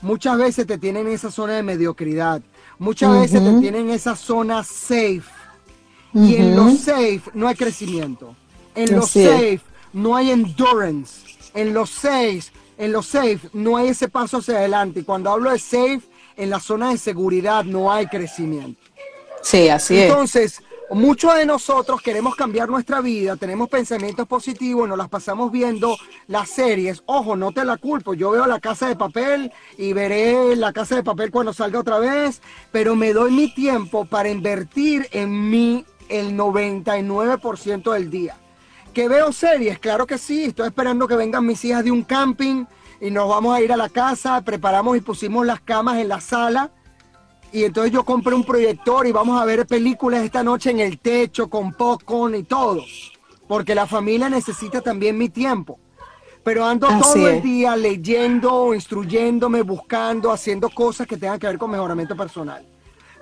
muchas 0.00 0.38
veces 0.38 0.66
te 0.66 0.78
tienen 0.78 1.06
en 1.06 1.12
esa 1.12 1.30
zona 1.30 1.54
de 1.54 1.62
mediocridad, 1.62 2.40
muchas 2.78 3.12
veces 3.12 3.44
te 3.44 3.60
tienen 3.60 3.88
en 3.88 3.90
esa 3.90 4.16
zona 4.16 4.64
safe. 4.64 5.22
Y 6.14 6.36
en 6.36 6.54
lo 6.54 6.70
safe 6.70 7.22
no 7.34 7.48
hay 7.48 7.56
crecimiento. 7.56 8.36
En 8.74 8.94
lo 8.94 9.02
safe 9.02 9.60
no 9.92 10.14
hay 10.14 10.30
endurance. 10.30 11.26
En 11.54 11.74
lo 11.74 11.86
safe, 11.86 12.44
en 12.78 12.92
lo 12.92 13.02
safe 13.02 13.40
no 13.52 13.76
hay 13.76 13.88
ese 13.88 14.08
paso 14.08 14.38
hacia 14.38 14.58
adelante. 14.58 15.00
Y 15.00 15.02
cuando 15.02 15.30
hablo 15.30 15.50
de 15.50 15.58
safe, 15.58 16.02
en 16.36 16.50
la 16.50 16.60
zona 16.60 16.90
de 16.90 16.98
seguridad 16.98 17.64
no 17.64 17.92
hay 17.92 18.06
crecimiento. 18.06 18.80
Sí, 19.42 19.68
así 19.68 19.96
es. 19.96 20.04
Entonces, 20.04 20.62
Muchos 20.90 21.34
de 21.34 21.46
nosotros 21.46 22.02
queremos 22.02 22.36
cambiar 22.36 22.68
nuestra 22.68 23.00
vida, 23.00 23.36
tenemos 23.36 23.68
pensamientos 23.68 24.28
positivos, 24.28 24.86
nos 24.86 24.98
las 24.98 25.08
pasamos 25.08 25.50
viendo 25.50 25.96
las 26.26 26.50
series. 26.50 27.02
Ojo, 27.06 27.36
no 27.36 27.52
te 27.52 27.64
la 27.64 27.78
culpo, 27.78 28.12
yo 28.14 28.30
veo 28.30 28.46
la 28.46 28.60
casa 28.60 28.86
de 28.88 28.94
papel 28.94 29.50
y 29.78 29.94
veré 29.94 30.54
la 30.56 30.72
casa 30.72 30.96
de 30.96 31.02
papel 31.02 31.30
cuando 31.30 31.52
salga 31.54 31.80
otra 31.80 31.98
vez, 31.98 32.42
pero 32.70 32.96
me 32.96 33.14
doy 33.14 33.32
mi 33.32 33.52
tiempo 33.52 34.04
para 34.04 34.28
invertir 34.28 35.08
en 35.12 35.50
mi 35.50 35.86
el 36.10 36.36
99% 36.36 37.92
del 37.92 38.10
día. 38.10 38.36
¿Que 38.92 39.08
veo 39.08 39.32
series? 39.32 39.78
Claro 39.78 40.06
que 40.06 40.18
sí, 40.18 40.44
estoy 40.44 40.68
esperando 40.68 41.08
que 41.08 41.16
vengan 41.16 41.46
mis 41.46 41.64
hijas 41.64 41.82
de 41.82 41.90
un 41.90 42.04
camping 42.04 42.66
y 43.00 43.10
nos 43.10 43.28
vamos 43.28 43.56
a 43.56 43.62
ir 43.62 43.72
a 43.72 43.76
la 43.76 43.88
casa, 43.88 44.40
preparamos 44.42 44.96
y 44.98 45.00
pusimos 45.00 45.46
las 45.46 45.60
camas 45.60 45.96
en 45.96 46.08
la 46.08 46.20
sala 46.20 46.70
y 47.54 47.62
entonces 47.62 47.92
yo 47.92 48.02
compré 48.04 48.34
un 48.34 48.42
proyector 48.42 49.06
y 49.06 49.12
vamos 49.12 49.40
a 49.40 49.44
ver 49.44 49.64
películas 49.64 50.24
esta 50.24 50.42
noche 50.42 50.72
en 50.72 50.80
el 50.80 50.98
techo 50.98 51.48
con 51.48 51.72
popcorn 51.72 52.34
y 52.34 52.42
todo, 52.42 52.84
porque 53.46 53.76
la 53.76 53.86
familia 53.86 54.28
necesita 54.28 54.80
también 54.80 55.16
mi 55.16 55.28
tiempo. 55.28 55.78
Pero 56.42 56.66
ando 56.66 56.88
todo 56.88 57.28
el 57.28 57.40
día 57.40 57.76
leyendo, 57.76 58.74
instruyéndome, 58.74 59.62
buscando, 59.62 60.32
haciendo 60.32 60.68
cosas 60.68 61.06
que 61.06 61.16
tengan 61.16 61.38
que 61.38 61.46
ver 61.46 61.56
con 61.56 61.70
mejoramiento 61.70 62.16
personal, 62.16 62.66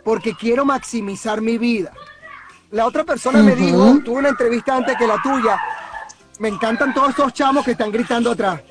porque 0.03 0.35
quiero 0.35 0.65
maximizar 0.65 1.43
mi 1.43 1.59
vida. 1.59 1.93
La 2.71 2.87
otra 2.87 3.05
persona 3.05 3.43
me 3.43 3.55
dijo, 3.55 4.01
tuve 4.03 4.21
una 4.21 4.31
entrevista 4.31 4.75
antes 4.75 4.97
que 4.97 5.07
la 5.07 5.21
tuya, 5.23 5.61
me 6.39 6.49
encantan 6.49 6.95
todos 6.95 7.11
estos 7.11 7.35
chamos 7.35 7.67
que 7.67 7.73
están 7.73 7.93
gritando 7.93 8.31
atrás. 8.31 8.63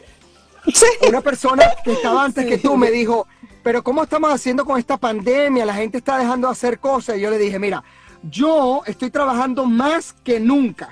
Una 1.07 1.21
persona 1.21 1.65
que 1.83 1.93
estaba 1.93 2.25
antes 2.25 2.47
que 2.47 2.57
tú 2.57 2.75
me 2.75 2.89
dijo, 2.89 3.27
pero 3.63 3.83
¿cómo 3.83 4.03
estamos 4.03 4.31
haciendo 4.33 4.65
con 4.65 4.79
esta 4.79 4.97
pandemia? 4.97 5.65
La 5.65 5.73
gente 5.73 5.99
está 5.99 6.17
dejando 6.17 6.47
de 6.47 6.53
hacer 6.53 6.79
cosas. 6.79 7.17
Y 7.17 7.21
yo 7.21 7.29
le 7.29 7.37
dije, 7.37 7.59
mira, 7.59 7.83
yo 8.23 8.81
estoy 8.85 9.09
trabajando 9.09 9.65
más 9.65 10.13
que 10.13 10.39
nunca. 10.39 10.89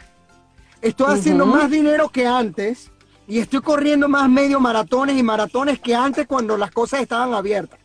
Estoy 0.82 1.14
haciendo 1.14 1.46
más 1.46 1.70
dinero 1.70 2.10
que 2.10 2.26
antes 2.26 2.92
y 3.28 3.40
estoy 3.40 3.62
corriendo 3.62 4.08
más 4.08 4.30
medio 4.30 4.60
maratones 4.60 5.18
y 5.18 5.24
maratones 5.24 5.80
que 5.80 5.94
antes 5.94 6.26
cuando 6.26 6.58
las 6.58 6.72
cosas 6.72 7.02
estaban 7.02 7.34
abiertas. 7.34 7.80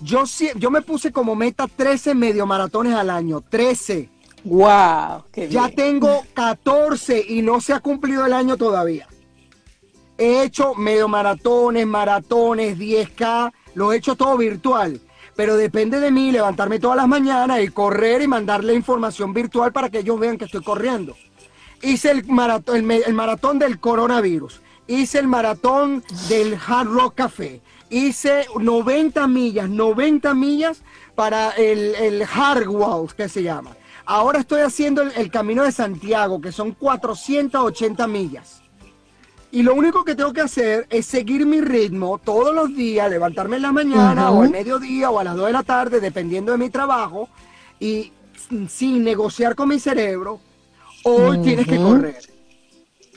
Yo, 0.00 0.24
yo 0.56 0.70
me 0.70 0.82
puse 0.82 1.12
como 1.12 1.34
meta 1.34 1.66
13 1.68 2.14
medio 2.14 2.46
maratones 2.46 2.94
al 2.94 3.10
año, 3.10 3.42
13. 3.42 4.08
¡Wow! 4.44 5.24
Qué 5.32 5.48
ya 5.48 5.68
tengo 5.68 6.22
14 6.34 7.24
y 7.28 7.42
no 7.42 7.60
se 7.60 7.72
ha 7.72 7.80
cumplido 7.80 8.24
el 8.24 8.32
año 8.32 8.56
todavía. 8.56 9.08
He 10.18 10.42
hecho 10.42 10.74
medio 10.74 11.08
maratones, 11.08 11.86
maratones, 11.86 12.78
10K, 12.78 13.52
lo 13.76 13.92
he 13.92 13.96
hecho 13.98 14.16
todo 14.16 14.36
virtual. 14.36 15.00
Pero 15.36 15.56
depende 15.56 16.00
de 16.00 16.10
mí 16.10 16.32
levantarme 16.32 16.80
todas 16.80 16.96
las 16.96 17.06
mañanas 17.06 17.60
y 17.60 17.68
correr 17.68 18.22
y 18.22 18.26
mandarle 18.26 18.74
información 18.74 19.34
virtual 19.34 19.70
para 19.70 19.90
que 19.90 19.98
ellos 19.98 20.18
vean 20.18 20.38
que 20.38 20.46
estoy 20.46 20.64
corriendo. 20.64 21.14
Hice 21.82 22.10
el 22.10 22.24
maratón, 22.24 22.90
el, 22.90 23.14
maratón 23.14 23.58
del 23.58 23.78
coronavirus. 23.78 24.62
Hice 24.86 25.18
el 25.18 25.28
maratón 25.28 26.02
del 26.28 26.58
Hard 26.66 26.88
Rock 26.88 27.14
Café. 27.16 27.60
Hice 27.90 28.46
90 28.58 29.26
millas, 29.28 29.68
90 29.68 30.34
millas 30.34 30.82
para 31.14 31.50
el, 31.50 31.94
el 31.96 32.22
Hard 32.22 32.66
que 33.14 33.28
se 33.28 33.42
llama. 33.42 33.76
Ahora 34.06 34.40
estoy 34.40 34.62
haciendo 34.62 35.02
el 35.02 35.30
Camino 35.30 35.64
de 35.64 35.72
Santiago, 35.72 36.40
que 36.40 36.50
son 36.50 36.72
480 36.72 38.06
millas. 38.06 38.62
Y 39.56 39.62
lo 39.62 39.74
único 39.74 40.04
que 40.04 40.14
tengo 40.14 40.34
que 40.34 40.42
hacer 40.42 40.86
es 40.90 41.06
seguir 41.06 41.46
mi 41.46 41.62
ritmo 41.62 42.18
todos 42.22 42.54
los 42.54 42.76
días, 42.76 43.08
levantarme 43.08 43.56
en 43.56 43.62
la 43.62 43.72
mañana 43.72 44.30
o 44.30 44.42
al 44.42 44.50
mediodía 44.50 45.08
o 45.08 45.18
a 45.18 45.24
las 45.24 45.34
2 45.34 45.46
de 45.46 45.52
la 45.54 45.62
tarde, 45.62 45.98
dependiendo 45.98 46.52
de 46.52 46.58
mi 46.58 46.68
trabajo, 46.68 47.30
y 47.80 48.12
sin 48.68 49.02
negociar 49.02 49.54
con 49.54 49.70
mi 49.70 49.78
cerebro, 49.78 50.40
hoy 51.04 51.38
tienes 51.38 51.66
que 51.66 51.78
correr. 51.78 52.18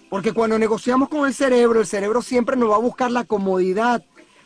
Porque 0.09 0.31
cuando 0.31 0.57
negociamos 0.57 1.09
con 1.09 1.27
el 1.27 1.33
cerebro, 1.33 1.81
el 1.81 1.85
cerebro 1.85 2.21
siempre 2.21 2.55
nos 2.55 2.71
va 2.71 2.75
a 2.75 2.79
buscar 2.79 3.11
la 3.11 3.25
comodidad, 3.25 4.01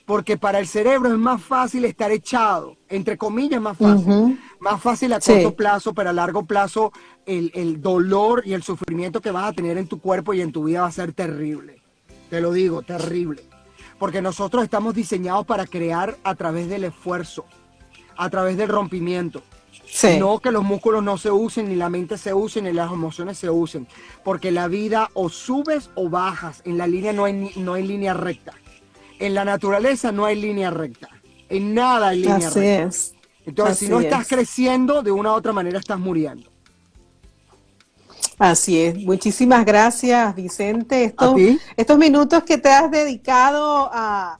porque 0.07 0.35
para 0.35 0.57
el 0.57 0.65
cerebro 0.65 1.09
es 1.09 1.19
más 1.19 1.43
fácil 1.43 1.85
estar 1.85 2.11
echado, 2.11 2.75
entre 2.89 3.19
comillas 3.19 3.61
más 3.61 3.77
fácil, 3.77 4.39
más 4.59 4.81
fácil 4.81 5.13
a 5.13 5.19
corto 5.19 5.55
plazo, 5.55 5.93
pero 5.93 6.09
a 6.09 6.13
largo 6.13 6.43
plazo 6.43 6.91
el, 7.27 7.51
el 7.53 7.83
dolor 7.83 8.41
y 8.47 8.53
el 8.53 8.63
sufrimiento 8.63 9.21
que 9.21 9.29
vas 9.29 9.45
a 9.45 9.53
tener 9.53 9.77
en 9.77 9.85
tu 9.85 9.99
cuerpo 9.99 10.33
y 10.33 10.41
en 10.41 10.51
tu 10.51 10.63
vida 10.63 10.81
va 10.81 10.87
a 10.87 10.91
ser 10.91 11.13
terrible. 11.13 11.82
Te 12.33 12.41
lo 12.41 12.51
digo, 12.51 12.81
terrible. 12.81 13.43
Porque 13.99 14.19
nosotros 14.19 14.63
estamos 14.63 14.95
diseñados 14.95 15.45
para 15.45 15.67
crear 15.67 16.17
a 16.23 16.33
través 16.33 16.67
del 16.67 16.83
esfuerzo, 16.83 17.45
a 18.17 18.27
través 18.31 18.57
del 18.57 18.69
rompimiento. 18.69 19.43
No 20.17 20.39
que 20.39 20.51
los 20.51 20.63
músculos 20.63 21.03
no 21.03 21.19
se 21.19 21.29
usen, 21.29 21.69
ni 21.69 21.75
la 21.75 21.89
mente 21.89 22.17
se 22.17 22.33
use, 22.33 22.59
ni 22.59 22.73
las 22.73 22.91
emociones 22.91 23.37
se 23.37 23.51
usen. 23.51 23.87
Porque 24.23 24.51
la 24.51 24.67
vida 24.67 25.11
o 25.13 25.29
subes 25.29 25.91
o 25.93 26.09
bajas. 26.09 26.63
En 26.65 26.79
la 26.79 26.87
línea 26.87 27.13
no 27.13 27.25
hay, 27.25 27.51
no 27.55 27.75
hay 27.75 27.85
línea 27.85 28.15
recta. 28.15 28.53
En 29.19 29.35
la 29.35 29.45
naturaleza 29.45 30.11
no 30.11 30.25
hay 30.25 30.41
línea 30.41 30.71
recta. 30.71 31.09
En 31.49 31.75
nada 31.75 32.07
hay 32.07 32.21
línea 32.21 32.47
Así 32.47 32.59
recta. 32.61 32.83
Es. 32.87 33.13
Entonces, 33.45 33.77
si 33.77 33.89
no 33.89 33.99
estás 33.99 34.27
creciendo, 34.27 35.03
de 35.03 35.11
una 35.11 35.33
u 35.33 35.35
otra 35.35 35.53
manera 35.53 35.77
estás 35.77 35.99
muriendo. 35.99 36.49
Así 38.39 38.81
es. 38.81 38.97
Muchísimas 38.97 39.65
gracias, 39.65 40.35
Vicente. 40.35 41.03
Estos, 41.05 41.35
estos 41.77 41.97
minutos 41.97 42.43
que 42.43 42.57
te 42.57 42.69
has 42.69 42.89
dedicado 42.89 43.89
a, 43.91 44.39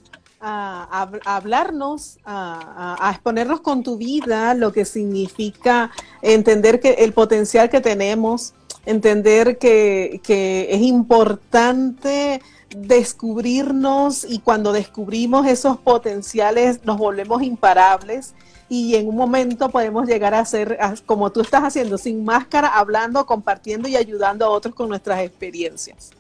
hablarnos, 1.25 2.17
a, 2.25 3.09
exponernos 3.11 3.61
con 3.61 3.83
tu 3.83 3.97
vida, 3.97 4.53
lo 4.55 4.73
que 4.73 4.85
significa 4.85 5.91
entender 6.21 6.79
que 6.79 6.91
el 6.99 7.13
potencial 7.13 7.69
que 7.69 7.81
tenemos, 7.81 8.53
entender 8.85 9.57
que, 9.57 10.19
que 10.23 10.67
es 10.69 10.81
importante 10.81 12.41
descubrirnos 12.75 14.25
y 14.27 14.39
cuando 14.39 14.73
descubrimos 14.73 15.45
esos 15.45 15.77
potenciales 15.77 16.83
nos 16.83 16.97
volvemos 16.97 17.43
imparables 17.43 18.33
y 18.69 18.95
en 18.95 19.07
un 19.07 19.15
momento 19.15 19.69
podemos 19.69 20.07
llegar 20.07 20.33
a 20.33 20.43
ser 20.45 20.77
como 21.05 21.31
tú 21.31 21.41
estás 21.41 21.63
haciendo, 21.63 21.97
sin 21.97 22.23
máscara, 22.23 22.67
hablando, 22.69 23.25
compartiendo 23.25 23.87
y 23.87 23.95
ayudando 23.95 24.45
a 24.45 24.49
otros 24.49 24.73
con 24.73 24.89
nuestras 24.89 25.21
experiencias. 25.21 26.11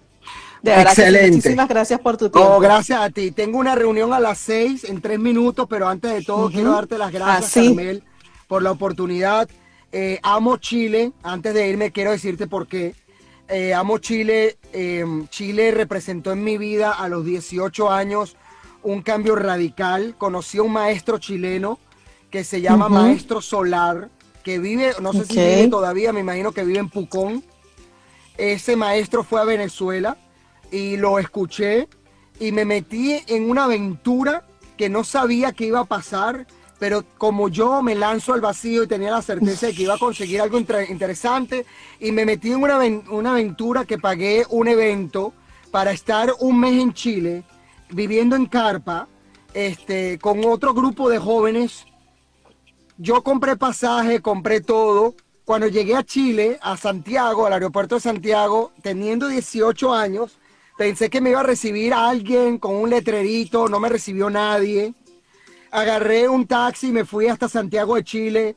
De 0.61 0.81
Excelente. 0.81 1.35
muchísimas 1.35 1.67
gracias 1.67 1.99
por 1.99 2.15
tu 2.15 2.29
tiempo. 2.29 2.59
gracias 2.59 2.99
a 2.99 3.09
ti. 3.09 3.31
Tengo 3.31 3.57
una 3.59 3.75
reunión 3.75 4.13
a 4.13 4.19
las 4.19 4.37
seis 4.37 4.85
en 4.85 5.01
tres 5.01 5.19
minutos, 5.19 5.67
pero 5.69 5.89
antes 5.89 6.13
de 6.13 6.21
todo 6.21 6.49
quiero 6.49 6.71
darte 6.71 6.97
las 6.97 7.11
gracias, 7.11 7.57
ah, 7.57 7.67
Carmel, 7.67 8.03
por 8.47 8.63
la 8.63 8.71
oportunidad. 8.71 9.49
Eh, 9.91 10.19
amo 10.23 10.57
Chile. 10.57 11.11
Antes 11.21 11.53
de 11.53 11.67
irme 11.67 11.91
quiero 11.91 12.11
decirte 12.11 12.47
por 12.47 12.67
qué. 12.67 12.95
Eh, 13.49 13.73
amo 13.73 13.97
Chile. 13.97 14.57
Em, 14.71 15.27
Chile 15.27 15.71
representó 15.71 16.31
en 16.31 16.43
mi 16.43 16.57
vida 16.57 16.93
a 16.93 17.09
los 17.09 17.25
18 17.25 17.91
años 17.91 18.37
un 18.83 19.01
cambio 19.01 19.35
radical. 19.35 20.15
Conocí 20.17 20.59
a 20.59 20.63
un 20.63 20.71
maestro 20.71 21.17
chileno 21.17 21.77
que 22.33 22.43
se 22.43 22.61
llama 22.61 22.89
Maestro 22.89 23.41
Solar, 23.41 24.09
que 24.43 24.57
vive, 24.57 24.95
no 24.99 25.13
sé 25.13 25.23
si 25.25 25.35
vive 25.35 25.67
todavía, 25.67 26.11
me 26.11 26.21
imagino 26.21 26.51
que 26.51 26.63
vive 26.63 26.79
en 26.79 26.89
Pucón. 26.89 27.43
Ese 28.39 28.75
maestro 28.75 29.23
fue 29.23 29.39
a 29.39 29.43
Venezuela 29.43 30.17
y 30.71 30.97
lo 30.97 31.19
escuché 31.19 31.87
y 32.39 32.51
me 32.51 32.65
metí 32.65 33.21
en 33.27 33.51
una 33.51 33.65
aventura 33.65 34.47
que 34.77 34.89
no 34.89 35.03
sabía 35.03 35.51
que 35.51 35.65
iba 35.65 35.81
a 35.81 35.85
pasar, 35.85 36.47
pero 36.79 37.05
como 37.19 37.49
yo 37.49 37.83
me 37.83 37.93
lanzo 37.93 38.33
al 38.33 38.41
vacío 38.41 38.81
y 38.81 38.87
tenía 38.87 39.11
la 39.11 39.21
certeza 39.21 39.67
de 39.67 39.75
que 39.75 39.83
iba 39.83 39.93
a 39.93 39.99
conseguir 39.99 40.41
algo 40.41 40.57
interesante 40.57 41.67
y 41.99 42.11
me 42.11 42.25
metí 42.25 42.51
en 42.51 42.63
una, 42.63 42.79
una 43.11 43.29
aventura 43.29 43.85
que 43.85 43.99
pagué 43.99 44.43
un 44.49 44.67
evento 44.67 45.33
para 45.69 45.91
estar 45.91 46.33
un 46.39 46.59
mes 46.59 46.81
en 46.81 46.93
Chile 46.93 47.43
viviendo 47.91 48.35
en 48.35 48.47
carpa 48.47 49.07
este, 49.53 50.17
con 50.17 50.43
otro 50.45 50.73
grupo 50.73 51.09
de 51.09 51.19
jóvenes 51.19 51.85
yo 52.97 53.23
compré 53.23 53.55
pasaje, 53.55 54.21
compré 54.21 54.61
todo. 54.61 55.15
Cuando 55.45 55.67
llegué 55.67 55.95
a 55.95 56.03
Chile, 56.03 56.57
a 56.61 56.77
Santiago, 56.77 57.45
al 57.45 57.53
aeropuerto 57.53 57.95
de 57.95 58.01
Santiago, 58.01 58.71
teniendo 58.81 59.27
18 59.27 59.93
años, 59.93 60.37
pensé 60.77 61.09
que 61.09 61.19
me 61.19 61.31
iba 61.31 61.41
a 61.41 61.43
recibir 61.43 61.93
a 61.93 62.09
alguien 62.09 62.57
con 62.57 62.75
un 62.75 62.89
letrerito, 62.89 63.67
no 63.67 63.79
me 63.79 63.89
recibió 63.89 64.29
nadie. 64.29 64.93
Agarré 65.71 66.29
un 66.29 66.47
taxi 66.47 66.87
y 66.87 66.91
me 66.91 67.03
fui 67.03 67.27
hasta 67.27 67.49
Santiago 67.49 67.95
de 67.95 68.03
Chile 68.03 68.55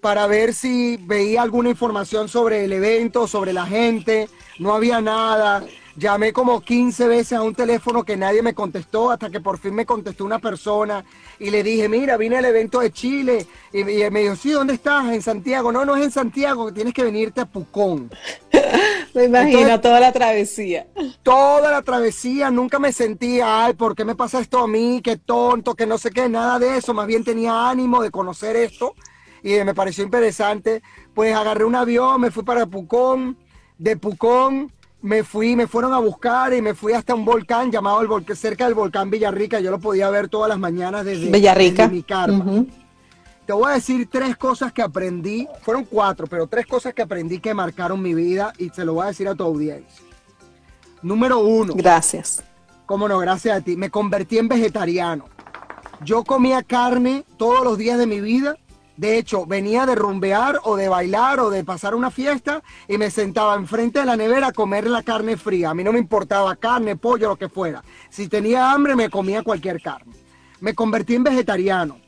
para 0.00 0.26
ver 0.26 0.52
si 0.52 0.98
veía 0.98 1.42
alguna 1.42 1.70
información 1.70 2.28
sobre 2.28 2.64
el 2.64 2.72
evento, 2.72 3.26
sobre 3.26 3.52
la 3.52 3.66
gente. 3.66 4.28
No 4.58 4.74
había 4.74 5.00
nada. 5.00 5.64
Llamé 5.98 6.34
como 6.34 6.60
15 6.60 7.08
veces 7.08 7.32
a 7.32 7.42
un 7.42 7.54
teléfono 7.54 8.04
que 8.04 8.18
nadie 8.18 8.42
me 8.42 8.52
contestó 8.52 9.10
hasta 9.10 9.30
que 9.30 9.40
por 9.40 9.58
fin 9.58 9.74
me 9.74 9.86
contestó 9.86 10.26
una 10.26 10.38
persona 10.38 11.02
y 11.38 11.48
le 11.48 11.62
dije, 11.62 11.88
mira, 11.88 12.18
vine 12.18 12.36
al 12.36 12.44
evento 12.44 12.80
de 12.80 12.92
Chile 12.92 13.46
y, 13.72 13.82
me 13.82 14.20
dijo, 14.20 14.36
sí, 14.36 14.50
¿dónde 14.50 14.74
estás? 14.74 15.10
En 15.10 15.22
Santiago. 15.22 15.72
No, 15.72 15.86
no 15.86 15.96
es 15.96 16.04
en 16.04 16.10
Santiago, 16.10 16.70
tienes 16.70 16.92
que 16.92 17.02
venirte 17.02 17.40
a 17.40 17.46
Pucón. 17.46 18.10
me 19.14 19.24
imagino 19.24 19.80
toda 19.80 19.98
la 19.98 20.12
travesía. 20.12 20.86
Toda 21.22 21.70
la 21.70 21.80
travesía, 21.80 22.50
nunca 22.50 22.78
me 22.78 22.92
sentía, 22.92 23.64
ay, 23.64 23.72
¿por 23.72 23.96
qué 23.96 24.04
me 24.04 24.14
pasa 24.14 24.40
esto 24.40 24.58
a 24.58 24.68
mí? 24.68 25.00
Qué 25.02 25.16
tonto, 25.16 25.74
que 25.74 25.86
no 25.86 25.96
sé 25.96 26.10
qué, 26.10 26.28
nada 26.28 26.58
de 26.58 26.76
eso. 26.76 26.92
Más 26.92 27.06
bien 27.06 27.24
tenía 27.24 27.70
ánimo 27.70 28.02
de 28.02 28.10
conocer 28.10 28.54
esto 28.56 28.94
y 29.42 29.54
me 29.64 29.74
pareció 29.74 30.04
interesante. 30.04 30.82
Pues 31.14 31.34
agarré 31.34 31.64
un 31.64 31.74
avión, 31.74 32.20
me 32.20 32.30
fui 32.30 32.42
para 32.42 32.66
Pucón, 32.66 33.38
de 33.78 33.96
Pucón 33.96 34.75
me 35.06 35.22
fui, 35.22 35.54
me 35.54 35.68
fueron 35.68 35.94
a 35.94 36.00
buscar 36.00 36.52
y 36.52 36.60
me 36.60 36.74
fui 36.74 36.92
hasta 36.92 37.14
un 37.14 37.24
volcán 37.24 37.70
llamado 37.70 38.00
el 38.00 38.08
volcán, 38.08 38.34
cerca 38.34 38.64
del 38.64 38.74
volcán 38.74 39.08
Villarrica. 39.08 39.60
Yo 39.60 39.70
lo 39.70 39.78
podía 39.78 40.10
ver 40.10 40.28
todas 40.28 40.48
las 40.48 40.58
mañanas 40.58 41.04
desde, 41.04 41.30
Villarrica. 41.30 41.86
mi 41.86 42.02
carpa. 42.02 42.44
te 43.46 43.52
voy 43.52 43.70
a 43.70 43.74
decir 43.74 44.08
tres 44.10 44.36
cosas 44.36 44.72
que 44.72 44.82
aprendí. 44.82 45.46
Fueron 45.62 45.84
cuatro, 45.84 46.26
pero 46.26 46.48
tres 46.48 46.66
cosas 46.66 46.92
que 46.92 47.02
aprendí 47.02 47.38
que 47.38 47.54
marcaron 47.54 48.02
mi 48.02 48.14
vida 48.14 48.52
y 48.58 48.70
se 48.70 48.84
lo 48.84 48.94
voy 48.94 49.04
a 49.04 49.06
decir 49.06 49.28
a 49.28 49.36
tu 49.36 49.44
audiencia. 49.44 50.04
Número 51.02 51.38
uno. 51.38 51.74
Gracias. 51.76 52.42
Cómo 52.84 53.06
no, 53.06 53.16
gracias 53.18 53.58
a 53.58 53.60
ti. 53.60 53.76
Me 53.76 53.90
convertí 53.90 54.38
en 54.38 54.48
vegetariano. 54.48 55.26
Yo 56.04 56.24
comía 56.24 56.64
carne 56.64 57.24
todos 57.36 57.62
los 57.62 57.78
días 57.78 57.96
de 57.96 58.08
mi 58.08 58.20
vida. 58.20 58.56
De 58.96 59.18
hecho, 59.18 59.44
venía 59.44 59.84
de 59.84 59.94
rumbear 59.94 60.60
o 60.64 60.76
de 60.76 60.88
bailar 60.88 61.38
o 61.40 61.50
de 61.50 61.64
pasar 61.64 61.94
una 61.94 62.10
fiesta 62.10 62.62
y 62.88 62.96
me 62.96 63.10
sentaba 63.10 63.54
enfrente 63.54 63.98
de 63.98 64.06
la 64.06 64.16
nevera 64.16 64.48
a 64.48 64.52
comer 64.52 64.88
la 64.88 65.02
carne 65.02 65.36
fría. 65.36 65.70
A 65.70 65.74
mí 65.74 65.84
no 65.84 65.92
me 65.92 65.98
importaba 65.98 66.56
carne, 66.56 66.96
pollo, 66.96 67.28
lo 67.28 67.36
que 67.36 67.50
fuera. 67.50 67.84
Si 68.08 68.28
tenía 68.28 68.72
hambre, 68.72 68.96
me 68.96 69.10
comía 69.10 69.42
cualquier 69.42 69.82
carne. 69.82 70.14
Me 70.60 70.74
convertí 70.74 71.14
en 71.14 71.24
vegetariano. 71.24 71.98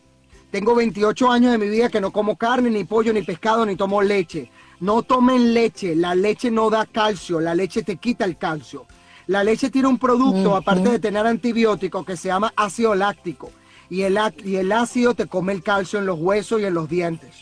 Tengo 0.51 0.75
28 0.75 1.31
años 1.31 1.53
de 1.53 1.59
mi 1.59 1.69
vida 1.69 1.91
que 1.91 2.01
no 2.01 2.11
como 2.11 2.37
carne, 2.37 2.71
ni 2.71 2.85
pollo, 2.85 3.13
ni 3.13 3.21
pescado, 3.21 3.67
ni 3.67 3.77
tomo 3.77 4.01
leche. 4.01 4.51
No 4.81 5.03
tomen 5.03 5.53
leche. 5.53 5.95
La 5.95 6.15
leche 6.15 6.51
no 6.51 6.71
da 6.71 6.87
calcio. 6.87 7.39
La 7.39 7.55
leche 7.55 7.83
te 7.83 7.97
quita 7.97 8.25
el 8.25 8.39
calcio. 8.39 8.87
La 9.27 9.45
leche 9.45 9.69
tiene 9.69 9.89
un 9.89 9.99
producto, 9.99 10.57
aparte 10.57 10.89
de 10.89 10.99
tener 10.99 11.27
antibióticos, 11.27 12.07
que 12.07 12.17
se 12.17 12.29
llama 12.29 12.51
ácido 12.57 12.95
láctico 12.95 13.51
y 13.91 14.03
el, 14.03 14.19
y 14.45 14.57
el 14.57 14.73
ácido 14.73 15.15
te 15.15 15.27
come 15.27 15.53
el 15.53 15.63
calcio 15.63 15.99
en 15.99 16.07
los 16.07 16.19
huesos 16.19 16.61
y 16.61 16.65
en 16.65 16.75
los 16.75 16.89
dientes. 16.89 17.35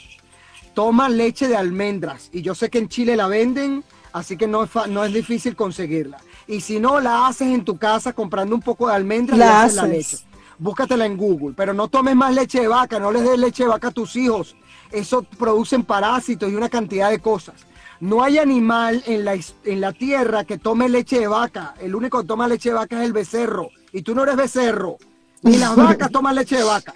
Toma 0.75 1.09
leche 1.09 1.49
de 1.49 1.57
almendras 1.57 2.29
y 2.33 2.43
yo 2.43 2.55
sé 2.55 2.71
que 2.71 2.79
en 2.79 2.89
Chile 2.89 3.17
la 3.17 3.29
venden, 3.29 3.83
así 4.13 4.37
que 4.37 4.47
no 4.47 4.65
es, 4.65 4.71
no 4.89 5.05
es 5.05 5.13
difícil 5.13 5.57
conseguirla. 5.57 6.19
Y 6.47 6.61
si 6.61 6.79
no, 6.79 7.01
la 7.01 7.27
haces 7.27 7.49
en 7.49 7.65
tu 7.65 7.77
casa 7.77 8.13
comprando 8.13 8.55
un 8.55 8.63
poco 8.63 8.89
de 8.89 8.95
almendras 8.95 9.39
la 9.39 9.47
y 9.47 9.49
haces 9.49 9.77
la 9.77 9.87
leche. 9.87 10.19
Búscatela 10.59 11.05
en 11.05 11.17
Google, 11.17 11.55
pero 11.57 11.75
no 11.75 11.89
tomes 11.89 12.17
más 12.17 12.35
leche 12.35 12.61
de 12.61 12.69
vaca, 12.69 12.99
no 12.99 13.13
les 13.13 13.25
des 13.25 13.39
leche 13.39 13.65
de 13.65 13.69
vaca 13.69 13.89
a 13.89 13.91
tus 13.91 14.17
hijos. 14.17 14.57
Eso 14.91 15.23
producen 15.23 15.83
parásitos 15.83 16.51
y 16.51 16.55
una 16.55 16.69
cantidad 16.69 17.11
de 17.11 17.19
cosas. 17.19 17.67
No 18.01 18.23
hay 18.23 18.39
animal 18.39 19.03
en 19.07 19.25
la, 19.25 19.35
en 19.35 19.81
la 19.81 19.93
tierra 19.93 20.45
que 20.45 20.59
tome 20.59 20.89
leche 20.89 21.19
de 21.19 21.27
vaca. 21.27 21.75
El 21.81 21.95
único 21.95 22.21
que 22.21 22.27
toma 22.27 22.47
leche 22.47 22.69
de 22.69 22.75
vaca 22.75 23.01
es 23.01 23.07
el 23.07 23.13
becerro. 23.13 23.71
Y 23.93 24.03
tú 24.03 24.15
no 24.15 24.23
eres 24.23 24.37
becerro. 24.37 24.99
Ni 25.47 25.59
las 25.59 25.77
vacas 25.77 26.11
toman 26.11 26.35
leche 26.35 26.57
de 26.57 26.65
vaca, 26.65 26.95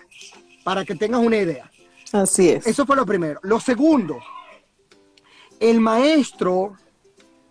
para 0.65 0.85
que 0.85 0.95
tengas 0.95 1.21
una 1.21 1.37
idea. 1.37 1.71
Así 2.13 2.51
es. 2.51 2.67
Eso 2.67 2.85
fue 2.85 2.97
lo 2.97 3.07
primero. 3.07 3.39
Lo 3.45 3.61
segundo, 3.61 4.19
el 5.61 5.81
maestro 5.81 6.77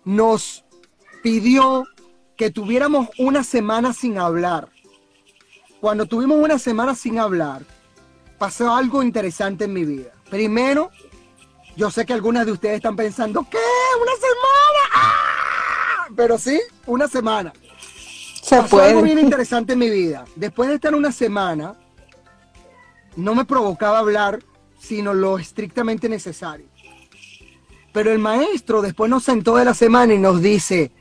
nos 0.03 0.65
pidió 1.23 1.87
que 2.35 2.49
tuviéramos 2.49 3.09
una 3.17 3.43
semana 3.43 3.93
sin 3.93 4.17
hablar. 4.17 4.69
Cuando 5.79 6.05
tuvimos 6.05 6.37
una 6.37 6.59
semana 6.59 6.95
sin 6.95 7.17
hablar, 7.17 7.63
pasó 8.37 8.73
algo 8.73 9.01
interesante 9.01 9.65
en 9.65 9.73
mi 9.73 9.85
vida. 9.85 10.11
Primero, 10.29 10.91
yo 11.77 11.89
sé 11.89 12.05
que 12.05 12.13
algunas 12.13 12.45
de 12.45 12.51
ustedes 12.51 12.75
están 12.75 12.97
pensando, 12.97 13.47
¿qué? 13.49 13.57
¿Una 14.01 14.11
semana? 14.15 14.89
¡Ah! 14.93 16.07
Pero 16.15 16.37
sí, 16.37 16.59
una 16.85 17.07
semana. 17.07 17.53
Pasó 18.49 18.81
algo 18.81 19.01
bien 19.01 19.19
interesante 19.19 19.73
en 19.73 19.79
mi 19.79 19.89
vida. 19.89 20.25
Después 20.35 20.69
de 20.69 20.75
estar 20.75 20.95
una 20.95 21.11
semana, 21.11 21.75
no 23.15 23.35
me 23.35 23.45
provocaba 23.45 23.99
hablar, 23.99 24.39
sino 24.79 25.13
lo 25.13 25.37
estrictamente 25.37 26.09
necesario. 26.09 26.67
Pero 27.91 28.11
el 28.11 28.19
maestro 28.19 28.81
después 28.81 29.09
nos 29.09 29.23
sentó 29.23 29.55
de 29.55 29.65
la 29.65 29.73
semana 29.73 30.13
y 30.13 30.19
nos 30.19 30.41
dice, 30.41 30.91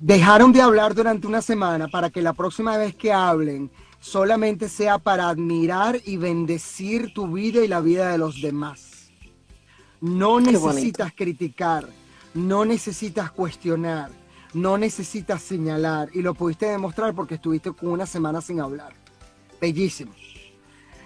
dejaron 0.00 0.52
de 0.52 0.62
hablar 0.62 0.94
durante 0.94 1.26
una 1.26 1.42
semana 1.42 1.88
para 1.88 2.10
que 2.10 2.22
la 2.22 2.32
próxima 2.32 2.76
vez 2.76 2.94
que 2.94 3.12
hablen 3.12 3.70
solamente 4.00 4.68
sea 4.68 4.98
para 4.98 5.28
admirar 5.28 6.00
y 6.04 6.16
bendecir 6.16 7.12
tu 7.12 7.32
vida 7.32 7.64
y 7.64 7.68
la 7.68 7.80
vida 7.80 8.10
de 8.10 8.18
los 8.18 8.40
demás. 8.40 9.10
No 10.00 10.38
necesitas 10.38 11.12
criticar, 11.12 11.88
no 12.32 12.64
necesitas 12.64 13.32
cuestionar, 13.32 14.10
no 14.54 14.78
necesitas 14.78 15.42
señalar 15.42 16.08
y 16.12 16.22
lo 16.22 16.34
pudiste 16.34 16.66
demostrar 16.66 17.14
porque 17.14 17.34
estuviste 17.34 17.72
con 17.72 17.90
una 17.90 18.06
semana 18.06 18.40
sin 18.40 18.60
hablar. 18.60 18.92
Bellísimo. 19.60 20.12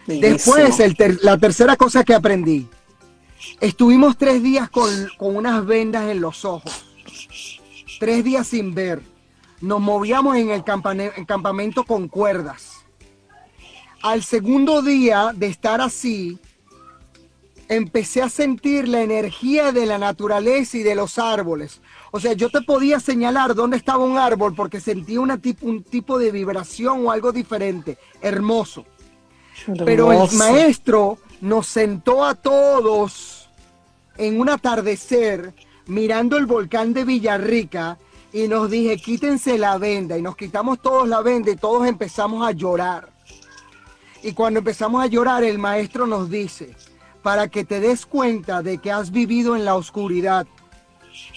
Después, 0.07 0.79
la 1.23 1.39
tercera 1.39 1.77
cosa 1.77 2.05
que 2.05 2.15
aprendí, 2.15 2.69
estuvimos 3.61 4.17
tres 4.17 4.43
días 4.43 4.69
con, 4.69 4.91
unas 5.19 5.65
vendas 5.65 6.11
en 6.11 6.21
los 6.21 6.45
ojos, 6.45 6.85
tres 8.01 8.25
días 8.25 8.49
sin 8.49 8.75
ver, 8.75 9.01
nos 9.61 9.81
movíamos 9.81 10.37
en 10.37 10.51
el 10.51 10.65
campamento 10.65 11.85
con 11.85 12.09
cuerdas. 12.09 12.85
Al 14.03 14.25
segundo 14.25 14.83
día 14.83 15.33
de 15.33 15.47
estar 15.47 15.81
así, 15.81 16.39
empecé 17.75 18.23
a 18.23 18.29
sentir 18.29 18.89
la 18.89 19.03
energía 19.03 19.73
de 19.73 19.87
la 19.87 19.99
naturaleza 19.99 20.79
y 20.79 20.83
de 20.83 20.95
los 20.95 21.19
árboles. 21.19 21.81
O 22.11 22.21
sea, 22.21 22.33
yo 22.35 22.51
te 22.51 22.61
podía 22.63 23.01
señalar 23.01 23.55
dónde 23.55 23.77
estaba 23.77 24.05
un 24.05 24.19
árbol 24.19 24.55
porque 24.55 24.81
sentía 24.81 25.21
una 25.21 25.41
un 25.63 25.83
tipo 25.83 26.19
de 26.19 26.31
vibración 26.31 27.07
o 27.07 27.11
algo 27.11 27.33
diferente, 27.33 27.99
hermoso. 28.21 28.85
Pero 29.85 30.13
el 30.13 30.33
maestro 30.37 31.19
nos 31.41 31.67
sentó 31.67 32.25
a 32.25 32.35
todos 32.35 33.49
en 34.17 34.41
un 34.41 34.49
atardecer 34.49 35.55
mirando 35.87 36.37
el 36.37 36.47
volcán 36.47 36.93
de 36.93 37.05
Villarrica 37.05 37.99
y 38.33 38.49
nos 38.49 38.71
dije, 38.71 38.97
quítense 38.97 39.59
la 39.59 39.79
venda. 39.79 40.17
Y 40.17 40.23
nos 40.23 40.37
quitamos 40.37 40.81
todos 40.81 41.09
la 41.09 41.21
venda 41.21 41.51
y 41.51 41.57
todos 41.57 41.87
empezamos 41.87 42.47
a 42.47 42.53
llorar. 42.53 43.11
Y 44.23 44.33
cuando 44.33 44.59
empezamos 44.59 45.03
a 45.03 45.07
llorar, 45.07 45.45
el 45.45 45.59
maestro 45.59 46.07
nos 46.07 46.31
dice, 46.31 46.75
para 47.23 47.49
que 47.49 47.65
te 47.65 47.81
des 47.81 48.05
cuenta 48.07 48.63
de 48.63 48.79
que 48.79 48.91
has 48.91 49.11
vivido 49.11 49.57
en 49.57 49.65
la 49.65 49.77
oscuridad, 49.77 50.47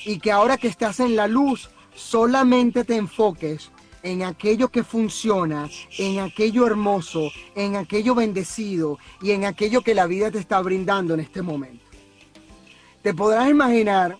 y 0.06 0.20
que 0.20 0.32
ahora 0.32 0.58
que 0.58 0.68
estás 0.68 1.00
en 1.00 1.16
la 1.16 1.28
luz, 1.28 1.70
solamente 1.94 2.84
te 2.84 2.96
enfoques 2.96 3.72
en 4.04 4.24
aquello 4.24 4.70
que 4.70 4.84
funciona, 4.84 5.70
en 5.98 6.20
aquello 6.20 6.68
hermoso, 6.68 7.32
en 7.56 7.76
aquello 7.76 8.14
bendecido 8.14 9.00
y 9.22 9.32
en 9.32 9.46
aquello 9.46 9.82
que 9.82 9.96
la 9.96 10.06
vida 10.06 10.30
te 10.32 10.38
está 10.38 10.62
brindando 10.62 11.14
en 11.16 11.22
este 11.22 11.42
momento. 11.42 11.84
Te 13.02 13.14
podrás 13.14 13.50
imaginar 13.50 14.18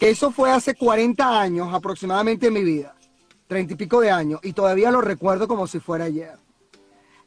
que 0.00 0.10
eso 0.10 0.30
fue 0.30 0.50
hace 0.50 0.74
40 0.74 1.40
años 1.40 1.72
aproximadamente 1.72 2.46
en 2.46 2.54
mi 2.54 2.64
vida, 2.64 2.94
30 3.48 3.74
y 3.74 3.76
pico 3.76 4.00
de 4.00 4.10
años, 4.10 4.40
y 4.42 4.52
todavía 4.52 4.90
lo 4.90 5.00
recuerdo 5.00 5.46
como 5.46 5.66
si 5.66 5.78
fuera 5.78 6.06
ayer. 6.06 6.36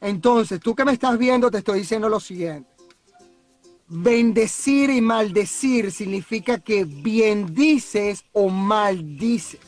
Entonces, 0.00 0.60
tú 0.60 0.74
que 0.74 0.84
me 0.84 0.92
estás 0.92 1.16
viendo, 1.18 1.50
te 1.50 1.58
estoy 1.58 1.80
diciendo 1.80 2.08
lo 2.08 2.20
siguiente. 2.20 2.75
Bendecir 3.88 4.90
y 4.90 5.00
maldecir 5.00 5.92
significa 5.92 6.58
que 6.58 6.84
bien 6.84 7.54
dices 7.54 8.24
o 8.32 8.48
mal 8.48 9.16
dices. 9.16 9.60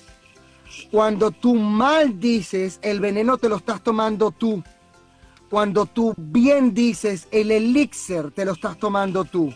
Cuando 0.90 1.30
tú 1.30 1.54
mal 1.54 2.18
dices, 2.18 2.80
el 2.82 3.00
veneno 3.00 3.38
te 3.38 3.48
lo 3.48 3.56
estás 3.56 3.82
tomando 3.82 4.30
tú. 4.30 4.62
Cuando 5.48 5.86
tú 5.86 6.14
bien 6.16 6.74
dices, 6.74 7.28
el 7.30 7.50
elixir 7.50 8.32
te 8.32 8.44
lo 8.44 8.52
estás 8.52 8.78
tomando 8.78 9.24
tú. 9.24 9.54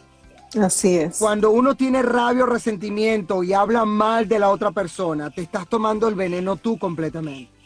Así 0.60 0.96
es. 0.96 1.18
Cuando 1.18 1.50
uno 1.50 1.74
tiene 1.74 2.02
rabia 2.02 2.44
o 2.44 2.46
resentimiento 2.46 3.42
y 3.42 3.52
habla 3.52 3.84
mal 3.84 4.28
de 4.28 4.38
la 4.38 4.50
otra 4.50 4.70
persona, 4.70 5.30
te 5.30 5.42
estás 5.42 5.68
tomando 5.68 6.08
el 6.08 6.14
veneno 6.14 6.56
tú 6.56 6.78
completamente. 6.78 7.61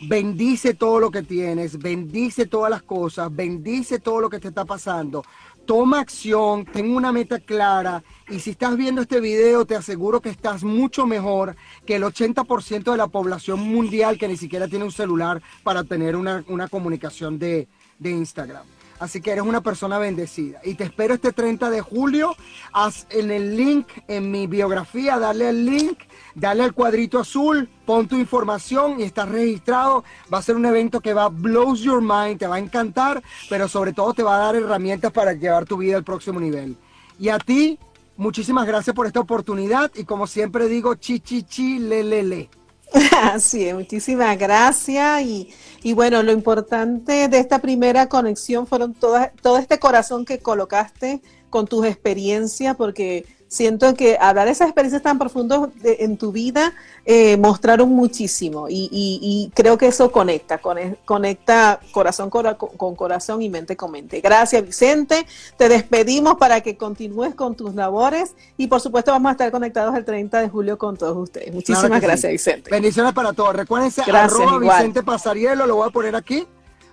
Bendice 0.00 0.74
todo 0.74 1.00
lo 1.00 1.10
que 1.10 1.22
tienes, 1.22 1.78
bendice 1.78 2.46
todas 2.46 2.70
las 2.70 2.82
cosas, 2.82 3.34
bendice 3.34 3.98
todo 3.98 4.20
lo 4.20 4.30
que 4.30 4.38
te 4.38 4.48
está 4.48 4.64
pasando, 4.64 5.24
toma 5.66 6.00
acción, 6.00 6.64
ten 6.64 6.94
una 6.94 7.10
meta 7.10 7.40
clara 7.40 8.04
y 8.30 8.38
si 8.38 8.50
estás 8.50 8.76
viendo 8.76 9.02
este 9.02 9.20
video 9.20 9.66
te 9.66 9.74
aseguro 9.74 10.20
que 10.20 10.30
estás 10.30 10.62
mucho 10.62 11.04
mejor 11.04 11.56
que 11.84 11.96
el 11.96 12.04
80% 12.04 12.92
de 12.92 12.96
la 12.96 13.08
población 13.08 13.60
mundial 13.60 14.18
que 14.18 14.28
ni 14.28 14.36
siquiera 14.36 14.68
tiene 14.68 14.84
un 14.84 14.92
celular 14.92 15.42
para 15.64 15.82
tener 15.82 16.14
una, 16.14 16.44
comunicación 16.70 17.38
de, 17.38 17.66
de 17.98 18.10
Instagram. 18.10 18.77
Así 18.98 19.20
que 19.20 19.30
eres 19.30 19.44
una 19.44 19.60
persona 19.60 19.98
bendecida. 19.98 20.60
Y 20.64 20.74
te 20.74 20.84
espero 20.84 21.14
este 21.14 21.32
30 21.32 21.70
de 21.70 21.80
julio. 21.80 22.34
Haz 22.72 23.06
en 23.10 23.30
el 23.30 23.56
link 23.56 23.86
en 24.08 24.30
mi 24.30 24.46
biografía, 24.46 25.18
dale 25.18 25.50
el 25.50 25.64
link, 25.64 25.98
dale 26.34 26.64
al 26.64 26.74
cuadrito 26.74 27.18
azul, 27.18 27.68
pon 27.86 28.08
tu 28.08 28.16
información 28.16 28.98
y 28.98 29.04
estás 29.04 29.28
registrado. 29.28 30.04
Va 30.32 30.38
a 30.38 30.42
ser 30.42 30.56
un 30.56 30.66
evento 30.66 31.00
que 31.00 31.14
va 31.14 31.24
a 31.24 31.28
blows 31.28 31.80
your 31.80 32.02
mind, 32.02 32.38
te 32.38 32.46
va 32.46 32.56
a 32.56 32.60
encantar, 32.60 33.22
pero 33.48 33.68
sobre 33.68 33.92
todo 33.92 34.14
te 34.14 34.22
va 34.22 34.36
a 34.36 34.38
dar 34.38 34.56
herramientas 34.56 35.12
para 35.12 35.32
llevar 35.32 35.64
tu 35.64 35.76
vida 35.76 35.96
al 35.96 36.04
próximo 36.04 36.40
nivel. 36.40 36.76
Y 37.20 37.28
a 37.28 37.38
ti, 37.38 37.78
muchísimas 38.16 38.66
gracias 38.66 38.94
por 38.94 39.06
esta 39.06 39.20
oportunidad 39.20 39.92
y 39.94 40.04
como 40.04 40.26
siempre 40.26 40.68
digo, 40.68 40.94
chi 40.96 41.20
chi 41.20 41.44
chi 41.44 41.78
le. 41.78 42.57
Así 43.22 43.66
es, 43.66 43.74
muchísimas 43.74 44.38
gracias. 44.38 45.22
Y 45.22 45.52
y 45.82 45.92
bueno, 45.92 46.22
lo 46.22 46.32
importante 46.32 47.28
de 47.28 47.38
esta 47.38 47.60
primera 47.60 48.08
conexión 48.08 48.66
fueron 48.66 48.94
todas, 48.94 49.30
todo 49.42 49.58
este 49.58 49.78
corazón 49.78 50.24
que 50.24 50.40
colocaste 50.40 51.20
con 51.50 51.66
tus 51.66 51.86
experiencias, 51.86 52.76
porque 52.76 53.24
siento 53.48 53.94
que 53.94 54.18
hablar 54.20 54.46
de 54.46 54.52
esas 54.52 54.68
experiencias 54.68 55.02
tan 55.02 55.18
profundas 55.18 55.70
en 55.82 56.18
tu 56.18 56.32
vida 56.32 56.74
eh, 57.06 57.38
mostraron 57.38 57.88
muchísimo 57.88 58.66
y, 58.68 59.50
creo 59.54 59.78
que 59.78 59.86
eso 59.86 60.12
conecta, 60.12 60.60
conecta 61.04 61.80
corazón 61.90 62.28
con, 62.28 62.54
con, 62.54 62.94
corazón 62.94 63.40
y 63.40 63.48
mente 63.48 63.76
con 63.76 63.90
mente. 63.90 64.20
Gracias 64.20 64.64
Vicente, 64.64 65.26
te 65.56 65.68
despedimos 65.68 66.36
para 66.36 66.60
que 66.60 66.76
continúes 66.76 67.34
con 67.34 67.54
tus 67.54 67.74
labores 67.74 68.34
y 68.58 68.66
por 68.66 68.80
supuesto 68.80 69.10
vamos 69.10 69.30
a 69.30 69.32
estar 69.32 69.50
conectados 69.50 69.96
el 69.96 70.04
30 70.04 70.42
de 70.42 70.48
julio 70.48 70.76
con 70.76 70.96
todos 70.96 71.16
ustedes. 71.16 71.52
Muchísimas 71.52 72.00
gracias 72.00 72.30
Vicente. 72.30 72.70
Bendiciones 72.70 73.14
para 73.14 73.32
todos. 73.32 73.56
Recuérdense, 73.56 74.02
arroba 74.02 74.58
Vicente 74.58 75.02
Pasarielo, 75.02 75.66
lo 75.66 75.76
voy 75.76 75.88
a 75.88 75.90
poner 75.90 76.14
aquí 76.14 76.46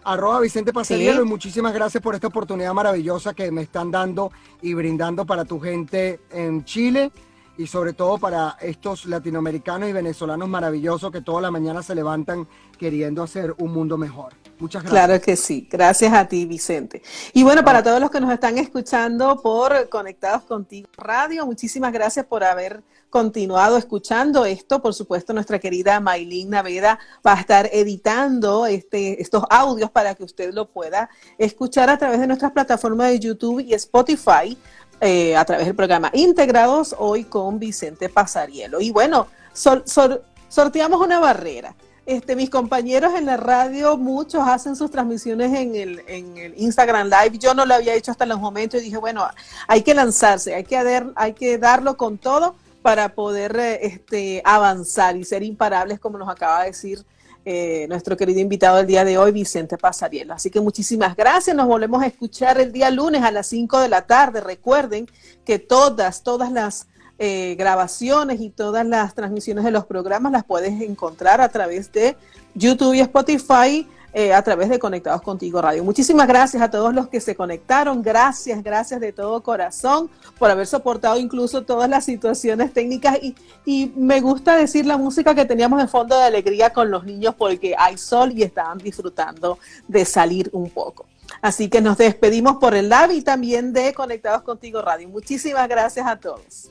arroba 0.06 0.39
Vicente 0.39 0.72
Pasarielo 0.72 1.24
y 1.24 1.26
muchísimas 1.26 1.74
gracias 1.74 2.01
por 2.01 2.16
esta 2.16 2.28
oportunidad 2.28 2.74
maravillosa 2.74 3.34
que 3.34 3.51
me 3.51 3.64
están 3.64 3.91
dando 3.91 4.32
y 4.62 4.74
brindando 4.74 5.26
para 5.26 5.43
tu 5.45 5.60
gente 5.60 6.22
en 6.32 6.64
Chile 6.64 7.12
y 7.58 7.68
sobre 7.68 7.93
todo 7.93 8.18
para 8.18 8.58
estos 8.62 9.06
latinoamericanos 9.06 9.89
y 9.89 9.93
venezolanos 9.93 10.47
maravillosos 10.49 11.12
que 11.12 11.22
toda 11.22 11.41
la 11.41 11.51
mañana 11.51 11.82
se 11.82 11.95
levantan 11.95 12.47
queriendo 12.78 13.24
hacer 13.24 13.56
un 13.58 13.72
mundo 13.72 13.97
mejor. 13.97 14.34
Muchas 14.60 14.84
gracias. 14.84 15.06
Claro 15.06 15.22
que 15.22 15.36
sí. 15.36 15.68
Gracias 15.70 16.14
a 16.14 16.28
ti, 16.28 16.45
Vicente. 16.45 17.01
Y 17.34 17.43
bueno, 17.43 17.64
para 17.64 17.84
todos 17.84 17.99
los 17.99 18.10
que 18.10 18.22
nos 18.22 18.32
están 18.32 18.58
escuchando 18.58 19.41
por 19.41 19.89
Conectados 19.89 20.43
Contigo 20.43 20.89
Radio, 20.97 21.45
muchísimas 21.45 21.91
gracias 21.91 22.26
por 22.26 22.43
haber 22.43 22.82
continuado 23.10 23.78
escuchando 23.78 24.45
esto. 24.45 24.82
Por 24.82 24.93
supuesto, 24.93 25.34
nuestra 25.34 25.60
querida 25.60 25.99
Maylin 25.99 26.49
Naveda 26.49 26.99
va 27.26 27.34
a 27.34 27.39
estar 27.39 27.70
editando 27.72 28.66
este, 28.66 29.22
estos 29.22 29.43
audios 29.49 29.89
para 29.91 30.16
que 30.16 30.24
usted 30.24 30.53
lo 30.53 30.70
pueda 30.70 31.10
escuchar 31.38 31.89
a 31.89 31.97
través 31.97 32.20
de 32.20 32.28
nuestras 32.28 32.51
plataformas 32.51 33.12
de 33.12 33.20
YouTube 33.20 33.62
y 33.62 33.74
Spotify. 33.74 34.58
Eh, 35.01 35.35
a 35.35 35.43
través 35.43 35.65
del 35.65 35.75
programa 35.75 36.09
Integrados 36.13 36.95
hoy 36.97 37.25
con 37.25 37.59
Vicente 37.59 38.07
Pasarielo. 38.07 38.79
Y 38.79 38.91
bueno, 38.91 39.27
sorteamos 39.53 41.01
una 41.01 41.19
barrera. 41.19 41.75
Este, 42.05 42.35
mis 42.35 42.49
compañeros 42.49 43.13
en 43.15 43.25
la 43.25 43.35
radio, 43.35 43.97
muchos 43.97 44.47
hacen 44.47 44.75
sus 44.75 44.91
transmisiones 44.91 45.53
en 45.53 45.75
el, 45.75 46.03
en 46.07 46.37
el 46.37 46.53
Instagram 46.55 47.07
Live. 47.07 47.39
Yo 47.39 47.53
no 47.53 47.65
lo 47.65 47.73
había 47.73 47.93
hecho 47.95 48.11
hasta 48.11 48.25
los 48.25 48.39
momentos 48.39 48.79
y 48.79 48.85
dije, 48.85 48.97
bueno, 48.97 49.27
hay 49.67 49.81
que 49.81 49.93
lanzarse, 49.93 50.53
hay 50.53 50.63
que, 50.63 50.77
hay 51.15 51.33
que 51.33 51.57
darlo 51.57 51.97
con 51.97 52.17
todo 52.17 52.55
para 52.81 53.09
poder 53.15 53.57
eh, 53.59 53.79
este, 53.81 54.43
avanzar 54.45 55.17
y 55.17 55.25
ser 55.25 55.41
imparables, 55.41 55.99
como 55.99 56.19
nos 56.19 56.29
acaba 56.29 56.61
de 56.61 56.67
decir 56.67 57.03
eh, 57.47 57.85
nuestro 57.89 58.17
querido 58.17 58.39
invitado 58.39 58.77
del 58.77 58.87
día 58.87 59.05
de 59.05 59.19
hoy, 59.19 59.31
Vicente 59.31 59.77
Pasarielo. 59.77 60.33
Así 60.33 60.49
que 60.49 60.59
muchísimas 60.59 61.15
gracias. 61.15 61.55
Nos 61.55 61.67
volvemos 61.67 62.01
a 62.01 62.07
escuchar 62.07 62.59
el 62.59 62.71
día 62.71 62.89
lunes 62.89 63.21
a 63.21 63.29
las 63.29 63.45
5 63.47 63.79
de 63.81 63.87
la 63.87 64.01
tarde. 64.01 64.41
Recuerden 64.41 65.07
que 65.45 65.59
todas, 65.59 66.23
todas 66.23 66.51
las 66.51 66.87
eh, 67.19 67.55
grabaciones 67.55 68.41
y 68.41 68.49
todas 68.49 68.83
las 68.83 69.13
transmisiones 69.13 69.63
de 69.63 69.69
los 69.69 69.85
programas 69.85 70.31
las 70.31 70.43
puedes 70.43 70.81
encontrar 70.81 71.39
a 71.39 71.49
través 71.49 71.91
de 71.91 72.17
YouTube 72.55 72.95
y 72.95 73.01
Spotify. 73.01 73.87
Eh, 74.18 74.34
a 74.34 74.41
través 74.41 74.70
de 74.70 74.80
Conectados 74.80 75.22
Contigo 75.22 75.61
Radio. 75.61 75.84
Muchísimas 75.84 76.26
gracias 76.26 76.63
a 76.63 76.72
todos 76.72 76.93
los 76.93 77.09
que 77.09 77.20
se 77.20 77.36
conectaron. 77.36 78.01
Gracias, 78.01 78.63
gracias 78.63 79.01
de 79.01 79.11
todo 79.11 79.43
corazón 79.43 80.09
por 80.39 80.49
haber 80.49 80.68
soportado 80.68 81.20
incluso 81.20 81.63
todas 81.66 81.89
las 81.89 82.05
situaciones 82.05 82.72
técnicas. 82.72 83.20
Y, 83.22 83.36
y 83.66 83.91
me 83.97 84.22
gusta 84.22 84.55
decir 84.55 84.86
la 84.86 84.95
música 84.95 85.36
que 85.36 85.43
teníamos 85.43 85.82
de 85.82 85.89
fondo 85.89 86.18
de 86.18 86.24
alegría 86.24 86.72
con 86.72 86.91
los 86.91 87.03
niños 87.03 87.36
porque 87.36 87.76
hay 87.78 87.97
sol 87.97 88.32
y 88.34 88.43
estaban 88.43 88.78
disfrutando 88.78 89.59
de 89.86 90.05
salir 90.05 90.49
un 90.53 90.70
poco. 90.70 91.07
Así 91.41 91.68
que 91.68 91.82
nos 91.82 91.97
despedimos 91.97 92.55
por 92.55 92.74
el 92.74 92.88
live 92.88 93.16
y 93.16 93.22
también 93.22 93.74
de 93.74 93.93
Conectados 93.93 94.43
Contigo 94.43 94.82
Radio. 94.82 95.09
Muchísimas 95.09 95.68
gracias 95.68 96.07
a 96.07 96.16
todos. 96.16 96.70